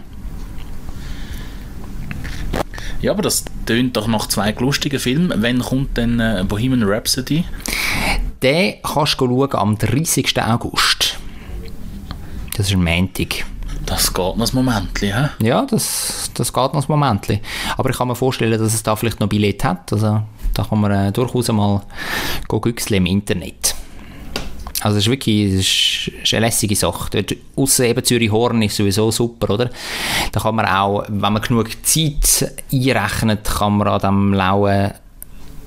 Ja, 3.01 3.11
aber 3.11 3.21
das 3.21 3.45
tönt 3.65 3.95
doch 3.95 4.07
nach 4.07 4.27
zwei 4.27 4.51
lustigen 4.51 4.99
Filmen. 4.99 5.41
Wann 5.41 5.59
kommt 5.59 5.97
denn 5.97 6.19
äh, 6.19 6.43
Bohemian 6.47 6.83
Rhapsody? 6.83 7.45
Den 8.43 8.75
kannst 8.83 9.19
du 9.21 9.27
schauen 9.27 9.53
am 9.53 9.77
30. 9.77 10.41
August. 10.41 11.17
Das 12.55 12.67
ist 12.67 12.73
ein 12.73 12.83
Montag. 12.83 13.45
Das 13.89 14.13
geht 14.13 14.37
noch 14.37 14.53
ein 14.53 14.55
Moment? 14.55 15.01
Ja, 15.41 15.65
das, 15.65 16.29
das 16.35 16.53
geht 16.53 16.73
noch 16.73 16.75
ein 16.75 16.85
Moment. 16.87 17.27
Aber 17.75 17.89
ich 17.89 17.97
kann 17.97 18.07
mir 18.07 18.15
vorstellen, 18.15 18.59
dass 18.59 18.73
es 18.73 18.83
da 18.83 18.95
vielleicht 18.95 19.19
noch 19.19 19.27
Billett 19.27 19.63
hat. 19.63 19.91
Also 19.91 20.21
da 20.53 20.63
kann 20.63 20.79
man 20.79 20.91
äh, 20.91 21.11
durchaus 21.11 21.47
mal 21.47 21.81
im 22.47 23.05
Internet. 23.07 23.73
Also 24.81 24.97
es 24.97 25.05
ist 25.05 25.09
wirklich 25.09 25.53
es 25.53 26.23
ist, 26.23 26.33
eine 26.33 26.45
lässige 26.45 26.75
Sache. 26.75 27.09
Dort, 27.11 27.35
ausser 27.55 27.85
eben 27.85 28.03
Zürich-Horn 28.03 28.61
ist 28.61 28.77
sowieso 28.77 29.09
super, 29.09 29.55
oder? 29.55 29.71
Da 30.31 30.39
kann 30.39 30.55
man 30.55 30.67
auch, 30.67 31.03
wenn 31.07 31.33
man 31.33 31.41
genug 31.41 31.69
Zeit 31.83 32.53
einrechnet, 32.71 33.43
kann 33.43 33.77
man 33.77 33.87
an 33.87 33.99
diesem 33.99 34.33
lauen 34.33 34.91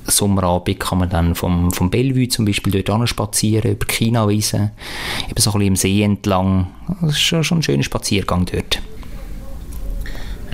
Sommerabend 0.07 0.81
kann 0.81 0.99
man 0.99 1.09
dann 1.09 1.35
vom, 1.35 1.71
vom 1.71 1.91
Bellevue 1.91 2.29
zum 2.29 2.45
Beispiel 2.45 2.83
dort 2.83 3.09
spazieren, 3.09 3.73
über 3.73 3.87
die 3.87 3.95
Chinawiese, 3.95 4.71
eben 5.29 5.41
so 5.41 5.51
ein 5.51 5.59
bisschen 5.59 5.67
im 5.69 5.77
See 5.77 6.03
entlang. 6.03 6.67
Das 7.01 7.13
ist 7.13 7.21
schon, 7.21 7.45
schon 7.45 7.59
ein 7.59 7.63
schöner 7.63 7.83
Spaziergang 7.83 8.47
dort. 8.47 8.81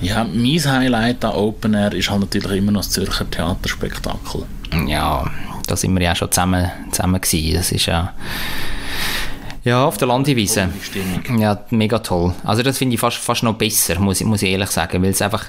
Ja, 0.01 0.23
mein 0.23 0.59
Highlight 0.63 1.25
an 1.25 1.31
Open 1.35 1.73
Air 1.73 1.93
ist 1.93 2.09
halt 2.09 2.21
natürlich 2.21 2.57
immer 2.59 2.71
noch 2.71 2.81
das 2.81 2.91
Zürcher 2.91 3.29
Theaterspektakel. 3.29 4.45
Ja, 4.87 5.29
da 5.67 5.75
sind 5.75 5.93
wir 5.93 6.01
ja 6.01 6.15
schon 6.15 6.31
zusammen, 6.31 6.71
zusammen 6.91 7.19
gewesen. 7.19 7.55
Das 7.55 7.71
ist 7.71 7.85
ja... 7.85 8.13
Ja, 9.65 9.83
auf 9.83 9.97
der 9.97 10.07
Landewiese. 10.07 10.69
Ja, 11.37 11.59
mega 11.69 11.99
toll. 11.99 12.33
Also 12.45 12.63
das 12.63 12.77
finde 12.77 12.93
ich 12.93 12.99
fast, 13.01 13.17
fast 13.17 13.43
noch 13.43 13.55
besser, 13.55 13.99
muss, 13.99 14.21
ich- 14.21 14.25
muss 14.27 14.41
ich 14.41 14.51
ehrlich 14.51 14.69
sagen, 14.69 15.03
weil 15.03 15.09
es 15.09 15.21
einfach... 15.21 15.45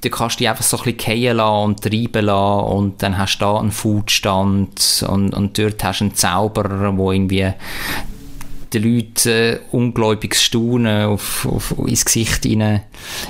Du 0.00 0.10
kannst 0.10 0.38
dich 0.38 0.48
einfach 0.48 0.64
so 0.64 0.78
ein 0.78 0.84
bisschen 0.84 1.00
fallen 1.00 1.36
lassen 1.36 1.64
und 1.64 1.82
treiben 1.82 2.26
lassen 2.26 2.64
und 2.66 3.02
dann 3.02 3.18
hast 3.18 3.38
du 3.38 3.44
da 3.44 3.58
einen 3.58 3.72
Foodstand 3.72 5.04
und, 5.08 5.34
und 5.34 5.58
dort 5.58 5.82
hast 5.82 6.00
du 6.00 6.04
einen 6.04 6.14
Zauberer, 6.14 6.96
wo 6.96 7.12
irgendwie 7.12 7.52
den 8.72 8.82
Leuten 8.82 9.28
äh, 9.28 9.58
ungläubiges 9.72 10.42
Staunen 10.42 11.06
auf, 11.06 11.46
auf, 11.46 11.74
ins 11.86 12.04
Gesicht 12.04 12.44
rein, 12.44 12.82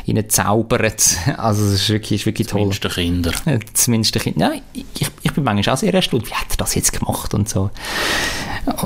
rein 0.06 0.28
zaubert. 0.28 1.16
Also 1.36 1.64
es 1.66 1.82
ist 1.82 1.90
wirklich, 1.90 2.20
ist 2.20 2.26
wirklich 2.26 2.48
toll. 2.48 2.60
Zumindest 2.60 2.84
die 2.84 2.88
Kinder. 2.88 3.32
Ja, 3.46 3.58
Zumindest 3.72 4.16
ein 4.16 4.22
Kind. 4.22 4.36
Nein, 4.36 4.62
ich, 4.72 5.06
ich 5.22 5.32
bin 5.32 5.44
manchmal 5.44 5.74
auch 5.74 5.78
sehr 5.78 5.94
erstaunt, 5.94 6.28
wie 6.28 6.34
hat 6.34 6.50
er 6.50 6.56
das 6.56 6.74
jetzt 6.74 6.92
gemacht 6.92 7.34
und 7.34 7.48
so. 7.48 7.70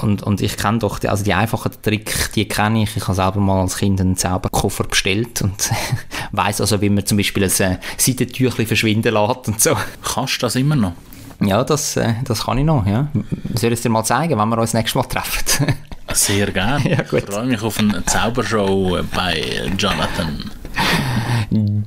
Und, 0.01 0.22
und 0.22 0.41
ich 0.41 0.57
kenne 0.57 0.78
doch, 0.78 0.99
die, 0.99 1.09
also 1.09 1.24
die 1.24 1.35
einfachen 1.35 1.72
Trick, 1.83 2.33
die 2.35 2.47
kenne 2.49 2.83
ich. 2.83 2.97
Ich 2.97 3.03
habe 3.07 3.14
selber 3.14 3.41
mal 3.41 3.61
als 3.61 3.76
Kind 3.76 4.01
einen 4.01 4.16
Zauberkoffer 4.16 4.85
bestellt 4.85 5.43
und 5.43 5.70
weiß 6.33 6.61
also, 6.61 6.80
wie 6.80 6.89
man 6.89 7.05
zum 7.07 7.16
Beispiel 7.18 7.45
ein 7.45 7.51
äh, 7.51 7.78
Seitentüchchen 7.99 8.66
verschwinden 8.66 9.12
lässt 9.12 9.49
und 9.49 9.61
so. 9.61 9.76
Kannst 10.03 10.37
du 10.37 10.47
das 10.47 10.57
immer 10.57 10.76
noch? 10.76 10.93
Ja, 11.41 11.64
das, 11.64 11.97
äh, 11.97 12.14
das 12.24 12.45
kann 12.45 12.59
ich 12.59 12.64
noch, 12.64 12.87
ja. 12.87 13.09
Soll 13.55 13.72
ich 13.72 13.78
es 13.78 13.83
dir 13.83 13.89
mal 13.89 14.05
zeigen, 14.05 14.39
wenn 14.39 14.49
wir 14.49 14.59
uns 14.59 14.74
nächstes 14.74 14.95
Mal 14.95 15.05
treffen? 15.05 15.74
Sehr 16.12 16.51
gerne. 16.51 16.89
Ja. 16.89 17.01
Ich 17.01 17.24
freue 17.24 17.47
mich 17.47 17.62
auf 17.62 17.78
eine 17.78 18.05
Zaubershow 18.05 18.99
bei 19.14 19.43
Jonathan. 19.78 20.51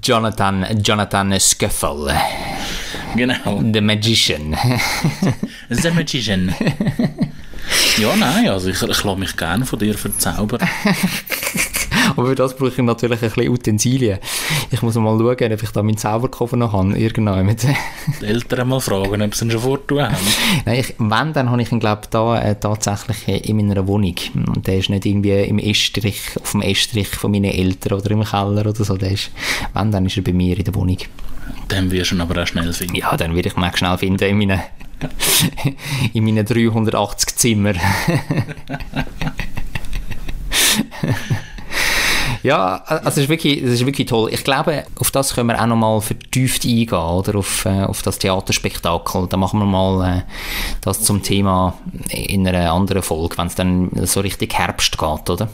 Jonathan, 0.03 0.65
Jonathan 0.83 1.39
Scuffle, 1.39 2.13
Genau. 3.15 3.61
the 3.73 3.81
Magician. 3.81 4.55
The 5.69 5.91
Magician. 5.91 6.53
ja, 7.97 8.15
nein, 8.15 8.49
also 8.49 8.69
ich, 8.69 8.81
ich 8.81 9.03
lasse 9.03 9.15
mich 9.15 9.35
gerne 9.35 9.65
von 9.65 9.79
dir 9.79 9.97
verzaubern. 9.97 10.61
Aber 12.15 12.27
für 12.27 12.35
das 12.35 12.55
brauche 12.55 12.69
ich 12.69 12.77
natürlich 12.77 13.21
ein 13.21 13.29
bisschen 13.29 13.49
Utensilien. 13.49 14.19
Ich 14.71 14.81
muss 14.81 14.95
mal 14.95 15.17
schauen, 15.17 15.53
ob 15.53 15.63
ich 15.63 15.69
da 15.71 15.83
meinen 15.83 15.97
Zauberkoffer 15.97 16.55
noch 16.55 16.73
habe. 16.73 16.97
Irgendwann. 16.97 17.55
Die 18.21 18.25
Eltern 18.25 18.67
mal 18.67 18.79
fragen, 18.79 19.21
ob 19.21 19.35
sie 19.35 19.45
ihn 19.45 19.51
schon 19.51 19.61
vortun 19.61 20.03
haben. 20.03 20.15
Nein, 20.65 20.79
ich, 20.79 20.93
wenn, 20.97 21.33
dann 21.33 21.49
habe 21.49 21.61
ich 21.61 21.71
ihn, 21.71 21.79
glaube 21.79 22.01
ich, 22.03 22.09
da 22.09 22.39
äh, 22.39 22.55
tatsächlich 22.59 23.27
äh, 23.27 23.37
in 23.49 23.57
meiner 23.57 23.87
Wohnung. 23.87 24.15
Und 24.33 24.67
der 24.67 24.77
ist 24.77 24.89
nicht 24.89 25.05
irgendwie 25.05 25.31
im 25.31 25.59
Estrich, 25.59 26.21
auf 26.41 26.51
dem 26.51 26.61
Estrich 26.61 27.07
von 27.07 27.31
meinen 27.31 27.45
Eltern 27.45 27.99
oder 27.99 28.11
im 28.11 28.23
Keller 28.23 28.65
oder 28.65 28.83
so. 28.83 28.97
Der 28.97 29.11
ist, 29.11 29.31
wenn, 29.73 29.91
dann 29.91 30.05
ist 30.05 30.17
er 30.17 30.23
bei 30.23 30.33
mir 30.33 30.57
in 30.57 30.63
der 30.63 30.75
Wohnung. 30.75 30.97
Den 31.71 31.91
wirst 31.91 32.11
du 32.11 32.15
ihn 32.15 32.21
aber 32.21 32.41
auch 32.41 32.47
schnell 32.47 32.71
finden. 32.73 32.95
Ja, 32.95 33.15
dann 33.17 33.35
werde 33.35 33.49
ich 33.49 33.57
ihn 33.57 33.63
auch 33.63 33.75
schnell 33.75 33.97
finden 33.97 34.23
in 34.23 34.37
meinen, 34.37 34.61
in 36.13 36.23
meinen 36.23 36.45
380 36.45 37.35
Zimmer. 37.35 37.73
Ja, 42.45 42.83
also 42.85 43.07
es 43.07 43.17
ist, 43.17 43.29
wirklich, 43.29 43.63
es 43.63 43.71
ist 43.71 43.85
wirklich 43.87 44.07
toll. 44.07 44.29
Ich 44.31 44.43
glaube, 44.43 44.83
auf 44.99 45.09
das 45.09 45.33
können 45.33 45.49
wir 45.49 45.59
auch 45.59 45.65
noch 45.65 45.75
mal 45.75 45.99
vertieft 45.99 46.63
eingehen, 46.63 46.93
oder? 46.93 47.39
Auf, 47.39 47.65
äh, 47.65 47.85
auf 47.85 48.03
das 48.03 48.19
Theaterspektakel. 48.19 49.25
Da 49.27 49.35
machen 49.35 49.59
wir 49.59 49.65
mal 49.65 50.19
äh, 50.19 50.21
das 50.81 51.01
zum 51.01 51.23
Thema 51.23 51.73
in 52.09 52.47
einer 52.47 52.71
anderen 52.71 53.01
Folge, 53.01 53.39
wenn 53.39 53.47
es 53.47 53.55
dann 53.55 53.89
so 54.03 54.19
richtig 54.19 54.53
Herbst 54.53 54.95
geht, 54.95 55.29
oder? 55.31 55.49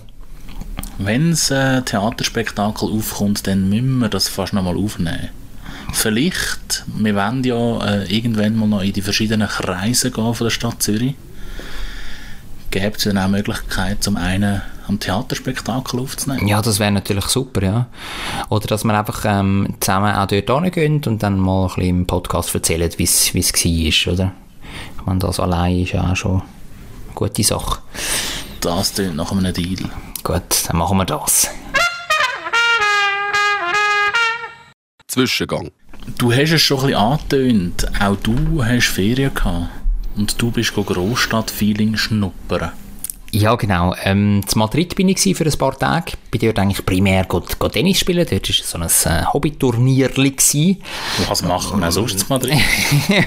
Wenn 0.97 1.29
das 1.31 1.49
äh, 1.49 1.81
Theaterspektakel 1.81 2.89
aufkommt, 2.91 3.47
dann 3.47 3.69
müssen 3.69 3.99
wir 3.99 4.09
das 4.09 4.27
fast 4.27 4.51
noch 4.51 4.63
mal 4.63 4.75
aufnehmen. 4.75 5.29
Vielleicht, 5.93 6.85
wir 6.87 7.15
wollen 7.15 7.43
ja 7.43 7.85
äh, 7.85 8.15
irgendwann 8.15 8.55
mal 8.55 8.67
noch 8.67 8.81
in 8.81 8.93
die 8.93 9.01
verschiedenen 9.01 9.47
Kreise 9.47 10.11
gehen 10.11 10.33
von 10.33 10.45
der 10.45 10.51
Stadt 10.51 10.81
Zürich. 10.81 11.15
Gäbe 12.71 12.95
es 12.97 13.03
dann 13.03 13.17
auch 13.17 13.27
Möglichkeit, 13.27 14.03
zum 14.03 14.15
einen 14.15 14.61
am 14.87 14.99
Theaterspektakel 14.99 15.99
aufzunehmen? 15.99 16.47
Ja, 16.47 16.61
das 16.61 16.79
wäre 16.79 16.91
natürlich 16.91 17.25
super, 17.25 17.63
ja. 17.63 17.87
Oder 18.49 18.67
dass 18.67 18.83
wir 18.83 18.97
einfach 18.97 19.25
ähm, 19.25 19.75
zusammen 19.79 20.15
auch 20.15 20.27
dort 20.27 20.63
hingehen 20.63 21.01
und 21.05 21.21
dann 21.23 21.37
mal 21.37 21.63
ein 21.63 21.67
bisschen 21.67 21.89
im 21.89 22.07
Podcast 22.07 22.53
erzählen, 22.55 22.91
wie 22.97 23.03
es 23.03 23.33
war, 23.33 24.13
oder? 24.13 24.31
Ich 24.97 25.05
meine, 25.05 25.19
das 25.19 25.39
allein 25.39 25.79
ist 25.79 25.93
ja 25.93 26.11
auch 26.11 26.15
schon 26.15 26.41
eine 26.41 27.15
gute 27.15 27.43
Sache. 27.43 27.79
Das 28.61 28.93
tönt 28.93 29.15
nach 29.15 29.31
einem 29.31 29.53
Deal. 29.53 29.89
Gut, 30.23 30.67
dann 30.67 30.77
machen 30.77 30.97
wir 30.97 31.05
das. 31.05 31.49
Zwischengang. 35.11 35.71
Du 36.17 36.31
hast 36.31 36.51
es 36.51 36.61
schon 36.61 36.79
ein 36.79 36.85
bisschen 36.85 37.01
angetönt, 37.01 37.91
auch 37.99 38.15
du 38.15 38.63
hast 38.63 38.87
Ferien 38.87 39.33
gehabt. 39.33 39.67
Und 40.15 40.41
du 40.41 40.51
bist 40.51 40.73
go 40.73 40.83
Großstadt-Feeling 40.83 41.97
schnuppern. 41.97 42.71
Ja, 43.33 43.55
genau. 43.55 43.93
Ähm, 44.03 44.41
in 44.41 44.59
Madrid 44.59 44.95
bin 44.95 45.09
ich 45.09 45.19
für 45.19 45.43
ein 45.45 45.57
paar 45.57 45.77
Tage. 45.77 46.13
Bin 46.31 46.39
dort 46.39 46.59
eigentlich 46.59 46.85
primär 46.85 47.25
go, 47.25 47.43
go 47.59 47.67
Tennis 47.67 47.99
spielen. 47.99 48.25
Dort 48.29 48.47
war 48.47 48.87
so 48.89 49.09
ein 49.09 49.13
äh, 49.13 49.25
Hobbyturnier. 49.25 50.11
Was 51.27 51.41
macht 51.43 51.71
man 51.71 51.83
auch 51.83 51.91
sonst 51.91 52.21
in 52.21 52.25
Madrid? 52.29 52.59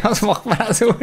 das 0.02 0.22
macht 0.22 0.46
man 0.46 0.60
auch 0.62 0.72
so. 0.72 0.94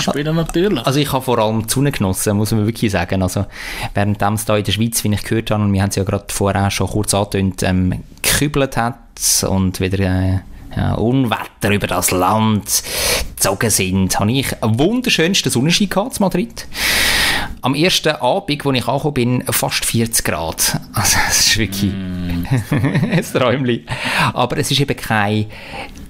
Spielen 0.00 0.36
natürlich. 0.36 0.84
Also 0.86 1.00
ich 1.00 1.12
habe 1.12 1.24
vor 1.24 1.38
allem 1.38 1.66
die 1.66 1.92
genossen, 1.92 2.36
muss 2.36 2.52
man 2.52 2.66
wirklich 2.66 2.92
sagen. 2.92 3.22
Also 3.22 3.46
während 3.94 4.20
es 4.22 4.44
da 4.44 4.56
in 4.56 4.64
der 4.64 4.72
Schweiz, 4.72 5.02
wie 5.04 5.12
ich 5.12 5.22
gehört 5.22 5.50
habe, 5.50 5.62
und 5.62 5.72
wir 5.72 5.82
haben 5.82 5.90
es 5.90 5.96
ja 5.96 6.04
gerade 6.04 6.26
vorher 6.28 6.70
schon 6.70 6.88
kurz 6.88 7.14
angetönt, 7.14 7.62
ähm, 7.62 8.02
gekübelt 8.22 8.76
hat 8.76 8.98
und 9.48 9.80
wieder 9.80 9.98
äh, 10.00 10.38
ja, 10.76 10.94
Unwetter 10.94 11.70
über 11.70 11.86
das 11.86 12.10
Land 12.10 12.82
gezogen 13.36 13.70
sind, 13.70 14.18
habe 14.18 14.32
ich 14.32 14.62
einen 14.62 14.78
wunderschönsten 14.78 15.50
Sonnenschein 15.50 15.88
gehabt 15.88 16.18
in 16.18 16.22
Madrid. 16.22 16.66
Am 17.60 17.74
ersten 17.74 18.16
Abend, 18.16 18.66
als 18.66 18.76
ich 18.76 18.88
angekommen 18.88 19.14
bin, 19.14 19.44
fast 19.50 19.84
40 19.84 20.24
Grad. 20.24 20.80
Also 20.94 21.16
es 21.28 21.46
ist 21.46 21.58
wirklich 21.58 21.90
ein 22.70 23.24
Träumchen. 23.32 23.86
Aber 24.34 24.58
es 24.58 24.70
ist 24.70 24.80
eben 24.80 24.96
kein 24.96 25.46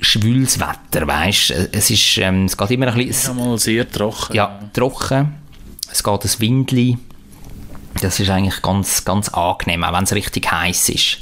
schwüles 0.00 0.58
Wetter, 0.58 1.06
weißt 1.06 1.50
Es 1.72 1.90
ist, 1.90 2.18
ähm, 2.18 2.46
es 2.46 2.56
geht 2.56 2.72
immer 2.72 2.88
ein 2.88 3.06
bisschen... 3.06 3.36
Mal 3.36 3.58
sehr 3.58 3.88
trocken. 3.88 4.34
Ja, 4.34 4.58
trocken. 4.72 5.36
Es 5.90 6.02
geht 6.02 6.24
ein 6.24 6.40
Windli. 6.40 6.98
Das 8.00 8.18
ist 8.18 8.30
eigentlich 8.30 8.62
ganz, 8.62 9.04
ganz 9.04 9.28
angenehm, 9.28 9.84
auch 9.84 9.92
wenn 9.92 10.04
es 10.04 10.12
richtig 10.12 10.50
heiß 10.50 10.88
ist. 10.88 11.18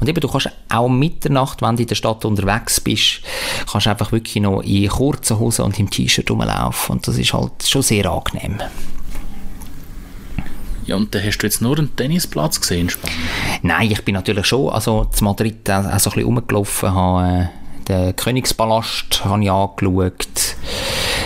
Und 0.00 0.08
eben, 0.08 0.20
du 0.20 0.28
kannst 0.28 0.50
auch 0.68 0.84
um 0.84 0.98
Mitternacht, 0.98 1.62
wenn 1.62 1.76
du 1.76 1.82
in 1.82 1.88
der 1.88 1.94
Stadt 1.94 2.24
unterwegs 2.24 2.80
bist, 2.80 3.20
kannst 3.70 3.86
du 3.86 3.90
einfach 3.90 4.10
wirklich 4.10 4.42
noch 4.42 4.60
in 4.62 4.88
kurzen 4.88 5.38
Hosen 5.38 5.66
und 5.66 5.78
im 5.78 5.90
T-Shirt 5.90 6.30
rumlaufen. 6.30 6.96
Und 6.96 7.06
das 7.06 7.18
ist 7.18 7.32
halt 7.32 7.66
schon 7.66 7.82
sehr 7.82 8.10
angenehm. 8.10 8.58
Ja, 10.86 10.96
und 10.96 11.14
dann 11.14 11.24
hast 11.24 11.38
du 11.38 11.46
jetzt 11.46 11.60
nur 11.62 11.78
einen 11.78 11.94
Tennisplatz 11.96 12.60
gesehen 12.60 12.82
in 12.82 12.90
Spanien. 12.90 13.18
Nein, 13.62 13.90
ich 13.90 14.04
bin 14.04 14.14
natürlich 14.14 14.46
schon, 14.46 14.70
also 14.70 15.04
zu 15.06 15.24
Madrid 15.24 15.68
auch, 15.70 15.84
auch 15.84 15.98
so 15.98 16.10
ein 16.10 16.14
bisschen 16.14 16.24
rumgelaufen, 16.24 16.94
habe 16.94 17.48
äh, 17.50 17.84
den 17.88 18.16
Königspalast 18.16 19.24
habe 19.24 19.42
ich 19.42 19.50
angeschaut. 19.50 20.56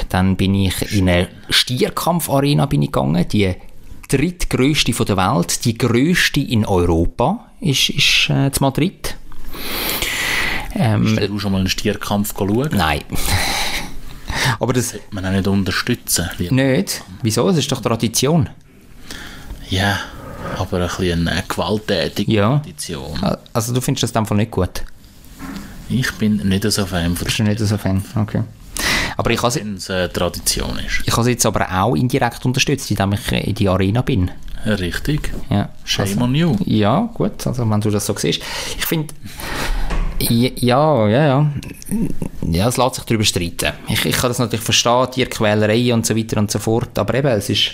Dann 0.09 0.36
bin 0.36 0.54
ich 0.54 0.92
in 0.92 1.09
eine 1.09 1.28
Stierkampfarena 1.50 2.66
bin 2.66 2.82
ich 2.82 2.92
gegangen, 2.92 3.26
die 3.28 3.54
drittgrößte 4.09 4.92
von 4.92 5.06
der 5.06 5.16
Welt, 5.16 5.64
die 5.64 5.76
größte 5.76 6.40
in 6.40 6.64
Europa 6.64 7.50
ist, 7.61 7.90
ist 7.90 8.30
äh, 8.30 8.50
zu 8.50 8.62
Madrid. 8.62 9.16
Ähm, 10.74 11.16
Hast 11.18 11.28
du 11.28 11.38
schon 11.38 11.52
mal 11.52 11.59
einen 11.59 11.68
Stierkampf 11.68 12.34
schauen? 12.36 12.70
nein. 12.72 13.02
Aber 14.61 14.72
das 14.72 14.94
Man 15.11 15.24
auch 15.24 15.30
nicht 15.30 15.46
unterstützen. 15.46 16.28
Nicht. 16.50 17.02
Wieso? 17.22 17.46
Das 17.48 17.59
ist 17.59 17.70
doch 17.72 17.80
Tradition. 17.80 18.48
Ja, 19.70 19.98
aber 20.58 20.78
ein 20.82 20.88
bisschen 20.88 21.28
eine 21.28 21.44
gewalttätige 21.46 22.32
Ja. 22.32 22.58
Tradition. 22.58 23.18
Also 23.52 23.74
du 23.74 23.80
findest 23.80 24.14
das 24.14 24.26
Fall 24.26 24.36
nicht 24.36 24.50
gut. 24.50 24.82
Ich 25.88 26.10
bin 26.12 26.36
nicht 26.48 26.70
so 26.70 26.84
Fan 26.86 27.16
von 27.16 27.24
Bist 27.24 27.38
du 27.38 27.42
nicht 27.44 27.58
so 27.58 27.78
Fan? 27.78 28.02
Okay. 28.14 28.42
Aber 29.16 29.30
ich 29.30 29.42
habe 29.42 29.58
es 29.76 29.90
eine 29.90 30.12
Tradition 30.12 30.78
ist. 30.78 31.02
ich 31.04 31.12
habe 31.12 31.24
sie 31.24 31.32
jetzt 31.32 31.44
aber 31.46 31.66
auch 31.72 31.96
indirekt 31.96 32.44
unterstützt, 32.46 32.90
indem 32.90 33.14
ich 33.14 33.32
in 33.32 33.54
die 33.54 33.68
Arena 33.68 34.02
bin. 34.02 34.30
Richtig. 34.64 35.32
Ja. 35.50 35.70
Shame 35.84 36.22
on 36.22 36.34
you. 36.34 36.56
Ja, 36.64 37.08
gut, 37.14 37.46
also 37.46 37.68
wenn 37.68 37.80
du 37.80 37.90
das 37.90 38.06
so 38.06 38.14
siehst. 38.16 38.40
Ich 38.76 38.84
finde, 38.86 39.14
ja, 40.20 41.08
ja, 41.08 41.26
ja. 41.26 41.52
Ja, 42.42 42.68
es 42.68 42.76
lässt 42.76 42.94
sich 42.96 43.04
darüber 43.04 43.24
streiten. 43.24 43.72
Ich, 43.88 44.04
ich 44.04 44.16
kann 44.16 44.30
das 44.30 44.38
natürlich 44.38 44.64
verstehen, 44.64 45.08
Tierquälerei 45.12 45.92
und 45.94 46.06
so 46.06 46.16
weiter 46.16 46.38
und 46.38 46.50
so 46.50 46.58
fort, 46.58 46.98
aber 46.98 47.14
eben, 47.14 47.28
es 47.28 47.48
ist, 47.50 47.72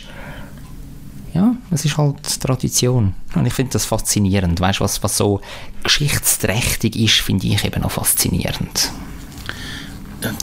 ja, 1.35 1.55
es 1.71 1.85
ist 1.85 1.97
halt 1.99 2.41
Tradition. 2.41 3.15
Und 3.35 3.47
ich 3.47 3.53
finde 3.53 3.73
das 3.73 3.85
faszinierend. 3.85 4.61
Weißt 4.61 4.81
du, 4.81 4.85
was, 4.85 5.03
was 5.03 5.17
so 5.17 5.41
geschichtsträchtig 5.83 6.97
ist, 6.97 7.21
finde 7.21 7.47
ich 7.49 7.65
eben 7.65 7.83
auch 7.85 7.91
faszinierend. 7.91 8.93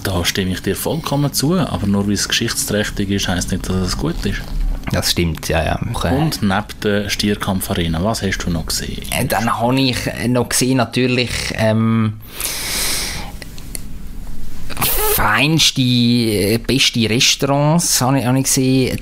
Da 0.04 0.24
stimme 0.26 0.52
ich 0.52 0.62
dir 0.62 0.76
vollkommen 0.76 1.34
zu, 1.34 1.58
aber 1.58 1.88
nur 1.88 2.06
weil 2.06 2.14
es 2.14 2.28
geschichtsträchtig 2.28 3.10
ist, 3.10 3.28
heisst 3.28 3.52
nicht, 3.52 3.68
dass 3.68 3.76
es 3.76 3.98
gut 3.98 4.24
ist. 4.26 4.42
Das 4.92 5.12
stimmt, 5.12 5.48
ja, 5.48 5.64
ja. 5.64 5.80
Äh, 6.04 6.14
Und 6.16 6.42
neben 6.42 6.66
der 6.84 7.10
Stierkampfarena, 7.10 8.04
was 8.04 8.22
hast 8.22 8.40
du 8.40 8.50
noch 8.50 8.66
gesehen? 8.66 9.02
Äh, 9.12 9.26
Dann 9.26 9.60
habe 9.60 9.80
ich 9.80 9.98
noch 10.28 10.50
gesehen, 10.50 10.78
natürlich, 10.78 11.32
ähm, 11.54 12.20
feinste, 15.16 15.82
äh, 15.82 16.58
beste 16.58 17.10
Restaurants 17.10 18.02
habe 18.02 18.20
ich, 18.20 18.26
habe 18.26 18.38
ich 18.40 18.44
gesehen. 18.46 19.00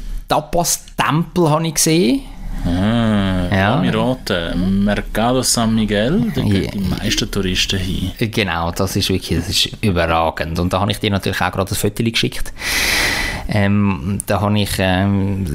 Tapas-Tempel 1.09 1.49
habe 1.49 1.67
ich 1.67 1.73
gesehen. 1.73 2.21
Ah, 2.65 3.47
Ja. 3.55 3.81
raten. 3.81 4.83
Mercado 4.83 5.41
San 5.43 5.73
Miguel, 5.75 6.31
da 6.35 6.41
gehen 6.41 6.63
Ja. 6.65 6.71
die 6.71 6.79
meisten 6.79 7.31
Touristen 7.31 7.79
hin. 7.79 8.11
Genau, 8.31 8.71
das 8.71 8.95
ist 8.97 9.09
wirklich 9.09 9.39
das 9.39 9.49
ist 9.49 9.69
überragend. 9.81 10.59
Und 10.59 10.73
da 10.73 10.81
habe 10.81 10.91
ich 10.91 10.99
dir 10.99 11.09
natürlich 11.09 11.41
auch 11.41 11.51
gerade 11.51 11.71
ein 11.71 11.75
Foto 11.75 12.03
geschickt. 12.03 12.51
Ähm, 13.47 14.19
da 14.27 14.41
habe 14.41 14.59
ich 14.59 14.69
ähm, 14.77 15.45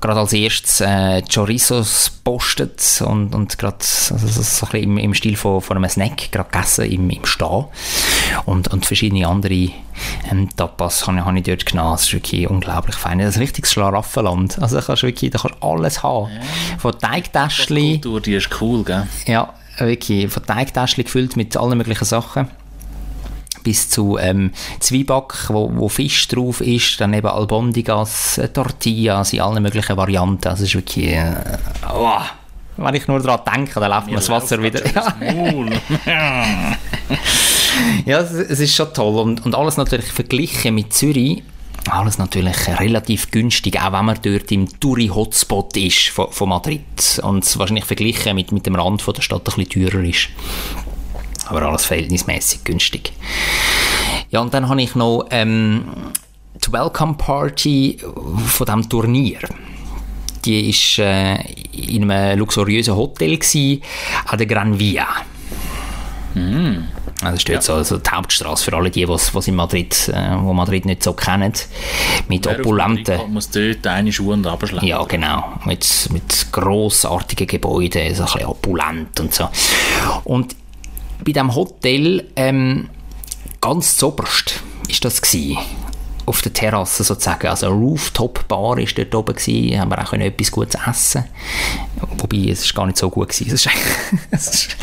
gerade 0.00 0.18
als 0.20 0.32
erstes 0.32 0.80
äh, 0.80 1.22
Chorizos 1.32 2.10
postet 2.24 3.02
und, 3.06 3.34
und 3.34 3.56
gerade 3.56 3.76
also, 3.78 4.16
so 4.26 4.42
so 4.42 4.66
ein 4.66 4.72
bisschen 4.72 4.82
im, 4.82 4.98
im 4.98 5.14
Stil 5.14 5.36
von, 5.36 5.60
von 5.60 5.76
einem 5.76 5.88
Snack 5.88 6.32
gerade 6.32 6.50
gegessen 6.50 6.90
im, 6.90 7.10
im 7.10 7.24
Stehen. 7.24 7.66
Und, 8.46 8.68
und 8.68 8.86
verschiedene 8.86 9.26
andere 9.28 9.70
ähm, 10.30 10.48
Tapas 10.56 11.06
habe, 11.06 11.18
ich- 11.18 11.24
habe 11.24 11.38
ich 11.38 11.44
dort 11.44 11.66
genommen. 11.66 11.92
Das 11.92 12.02
ist 12.04 12.12
wirklich 12.12 12.48
unglaublich 12.48 12.96
fein. 12.96 13.18
Das 13.18 13.30
ist 13.30 13.36
ein 13.36 13.42
richtiges 13.42 13.72
Schlaraffenland. 13.72 14.58
Also 14.60 14.76
da 14.76 14.82
kannst 14.82 15.02
du 15.02 15.06
wirklich 15.06 15.30
da 15.30 15.38
kannst 15.38 15.56
alles 15.62 16.02
haben. 16.02 16.28
Von 16.78 16.98
Teigtäschchen... 16.98 17.76
Die 17.76 17.92
Kultur, 18.00 18.20
die 18.20 18.34
ist 18.34 18.50
cool, 18.60 18.84
gell? 18.84 19.06
Ja, 19.26 19.52
wirklich. 19.78 20.30
Von 20.32 20.44
Teigtäschchen 20.46 21.04
gefüllt 21.04 21.36
mit 21.36 21.56
allen 21.56 21.78
möglichen 21.78 22.04
Sachen. 22.04 22.48
Bis 23.62 23.88
zu 23.88 24.18
ähm, 24.18 24.50
Zwieback, 24.80 25.48
wo, 25.48 25.70
wo 25.74 25.88
Fisch 25.88 26.28
drauf 26.28 26.60
ist, 26.60 27.00
dann 27.00 27.14
eben 27.14 27.28
Albondigas, 27.28 28.36
äh, 28.36 28.48
Tortillas 28.48 29.32
in 29.32 29.40
allen 29.40 29.62
möglichen 29.62 29.96
Varianten. 29.96 30.48
Also 30.48 30.64
es 30.64 30.68
ist 30.70 30.74
wirklich... 30.74 31.08
Äh, 31.14 31.34
oh, 31.94 32.18
wenn 32.76 32.94
ich 32.94 33.06
nur 33.08 33.20
daran 33.20 33.40
denke, 33.54 33.80
dann 33.80 33.90
läuft 33.90 34.08
mir 34.08 34.16
das 34.16 34.28
Wasser 34.28 34.60
wieder. 34.62 34.82
Ja, 34.94 35.14
Maul. 35.32 35.70
ja 38.06 38.20
es, 38.20 38.32
es 38.32 38.60
ist 38.60 38.74
schon 38.74 38.92
toll. 38.92 39.20
Und, 39.20 39.44
und 39.44 39.54
alles 39.54 39.76
natürlich 39.76 40.06
verglichen 40.06 40.74
mit 40.74 40.92
Zürich. 40.92 41.42
Alles 41.90 42.16
natürlich 42.16 42.56
relativ 42.80 43.30
günstig, 43.30 43.78
auch 43.78 43.92
wenn 43.92 44.06
man 44.06 44.18
dort 44.22 44.50
im 44.50 44.68
Touri-Hotspot 44.80 45.76
ist 45.76 46.08
von, 46.08 46.30
von 46.30 46.48
Madrid. 46.48 47.20
Und 47.22 47.58
wahrscheinlich 47.58 47.84
verglichen 47.84 48.34
mit, 48.34 48.52
mit 48.52 48.64
dem 48.64 48.74
Rand 48.74 49.02
von 49.02 49.12
der 49.12 49.22
Stadt 49.22 49.40
ein 49.40 49.64
bisschen 49.64 49.90
teurer 49.90 50.02
ist. 50.02 50.28
Aber 51.46 51.62
alles 51.62 51.84
verhältnismäßig 51.84 52.64
günstig. 52.64 53.12
Ja, 54.30 54.40
und 54.40 54.54
dann 54.54 54.68
habe 54.68 54.80
ich 54.80 54.94
noch 54.94 55.26
ähm, 55.30 55.84
die 56.54 56.72
Welcome 56.72 57.14
Party 57.14 57.98
von 58.46 58.66
diesem 58.66 58.88
Turnier. 58.88 59.40
Die 60.44 60.72
war 60.72 61.04
äh, 61.04 61.52
in 61.72 62.10
einem 62.10 62.38
luxuriösen 62.38 62.96
Hotel, 62.96 63.38
an 64.26 64.38
der 64.38 64.46
Gran 64.46 64.78
Via. 64.78 65.06
Also 66.34 66.90
das 67.20 67.34
ist 67.34 67.48
dort 67.48 67.62
so, 67.62 67.82
so 67.82 67.98
die 67.98 68.10
Hauptstraße 68.10 68.64
für 68.64 68.76
alle 68.76 68.90
die, 68.90 69.06
die 69.06 69.48
in 69.48 69.54
Madrid, 69.54 70.08
äh, 70.08 70.36
wo 70.40 70.52
Madrid 70.52 70.84
nicht 70.84 71.02
so 71.02 71.12
kennen. 71.12 71.52
Mit 72.28 72.46
Wer 72.46 72.58
opulenten... 72.58 73.18
Kommt, 73.18 73.32
muss 73.32 73.50
dort 73.50 73.86
eine 73.86 74.12
Schuhe 74.12 74.34
und 74.34 74.46
abschlagen. 74.46 74.86
Ja, 74.86 75.02
genau. 75.04 75.60
Mit, 75.64 76.08
mit 76.10 76.46
grossartigen 76.50 77.46
Gebäuden, 77.46 78.14
so 78.14 78.24
ein 78.24 78.32
bisschen 78.32 78.46
opulent 78.46 79.20
und 79.20 79.34
so. 79.34 79.48
Und 80.24 80.56
bei 81.24 81.32
diesem 81.32 81.54
Hotel, 81.54 82.24
ähm, 82.36 82.90
ganz 83.60 83.96
zoberst, 83.96 84.60
ist 84.88 85.04
das 85.04 85.22
gewesen. 85.22 85.58
Auf 86.26 86.40
der 86.42 86.52
Terrasse 86.52 87.04
sozusagen. 87.04 87.46
Also 87.48 87.66
eine 87.66 87.74
Rooftop-Bar 87.76 88.78
ist 88.78 88.96
dort 88.96 89.14
oben 89.14 89.34
gewesen. 89.34 89.78
Haben 89.78 89.90
wir 89.90 90.02
auch 90.02 90.10
können 90.10 90.22
etwas 90.22 90.50
Gutes 90.50 90.80
essen 90.88 91.24
Wobei, 92.18 92.48
es 92.50 92.64
ist 92.64 92.74
gar 92.74 92.86
nicht 92.86 92.96
so 92.98 93.10
gut 93.10 93.28
gewesen. 93.28 93.48
Es 93.52 93.66
ist, 93.66 93.68
eigentlich- 93.68 94.20
es 94.30 94.48
ist 94.48 94.76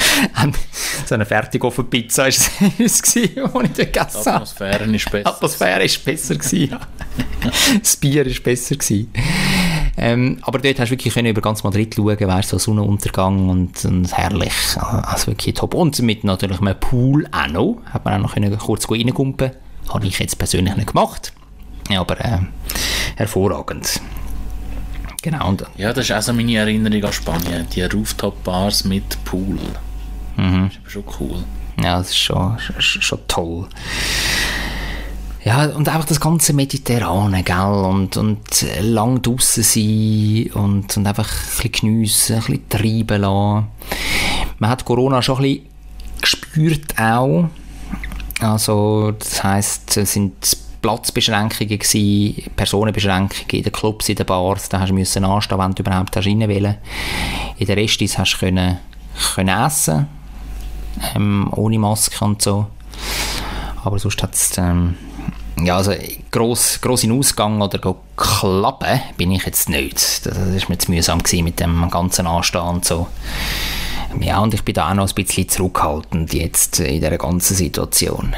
so 1.07 1.15
eine 1.15 1.25
Fertigofen-Pizza 1.25 2.27
ist 2.27 2.51
es 2.79 3.01
die 3.01 3.21
ich 3.23 3.35
dort 3.35 3.75
gegessen 3.75 4.19
habe. 4.19 4.31
Atmosphäre 4.31 4.83
ist 4.85 5.05
Die 5.05 5.09
besser. 5.11 5.27
Atmosphäre 5.29 5.83
ist 5.83 6.05
besser 6.05 6.35
gewesen. 6.35 6.69
ja. 6.71 6.79
das 7.81 7.95
Bier 7.97 8.25
ist 8.25 8.43
besser 8.43 8.75
gewesen. 8.75 9.11
Ähm, 9.97 10.37
aber 10.43 10.59
dort 10.59 10.79
hast 10.79 10.89
du 10.89 10.91
wirklich 10.91 11.13
können 11.13 11.27
über 11.27 11.41
ganz 11.41 11.63
Madrid 11.63 11.93
schauen, 11.95 12.19
weißt, 12.19 12.49
so 12.49 12.57
Sonnenuntergang 12.57 13.49
und, 13.49 13.83
und 13.85 14.15
herrlich, 14.17 14.53
also 14.77 15.27
wirklich 15.27 15.55
top. 15.55 15.73
Und 15.73 15.99
mit 16.01 16.23
natürlich 16.23 16.59
einem 16.61 16.79
Pool 16.79 17.27
auch 17.31 17.47
noch, 17.47 17.77
hat 17.91 18.05
man 18.05 18.13
auch 18.15 18.19
noch 18.27 18.33
können 18.35 18.57
kurz 18.57 18.89
reingumpen. 18.89 19.51
Habe 19.93 20.07
ich 20.07 20.19
jetzt 20.19 20.37
persönlich 20.37 20.75
nicht 20.75 20.87
gemacht, 20.87 21.33
aber 21.89 22.19
äh, 22.23 22.39
hervorragend. 23.15 24.01
Genau, 25.21 25.49
und 25.49 25.63
Ja, 25.77 25.93
das 25.93 26.05
ist 26.05 26.11
auch 26.15 26.21
so 26.21 26.33
meine 26.33 26.55
Erinnerung 26.55 27.03
an 27.03 27.13
Spanien. 27.13 27.67
Die 27.75 27.83
Rooftop-Bars 27.83 28.85
mit 28.85 29.23
Pool. 29.23 29.59
Mhm. 30.37 30.69
Das 30.69 30.73
ist 30.73 30.79
aber 30.81 30.89
schon 30.89 31.03
cool. 31.19 31.43
Ja, 31.83 31.97
das 31.99 32.09
ist 32.09 32.17
schon, 32.17 32.57
schon, 32.59 33.01
schon 33.01 33.19
toll. 33.27 33.67
Ja, 35.43 35.65
und 35.65 35.89
einfach 35.89 36.05
das 36.05 36.19
ganze 36.19 36.53
Mediterrane, 36.53 37.43
gell, 37.43 37.57
und, 37.57 38.15
und 38.15 38.65
lang 38.81 39.21
draussen 39.23 39.63
sein 39.63 40.51
und, 40.53 40.95
und 40.97 41.07
einfach 41.07 41.27
ein 41.27 41.47
bisschen 41.55 41.71
geniessen, 41.71 42.35
ein 42.35 42.41
bisschen 42.41 42.69
treiben 42.69 43.21
lassen. 43.21 43.67
Man 44.59 44.69
hat 44.69 44.85
Corona 44.85 45.21
schon 45.21 45.37
ein 45.37 45.41
bisschen 45.41 45.65
gespürt 46.21 46.99
auch. 46.99 47.49
Also, 48.41 49.11
das 49.11 49.43
heisst, 49.43 49.97
es 49.97 50.13
sind 50.13 50.57
Platzbeschränkungen 50.81 51.77
gewesen, 51.77 52.51
Personenbeschränkungen 52.55 53.49
in 53.51 53.63
den 53.63 53.71
Clubs, 53.71 54.09
in 54.09 54.15
den 54.15 54.25
Bars, 54.25 54.67
da 54.67 54.79
hast 54.79 54.89
du 54.89 54.95
müssen 54.95 55.23
anstehen, 55.23 55.59
wenn 55.59 55.73
du 55.73 55.83
überhaupt 55.83 56.17
rein 56.17 56.39
wollen. 56.41 56.77
In 57.57 57.67
den 57.67 57.77
Restis 57.77 58.17
hast 58.17 58.33
du 58.33 58.39
können, 58.39 58.79
können 59.35 59.65
essen, 59.65 60.07
ähm, 61.15 61.51
ohne 61.55 61.77
Maske 61.77 62.25
und 62.25 62.41
so. 62.41 62.65
Aber 63.83 63.99
sonst 63.99 64.21
hat 64.23 64.33
es, 64.33 64.57
ähm, 64.57 64.97
ja, 65.63 65.77
also 65.77 65.93
gross, 66.31 66.81
gross 66.81 67.03
in 67.03 67.17
Ausgang 67.17 67.61
oder 67.61 67.95
klappen 68.17 69.01
bin 69.17 69.31
ich 69.31 69.45
jetzt 69.45 69.69
nicht. 69.69 70.25
Das, 70.25 70.37
ist 70.37 70.69
mir 70.69 70.79
zu 70.79 70.91
mühsam 70.91 71.21
gewesen 71.21 71.43
mit 71.43 71.59
dem 71.59 71.89
ganzen 71.91 72.25
Anstehen 72.25 72.61
und 72.61 72.85
so. 72.85 73.07
Ja, 74.20 74.39
und 74.39 74.53
ich 74.53 74.64
bin 74.64 74.74
da 74.74 74.89
auch 74.89 74.93
noch 74.93 75.07
ein 75.07 75.16
bisschen 75.16 75.47
zurückhaltend 75.47 76.34
jetzt 76.34 76.80
in 76.80 77.01
dieser 77.01 77.18
ganzen 77.18 77.55
Situation. 77.55 78.36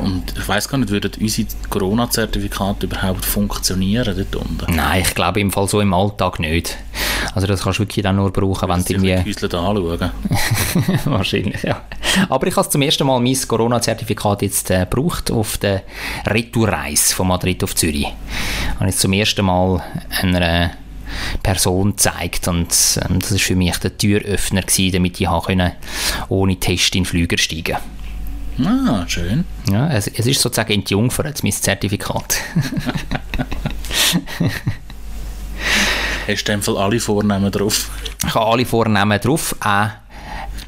Und 0.00 0.32
ich 0.36 0.48
weiß 0.48 0.68
gar 0.68 0.78
nicht, 0.78 0.90
würden 0.90 1.10
unsere 1.20 1.48
Corona-Zertifikate 1.70 2.86
überhaupt 2.86 3.24
funktionieren 3.24 4.14
dort 4.16 4.36
unten? 4.36 4.76
Nein, 4.76 5.02
ich 5.02 5.14
glaube 5.14 5.40
im 5.40 5.50
Fall 5.50 5.66
so 5.66 5.80
im 5.80 5.92
Alltag 5.92 6.38
nicht. 6.38 6.76
Also 7.34 7.46
das 7.46 7.62
kannst 7.62 7.78
du 7.78 7.82
wirklich 7.82 8.04
dann 8.04 8.16
nur 8.16 8.32
brauchen, 8.32 8.68
wenn 8.68 8.78
du 8.78 8.86
Sich 8.86 8.96
irgendwie... 8.96 9.30
Häusle 9.30 9.58
anschauen. 9.58 10.10
Wahrscheinlich, 11.04 11.62
ja. 11.62 11.82
Aber 12.28 12.46
ich 12.46 12.56
habe 12.56 12.68
zum 12.68 12.82
ersten 12.82 13.06
Mal 13.06 13.20
mein 13.20 13.36
Corona-Zertifikat 13.46 14.42
jetzt 14.42 14.70
äh, 14.70 14.86
gebraucht 14.88 15.30
auf 15.30 15.58
der 15.58 15.82
Retourreise 16.26 17.14
von 17.14 17.28
Madrid 17.28 17.64
auf 17.64 17.74
Zürich. 17.74 18.06
Habe 18.78 18.88
ich 18.88 18.96
zum 18.96 19.12
ersten 19.12 19.44
Mal 19.44 19.82
einer 20.22 20.70
Person 21.42 21.90
gezeigt 21.90 22.48
und 22.48 22.68
ähm, 23.08 23.18
das 23.20 23.30
ist 23.32 23.42
für 23.42 23.56
mich 23.56 23.76
der 23.78 23.96
Türöffner 23.96 24.62
gewesen, 24.62 24.92
damit 24.92 25.20
ich 25.20 25.28
können, 25.46 25.72
ohne 26.28 26.56
Test 26.56 26.94
in 26.94 27.02
den 27.02 27.06
Flüger 27.06 27.38
steigen 27.38 27.76
Ah, 28.64 29.04
schön. 29.06 29.44
ja, 29.70 29.88
es, 29.88 30.08
es 30.08 30.26
ist 30.26 30.40
sozusagen 30.42 30.72
in 30.72 30.82
die 30.84 30.92
Jungfer, 30.92 31.24
jetzt 31.26 31.44
mein 31.44 31.52
Zertifikat. 31.52 32.38
Hast 36.26 36.46
du 36.48 36.52
in 36.52 36.58
dem 36.58 36.62
Fall 36.62 36.76
alle 36.76 37.00
Vornamen 37.00 37.50
drauf? 37.52 37.88
Ich 38.26 38.34
habe 38.34 38.46
alle 38.46 38.66
Vornamen 38.66 39.20
drauf, 39.20 39.54
auch 39.60 39.90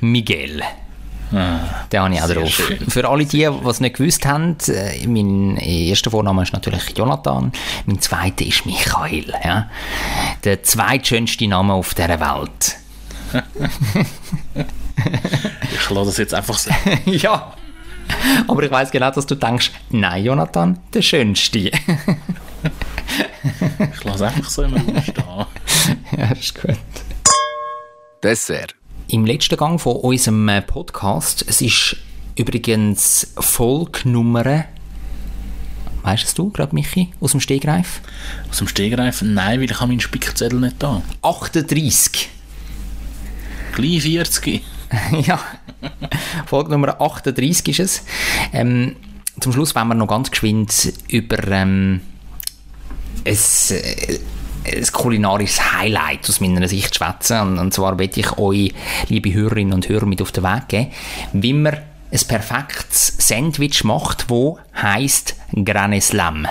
Miguel. 0.01 0.63
Den 1.33 2.01
habe 2.01 2.15
ich 2.15 2.21
auch 2.21 2.29
Ah, 2.29 2.35
drauf. 2.35 2.49
schön. 2.51 2.79
Für 2.91 3.09
alle 3.09 3.25
die, 3.25 3.39
die 3.39 3.69
es 3.69 3.81
nicht 3.81 3.97
gewusst 3.97 4.27
haben, 4.27 4.57
äh, 4.69 5.07
mein 5.07 5.57
erster 5.59 6.11
Vorname 6.11 6.43
ist 6.43 6.53
natürlich 6.53 6.97
Jonathan, 6.97 7.53
mein 7.87 8.01
zweiter 8.01 8.45
ist 8.45 8.67
Michael. 8.67 9.33
Ja? 9.45 9.71
Der 10.45 10.63
zweitschönste 10.63 11.47
Name 11.47 11.73
auf 11.75 11.95
dieser 11.95 12.19
Welt. 12.21 12.77
Ich 15.73 15.89
lasse 15.91 16.07
das 16.07 16.17
jetzt 16.19 16.35
einfach 16.35 16.59
so. 16.59 16.71
ja. 17.07 17.55
Aber 18.49 18.63
ich 18.63 18.71
weiß 18.71 18.91
genau, 18.91 19.11
dass 19.11 19.25
du 19.25 19.35
denkst, 19.35 19.71
nein, 19.91 20.25
Jonathan, 20.25 20.79
der 20.93 21.01
schönste. 21.01 21.59
Ich 21.59 21.73
lasse 24.05 24.27
einfach 24.27 24.51
so 24.51 24.63
immer 24.65 24.79
stehen. 25.03 25.25
ja, 26.17 26.25
ist 26.33 26.61
gut. 26.61 26.77
Dessert. 28.23 28.75
Im 29.13 29.27
letzten 29.27 29.57
Gang 29.57 29.81
von 29.81 29.97
unserem 29.97 30.49
äh, 30.49 30.63
Podcast, 30.63 31.45
es 31.49 31.61
ist 31.61 31.97
übrigens 32.37 33.33
Folgnummer, 33.41 34.67
weißt 36.03 36.39
du 36.39 36.51
gerade, 36.51 36.73
Michi, 36.73 37.09
aus 37.21 37.33
dem 37.33 37.41
Stegreif? 37.41 38.03
Aus 38.49 38.59
dem 38.59 38.69
Stegreif? 38.69 39.23
Nein, 39.23 39.59
weil 39.59 39.69
ich 39.69 39.81
habe 39.81 39.89
meinen 39.89 39.99
Spickzettel 39.99 40.61
nicht 40.61 40.77
da. 40.79 41.03
38. 41.23 42.29
Gleich 43.75 44.03
40. 44.03 44.63
ja, 45.27 45.41
Folge 46.47 46.71
Nummer 46.71 47.01
38 47.01 47.69
ist 47.69 47.81
es. 47.81 48.05
Ähm, 48.53 48.95
zum 49.41 49.53
Schluss 49.53 49.75
wollen 49.75 49.89
wir 49.89 49.95
noch 49.97 50.07
ganz 50.07 50.31
geschwind 50.31 50.93
über 51.09 51.49
ähm, 51.49 52.01
ein 53.27 53.35
äh, 53.35 54.19
ein 54.65 54.87
kulinarisches 54.93 55.73
Highlight 55.73 56.29
aus 56.29 56.41
meiner 56.41 56.69
Sicht 56.69 56.95
schwätzen. 56.95 57.41
Und, 57.41 57.59
und 57.59 57.75
zwar 57.75 57.95
möchte 57.95 58.21
ich 58.21 58.39
euch, 58.39 58.73
liebe 59.09 59.33
Hörerinnen 59.33 59.73
und 59.73 59.89
Hörer, 59.89 60.07
mit 60.07 60.23
auf 60.23 60.33
den 60.33 60.45
Weg 60.45 60.69
geben, 60.69 60.91
wie 61.33 61.53
man 61.53 61.79
ein 62.13 62.21
perfektes 62.27 63.15
Sandwich 63.19 63.85
macht, 63.85 64.29
wo 64.29 64.59
heißt 64.81 65.37
Granny 65.65 66.01
Slam. 66.01 66.47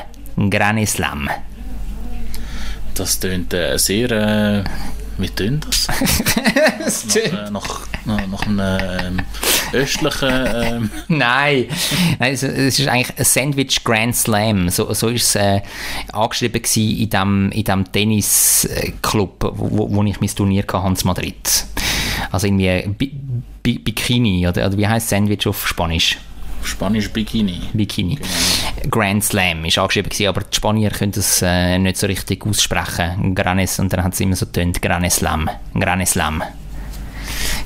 Granny 0.50 0.86
Slam. 0.86 1.30
Das 2.96 3.20
tönt 3.20 3.54
äh, 3.54 3.78
sehr. 3.78 4.12
Äh, 4.12 4.64
wie 5.18 5.30
tönt 5.30 5.68
das? 5.68 5.88
Das 6.80 7.06
nach, 7.06 7.16
äh, 7.16 7.52
nach, 7.52 7.88
nach, 8.06 8.46
einem 8.48 8.60
ähm, 8.60 9.22
östlichen. 9.74 10.30
Ähm, 10.30 10.90
Nein, 11.08 11.68
Nein 12.20 12.34
es, 12.34 12.44
es 12.44 12.80
ist 12.80 12.88
eigentlich 12.88 13.18
ein 13.18 13.26
Sandwich 13.26 13.84
Grand 13.84 14.16
Slam. 14.16 14.70
So, 14.70 14.94
so 14.94 15.10
ist 15.10 15.24
es 15.24 15.36
äh, 15.36 15.62
angeschrieben 16.14 16.62
in 16.76 17.10
dem, 17.10 17.52
in 17.52 17.64
dem 17.64 17.92
Tennisclub, 17.92 19.54
wo, 19.56 19.90
wo 19.92 20.04
ich 20.04 20.20
mein 20.20 20.30
Turnier 20.30 20.64
hatte, 20.64 20.84
Hans 20.84 21.04
Madrid. 21.04 21.66
Also 22.32 22.48
irgendwie 22.48 22.88
Bi 22.98 23.12
Bi 23.62 23.80
Bikini, 23.80 24.48
oder, 24.48 24.68
oder 24.68 24.78
wie 24.78 24.88
heißt 24.88 25.10
Sandwich 25.10 25.46
auf 25.48 25.68
Spanisch? 25.68 26.18
Spanisch 26.64 27.10
Bikini. 27.10 27.62
Bikini. 27.74 28.18
Grand 28.90 29.24
Slam 29.24 29.66
ist 29.66 29.78
angeschrieben 29.78 30.10
gewesen, 30.10 30.28
aber 30.28 30.42
die 30.42 30.56
Spanier 30.56 30.90
können 30.92 31.12
das 31.12 31.42
äh, 31.42 31.78
nicht 31.80 31.98
so 31.98 32.08
richtig 32.08 32.46
aussprechen. 32.46 33.36
Granes, 33.36 33.80
und 33.80 33.92
dann 33.94 34.04
hat 34.04 34.14
es 34.14 34.20
immer 34.20 34.36
so 34.36 34.46
tönt, 34.46 34.82
Granes 34.82 35.18
Slam. 35.18 35.50
Granes 35.74 36.12
Slam. 36.12 36.44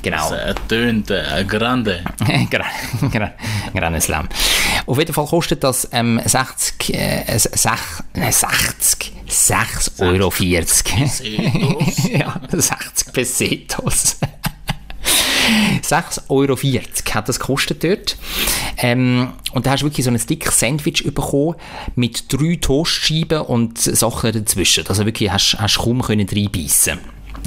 Genau. 0.02 0.30
Das 0.30 0.40
äh, 0.50 0.54
tönt 0.68 1.10
äh, 1.10 1.44
grande. 1.46 2.02
Gra- 2.50 2.64
gra- 3.10 3.32
Grande 3.74 4.00
Slam. 4.00 4.28
Auf 4.86 4.98
jeden 4.98 5.14
Fall 5.14 5.26
kostet 5.26 5.64
das 5.64 5.88
ähm, 5.92 6.20
60, 6.24 6.94
äh, 6.94 7.38
sech, 7.38 7.72
äh, 8.14 8.30
60, 8.30 9.12
6,40 9.28 10.00
Euro. 10.00 10.30
Pesetos. 10.30 11.22
ja, 12.12 12.40
60 12.50 13.12
Pesetos. 13.12 14.16
6,40 15.82 16.22
Euro 16.30 16.56
hat 17.14 17.28
das 17.28 17.38
gekostet 17.38 17.84
dort. 17.84 18.16
Ähm, 18.78 19.32
und 19.52 19.66
da 19.66 19.72
hast 19.72 19.80
du 19.82 19.86
wirklich 19.86 20.04
so 20.04 20.10
ein 20.10 20.16
dickes 20.18 20.58
Sandwich 20.58 21.04
bekommen 21.04 21.54
mit 21.94 22.32
drei 22.32 22.56
Toastscheiben 22.60 23.42
und 23.42 23.78
Sachen 23.78 24.32
dazwischen. 24.32 24.86
Also 24.88 25.04
wirklich 25.06 25.30
hast 25.30 25.76
du 25.76 25.82
kaum 25.82 26.02
können 26.02 26.26
reinbeissen. 26.28 26.98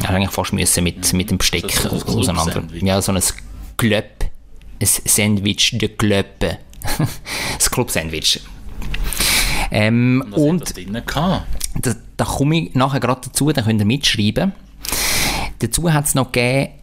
Hast 0.02 0.10
eigentlich 0.10 0.32
fast 0.32 0.54
müssen 0.54 0.84
mit, 0.84 1.14
mit 1.14 1.32
dem 1.32 1.38
Besteck 1.38 1.66
ein 1.86 2.04
auseinander. 2.04 2.64
Ja, 2.82 3.02
so 3.02 3.12
ein 3.12 3.22
Glöpp. 3.78 4.26
Ein 4.80 4.88
Sandwich 4.88 5.78
de 5.78 5.90
Glöppe. 5.90 6.60
das 7.58 7.72
Club-Sandwich. 7.72 8.42
Ähm, 9.72 10.24
und 10.32 10.74
da, 10.76 11.96
da 12.16 12.26
komme 12.26 12.58
ich 12.58 12.76
nachher 12.76 13.00
gerade 13.00 13.22
dazu, 13.26 13.52
dann 13.52 13.66
könnt 13.66 13.82
ihr 13.82 13.86
mitschreiben. 13.86 14.54
Dazu 15.60 15.92
hat 15.92 16.06
es 16.06 16.16
noch 16.16 16.32
gegeben 16.32 16.74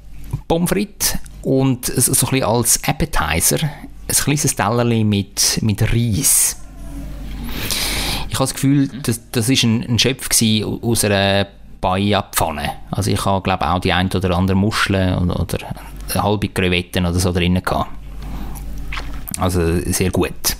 Pommes 0.49 0.71
frites 0.71 1.19
und 1.43 1.87
so 1.87 2.13
so 2.13 2.27
ein 2.27 2.31
bisschen 2.31 2.45
als 2.45 2.83
Appetizer 2.85 3.59
ein 4.09 4.15
kleines 4.15 4.57
Tellerchen 4.57 5.09
mit, 5.09 5.59
mit 5.63 5.83
Reis. 5.83 6.57
Ich 8.29 8.35
habe 8.35 8.45
das 8.45 8.55
Gefühl, 8.55 8.89
das, 9.03 9.21
das 9.31 9.49
ist 9.49 9.63
ein, 9.63 9.83
ein 9.85 9.99
Schöpf 9.99 10.29
aus 10.83 11.05
einer 11.05 11.47
Paella-Pfanne. 11.85 12.71
Also 12.93 13.11
ich 13.11 13.23
habe, 13.27 13.43
glaube 13.43 13.69
auch 13.69 13.79
die 13.79 13.93
ein 13.93 14.11
oder 14.11 14.35
andere 14.39 14.57
Muschel 14.57 15.19
oder, 15.21 15.39
oder 15.39 15.59
halbe 16.15 16.49
Krevetten 16.49 17.05
oder 17.05 17.19
so 17.19 17.31
drin 17.31 17.63
gehabt. 17.63 17.91
Also 19.39 19.81
sehr 19.81 20.11
gut. 20.11 20.57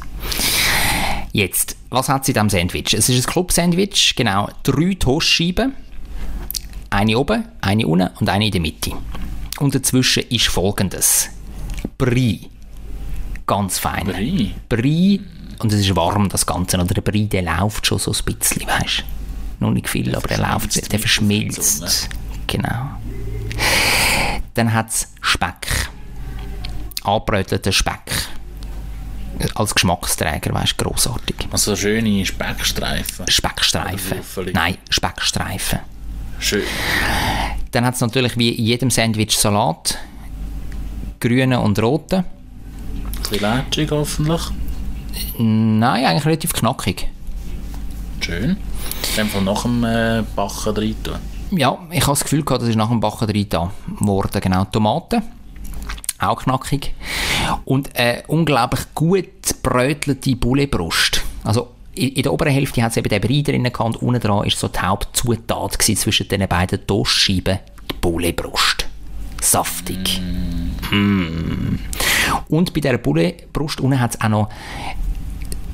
Jetzt, 1.33 1.77
was 1.89 2.11
hat 2.11 2.27
sie 2.27 2.33
in 2.33 2.35
diesem 2.35 2.51
Sandwich? 2.51 2.93
Es 2.93 3.09
ist 3.09 3.27
ein 3.27 3.33
Club-Sandwich, 3.33 4.15
genau. 4.17 4.51
Drei 4.65 4.95
Toastscheiben. 4.99 5.73
Eine 6.91 7.19
oben, 7.19 7.45
eine 7.63 7.87
unten 7.87 8.11
und 8.21 8.29
eine 8.29 8.45
in 8.45 8.53
der 8.53 8.61
Mitte. 8.61 8.93
Und 9.59 9.75
dazwischen 9.75 10.25
ist 10.29 10.49
folgendes. 10.49 11.31
Brie. 11.97 12.51
Ganz 13.47 13.79
fein. 13.79 14.05
Brie? 14.05 14.55
Brie. 14.69 15.23
Und 15.59 15.73
es 15.73 15.81
ist 15.81 15.97
warm, 15.97 16.29
das 16.29 16.45
Ganze. 16.45 16.77
Oder 16.77 16.93
der 16.93 17.01
Brie, 17.01 17.27
der 17.27 17.43
läuft 17.43 17.87
schon 17.87 17.99
so 17.99 18.13
ein 18.13 18.35
bisschen, 18.35 18.67
weißt 18.67 19.01
du? 19.01 19.14
Noch 19.65 19.73
nicht 19.73 19.89
viel, 19.89 20.15
aber 20.15 20.29
der 20.29 20.37
läuft, 20.37 20.93
der 20.93 20.99
verschmilzt. 20.99 22.11
Genau. 22.47 22.91
Dann 24.53 24.75
hat 24.75 24.91
es 24.91 25.09
Speck. 25.23 25.89
Angebrötelter 27.03 27.73
Speck. 27.73 28.13
Als 29.55 29.75
Geschmacksträger, 29.75 30.53
weißt 30.53 30.75
du, 30.79 30.85
grossartig. 30.85 31.49
Also 31.51 31.75
schöne 31.75 32.27
Speckstreifen. 32.27 33.25
Speckstreifen. 33.27 34.19
Nein, 34.53 34.77
Speckstreifen. 34.91 35.79
Schön. 36.39 36.65
Dann 37.71 37.87
hat 37.87 37.95
es 37.95 38.03
natürlich 38.03 38.37
wie 38.37 38.51
in 38.51 38.67
jedem 38.67 38.91
Sandwich 38.91 39.39
Salat. 39.39 39.97
Grüne 41.21 41.59
und 41.59 41.79
rote. 41.81 42.19
Ein 42.19 43.23
bisschen 43.31 43.41
lätschig 43.41 43.91
hoffentlich. 43.91 44.43
Nein, 45.39 46.05
eigentlich 46.05 46.27
relativ 46.27 46.53
knackig. 46.53 47.09
Schön. 48.21 48.59
Dann 49.17 49.29
von 49.29 49.45
nach 49.45 49.63
dem 49.63 49.85
äh, 49.85 50.23
Backen 50.35 50.77
rein 50.77 50.97
tun. 51.03 51.15
Ja, 51.51 51.79
ich 51.91 52.03
habe 52.03 52.13
das 52.13 52.25
Gefühl 52.25 52.45
gehabt, 52.45 52.63
das 52.63 52.69
ist 52.69 52.77
nach 52.77 52.89
dem 52.89 53.01
Backen 53.01 53.29
drin 53.29 53.47
da 53.49 53.71
worden. 54.01 54.41
Genau, 54.41 54.65
Tomaten. 54.65 55.23
Auch 56.19 56.43
knackig. 56.43 56.95
Und 57.65 57.95
eine 57.97 58.23
unglaublich 58.29 58.81
gut 58.95 59.63
brötelte 59.63 60.37
Bouletbrust. 60.37 61.23
Also 61.45 61.71
in 61.95 62.09
in 62.11 62.23
der 62.23 62.33
oberen 62.33 62.53
Hälfte 62.53 62.83
hat 62.83 62.91
es 62.91 62.97
eben 62.97 63.09
den 63.09 63.21
Brei 63.21 63.43
drin 63.43 63.63
gehabt 63.63 63.81
und 63.81 64.03
unten 64.03 64.21
dran 64.21 64.47
ist 64.47 64.59
so 64.59 64.69
die 64.69 64.81
Hauptzutat 64.81 65.79
gewesen 65.79 65.97
zwischen 65.97 66.29
den 66.29 66.49
beiden 66.49 66.87
Toastscheiben, 66.87 67.59
die 67.91 67.95
Bouletbrust. 68.01 68.87
Saftig. 69.41 70.21
Mm. 70.91 71.77
Und 72.49 72.73
bei 72.73 72.81
dieser 72.81 72.99
Bouletbrust 72.99 73.81
unten 73.81 74.01
hat 74.01 74.15
es 74.15 74.21
auch 74.21 74.29
noch 74.29 74.49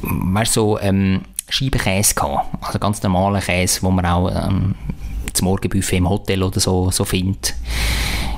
weißt, 0.03 0.53
so 0.53 0.79
ähm, 0.81 1.23
Scheibenkäse 1.51 2.15
gehabt. 2.15 2.47
Also 2.61 2.79
ganz 2.79 3.03
normalen 3.03 3.41
Käse, 3.41 3.83
wo 3.83 3.91
man 3.91 4.07
auch 4.07 4.31
ähm, 4.31 4.75
zum 5.33 5.47
Morgenbuffet 5.47 5.99
im 5.99 6.09
Hotel 6.09 6.43
oder 6.43 6.61
so, 6.61 6.91
so 6.91 7.05
findet. 7.05 7.55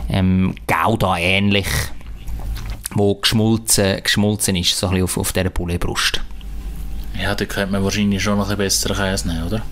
Ähm, 0.09 0.55
Gouda 0.67 1.17
ähnlich, 1.19 1.69
wo 2.95 3.15
geschmolzen, 3.15 4.03
geschmolzen 4.03 4.57
ist, 4.57 4.77
so 4.77 4.87
ein 4.89 4.93
bisschen 4.93 5.05
auf, 5.05 5.19
auf 5.19 5.33
dieser 5.33 5.51
Pouletbrust. 5.51 6.21
Ja, 7.21 7.35
da 7.35 7.45
könnte 7.45 7.73
man 7.73 7.85
wahrscheinlich 7.85 8.23
schon 8.23 8.39
noch 8.39 8.51
ein 8.51 8.57
besseren 8.57 8.97
Käse 8.97 9.29
nehmen, 9.29 9.47
oder? 9.47 9.63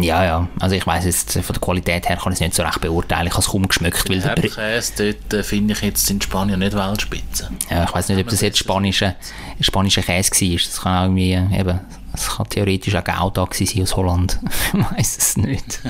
Ja, 0.00 0.24
ja, 0.24 0.48
also 0.60 0.74
ich 0.74 0.86
weiss 0.86 1.04
jetzt, 1.04 1.32
von 1.32 1.52
der 1.52 1.60
Qualität 1.60 2.08
her 2.08 2.16
kann 2.16 2.32
ich 2.32 2.38
es 2.38 2.40
nicht 2.40 2.54
so 2.54 2.62
recht 2.62 2.80
beurteilen, 2.80 3.26
ich 3.26 3.32
habe 3.32 3.42
es 3.42 3.48
kaum 3.48 3.68
geschmeckt, 3.68 4.08
weil 4.08 4.20
der, 4.20 4.30
Herdkäse, 4.30 4.92
dort 5.12 5.34
äh, 5.34 5.42
finde 5.42 5.74
ich 5.74 5.82
jetzt 5.82 6.10
in 6.10 6.20
Spanien 6.20 6.58
nicht 6.58 6.74
Weltspitze. 6.74 7.50
ja, 7.70 7.84
ich 7.84 7.94
weiß 7.94 8.08
nicht, 8.08 8.20
ob 8.20 8.28
das 8.28 8.40
jetzt 8.40 8.58
spanischer 8.58 9.14
spanische 9.60 10.02
Käse 10.02 10.30
war, 10.32 10.56
das 10.56 10.80
kann 10.80 10.96
auch 10.96 11.02
irgendwie, 11.04 11.32
äh, 11.32 11.60
eben, 11.60 11.80
das 12.14 12.36
kann 12.36 12.48
theoretisch 12.48 12.94
auch 12.94 13.04
Gouda 13.04 13.48
sein 13.52 13.82
aus 13.82 13.96
Holland, 13.96 14.38
ich 14.72 14.90
weiss 14.96 15.18
es 15.18 15.36
nicht. 15.36 15.80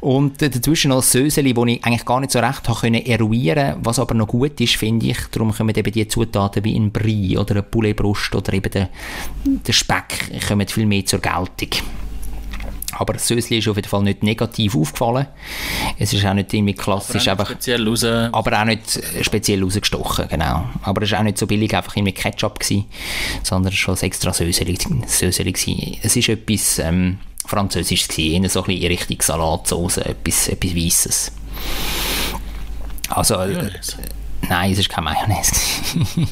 Und 0.00 0.40
dazwischen 0.40 0.90
noch 0.90 1.02
Söseli, 1.02 1.52
das 1.52 1.64
ich 1.66 1.84
eigentlich 1.84 2.04
gar 2.04 2.20
nicht 2.20 2.30
so 2.30 2.38
recht 2.38 2.68
habe 2.68 2.78
können 2.78 3.04
eruieren 3.04 3.76
was 3.80 3.98
aber 3.98 4.14
noch 4.14 4.28
gut 4.28 4.60
ist, 4.60 4.76
finde 4.76 5.06
ich. 5.06 5.18
Darum 5.30 5.52
kommen 5.52 5.74
eben 5.74 5.92
die 5.92 6.06
Zutaten 6.06 6.62
wie 6.62 6.76
ein 6.78 6.92
Brie 6.92 7.36
oder 7.36 7.52
eine 7.52 7.62
Pouletbrust 7.62 8.34
oder 8.34 8.52
eben 8.52 8.70
der, 8.70 8.90
der 9.44 9.72
Speck 9.72 10.46
kommen 10.46 10.68
viel 10.68 10.86
mehr 10.86 11.04
zur 11.06 11.20
Geltung. 11.20 11.70
Aber 12.98 13.12
das 13.12 13.26
Sösli 13.28 13.58
ist 13.58 13.68
auf 13.68 13.76
jeden 13.76 13.88
Fall 13.88 14.02
nicht 14.02 14.22
negativ 14.22 14.76
aufgefallen. 14.76 15.26
Es 15.98 16.12
ist 16.12 16.24
auch 16.24 16.34
nicht 16.34 16.52
irgendwie 16.52 16.74
klassisch, 16.74 17.28
Aber 17.28 17.42
einfach 17.42 17.52
speziell 17.52 17.86
raus. 17.86 18.04
aber 18.04 18.60
auch 18.60 18.64
nicht 18.64 18.96
äh, 18.96 19.24
speziell 19.24 19.62
rausgestochen, 19.62 20.28
genau. 20.28 20.64
Aber 20.82 21.02
es 21.02 21.12
war 21.12 21.20
auch 21.20 21.24
nicht 21.24 21.38
so 21.38 21.46
billig, 21.46 21.74
einfach 21.74 21.96
irgendwie 21.96 22.12
Ketchup 22.12 22.58
gewesen, 22.60 22.86
sondern 23.42 23.72
es 23.72 23.86
war 23.86 23.96
schon 23.96 24.06
extra 24.06 24.32
Söseli 24.32 24.74
gewesen. 24.74 25.04
Es 26.02 26.16
ist 26.16 26.28
etwas 26.28 26.78
ähm, 26.78 27.18
Französisches 27.46 28.08
gewesen, 28.08 28.48
so 28.48 28.60
ein 28.60 28.66
bisschen 28.66 28.82
in 28.82 28.88
Richtung 28.88 29.20
Salatsauce, 29.20 29.98
etwas, 29.98 30.48
etwas 30.48 30.74
Weisses. 30.74 31.32
Also, 33.08 33.34
äh, 33.34 33.48
Mayonnaise. 33.48 33.96
Nein, 34.48 34.72
es 34.72 34.78
ist 34.78 34.88
kein 34.88 35.04
Mayonnaise. 35.04 35.52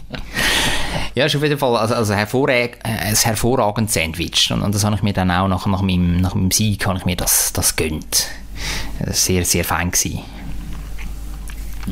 ja, 1.14 1.24
es 1.24 1.32
ist 1.32 1.36
auf 1.36 1.42
jeden 1.42 1.58
Fall 1.58 1.76
also, 1.76 1.94
also 1.94 2.14
hervorrag 2.14 2.78
äh, 2.84 2.88
ein 2.88 3.14
hervorragendes 3.14 3.94
Sandwich. 3.94 4.50
Und, 4.52 4.62
und 4.62 4.74
das 4.74 4.84
habe 4.84 4.96
ich 4.96 5.02
mir 5.02 5.12
dann 5.12 5.30
auch 5.30 5.48
nach, 5.48 5.66
nach, 5.66 5.82
meinem, 5.82 6.20
nach 6.20 6.34
meinem 6.34 6.50
Sieg 6.50 6.86
habe 6.86 6.98
ich 6.98 7.04
mir 7.04 7.16
das, 7.16 7.52
das 7.52 7.76
gönnt. 7.76 8.28
War 8.98 9.12
sehr, 9.12 9.44
sehr 9.44 9.64
fein. 9.64 9.90
Gewesen. 9.90 10.20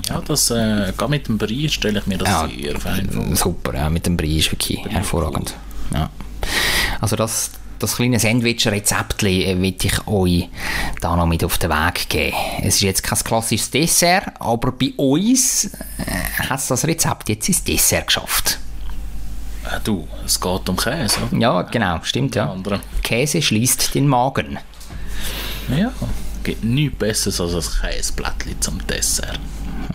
Ja, 0.08 0.20
das, 0.20 0.50
äh, 0.50 0.92
gerade 0.96 1.10
mit 1.10 1.26
dem 1.26 1.38
Brie 1.38 1.68
stelle 1.68 1.98
ich 1.98 2.06
mir 2.06 2.18
das 2.18 2.28
Ja, 2.28 2.48
sehr 2.48 2.78
fein 2.78 3.10
vor. 3.10 3.36
Super, 3.36 3.74
ja, 3.74 3.90
mit 3.90 4.06
dem 4.06 4.16
Brie 4.16 4.38
ist 4.38 4.52
wirklich 4.52 4.84
hervorragend. 4.88 5.54
Ja. 5.92 6.10
Also 7.00 7.16
das, 7.16 7.50
das 7.80 7.96
kleine 7.96 8.20
Sandwich-Rezept 8.20 9.22
will 9.22 9.64
ich 9.64 10.06
euch 10.06 10.48
da 11.00 11.16
noch 11.16 11.26
mit 11.26 11.42
auf 11.42 11.58
den 11.58 11.70
Weg 11.70 12.08
geben. 12.08 12.36
Es 12.62 12.76
ist 12.76 12.82
jetzt 12.82 13.02
kein 13.02 13.18
klassisches 13.18 13.70
Dessert, 13.70 14.32
aber 14.38 14.72
bei 14.72 14.92
uns 14.96 15.64
äh, 15.64 16.48
hat 16.48 16.60
es 16.60 16.68
das 16.68 16.86
Rezept 16.86 17.28
jetzt 17.28 17.48
ins 17.48 17.64
Dessert 17.64 18.06
geschafft. 18.06 18.58
Äh, 19.64 19.80
du, 19.82 20.06
es 20.24 20.40
geht 20.40 20.68
um 20.68 20.76
Käse, 20.76 21.20
oder? 21.30 21.40
Ja, 21.40 21.62
genau, 21.62 21.98
stimmt 22.02 22.34
ja. 22.34 22.50
Andere. 22.50 22.80
Käse 23.02 23.42
schließt 23.42 23.94
den 23.94 24.06
Magen. 24.06 24.58
Ja, 25.76 25.92
gibt 26.44 26.64
nichts 26.64 26.98
Besseres 26.98 27.40
als 27.40 27.80
ein 27.82 27.90
Käseblättchen 27.90 28.60
zum 28.60 28.86
Dessert. 28.86 29.40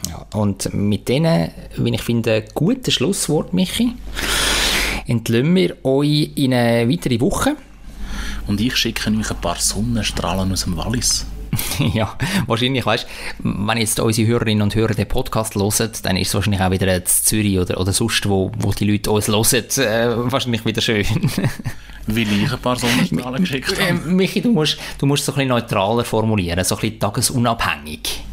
Ja, 0.09 0.25
und 0.39 0.73
mit 0.73 1.07
denen, 1.07 1.51
wie 1.77 1.93
ich 1.93 2.01
finde, 2.01 2.45
guten 2.53 2.91
Schlusswort, 2.91 3.53
Michi, 3.53 3.93
entlösen 5.05 5.55
wir 5.55 5.85
euch 5.85 6.31
in 6.35 6.53
eine 6.53 6.89
weitere 6.89 7.19
Woche. 7.19 7.55
Und 8.47 8.61
ich 8.61 8.75
schicke 8.75 9.09
euch 9.09 9.31
ein 9.31 9.41
paar 9.41 9.57
Sonnenstrahlen 9.57 10.51
aus 10.51 10.63
dem 10.63 10.77
Wallis. 10.77 11.25
ja, 11.93 12.15
wahrscheinlich, 12.47 12.85
weißt 12.85 13.07
wenn 13.39 13.77
jetzt 13.77 13.99
unsere 13.99 14.27
Hörerinnen 14.27 14.61
und 14.61 14.75
Hörer 14.75 14.93
den 14.93 15.07
Podcast 15.07 15.55
hören, 15.55 15.91
dann 16.03 16.17
ist 16.17 16.29
es 16.29 16.33
wahrscheinlich 16.33 16.61
auch 16.61 16.71
wieder 16.71 16.93
in 16.93 17.05
Zürich 17.05 17.57
oder, 17.59 17.79
oder 17.79 17.93
sonst, 17.93 18.27
wo, 18.27 18.51
wo 18.57 18.71
die 18.71 18.89
Leute 18.89 19.11
uns 19.11 19.27
hören, 19.27 19.65
äh, 19.77 20.31
wahrscheinlich 20.31 20.65
wieder 20.65 20.81
schön. 20.81 21.05
Weil 22.07 22.31
ich 22.31 22.51
ein 22.51 22.59
paar 22.59 22.75
Sonnenstrahlen 22.75 23.41
geschickt 23.41 23.79
habe. 23.81 23.93
Michi, 23.93 24.41
du 24.41 24.51
musst, 24.51 24.77
du 24.99 25.05
musst 25.05 25.25
so 25.25 25.31
ein 25.31 25.35
bisschen 25.35 25.49
neutraler 25.49 26.03
formulieren, 26.03 26.63
so 26.63 26.75
ein 26.75 26.81
bisschen 26.81 26.99
tagesunabhängig. 26.99 28.23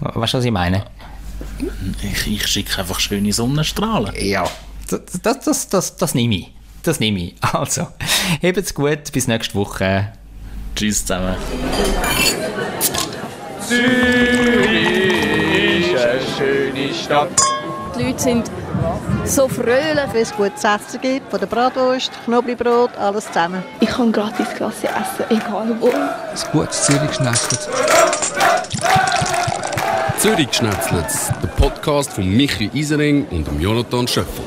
Weißt 0.00 0.34
du, 0.34 0.38
was 0.38 0.44
ich 0.44 0.50
meine? 0.50 0.84
Ich, 2.02 2.26
ich 2.26 2.46
schicke 2.48 2.80
einfach 2.80 2.98
schöne 2.98 3.32
Sonnenstrahlen. 3.32 4.12
Ja. 4.18 4.50
Das, 4.88 5.02
das, 5.22 5.40
das, 5.40 5.68
das, 5.68 5.96
das 5.96 6.14
nehme 6.14 6.34
ich. 6.34 6.51
Das 6.82 7.00
nehme 7.00 7.20
ich. 7.20 7.34
Also, 7.52 7.88
habt's 8.42 8.74
gut, 8.74 9.12
bis 9.12 9.28
nächste 9.28 9.54
Woche. 9.54 10.12
Tschüss 10.74 11.04
zusammen. 11.04 11.36
Die 17.96 18.02
Leute 18.02 18.18
sind 18.18 18.50
so 19.24 19.48
fröhlich. 19.48 20.12
Wenn 20.12 20.22
es 20.22 20.32
gutes 20.32 20.64
Essen 20.64 21.00
gibt, 21.00 21.30
von 21.30 21.38
der 21.38 21.46
Bratwurst, 21.46 22.10
Knoblauchbrot, 22.24 22.96
alles 22.98 23.26
zusammen. 23.26 23.62
Ich 23.80 23.88
kann 23.88 24.10
gratis 24.10 24.48
Klasse 24.56 24.88
essen, 24.88 25.24
egal 25.28 25.76
wo. 25.78 25.88
Ein 25.88 26.52
gutes 26.52 26.84
Zürich 26.84 27.12
schnetzelt. 27.14 27.68
Zürich 30.18 30.52
Schnetzlitz, 30.52 31.32
der 31.42 31.48
Podcast 31.48 32.12
von 32.12 32.28
Michi 32.28 32.70
Isering 32.72 33.26
und 33.30 33.46
dem 33.46 33.60
Jonathan 33.60 34.06
Schöffel. 34.06 34.44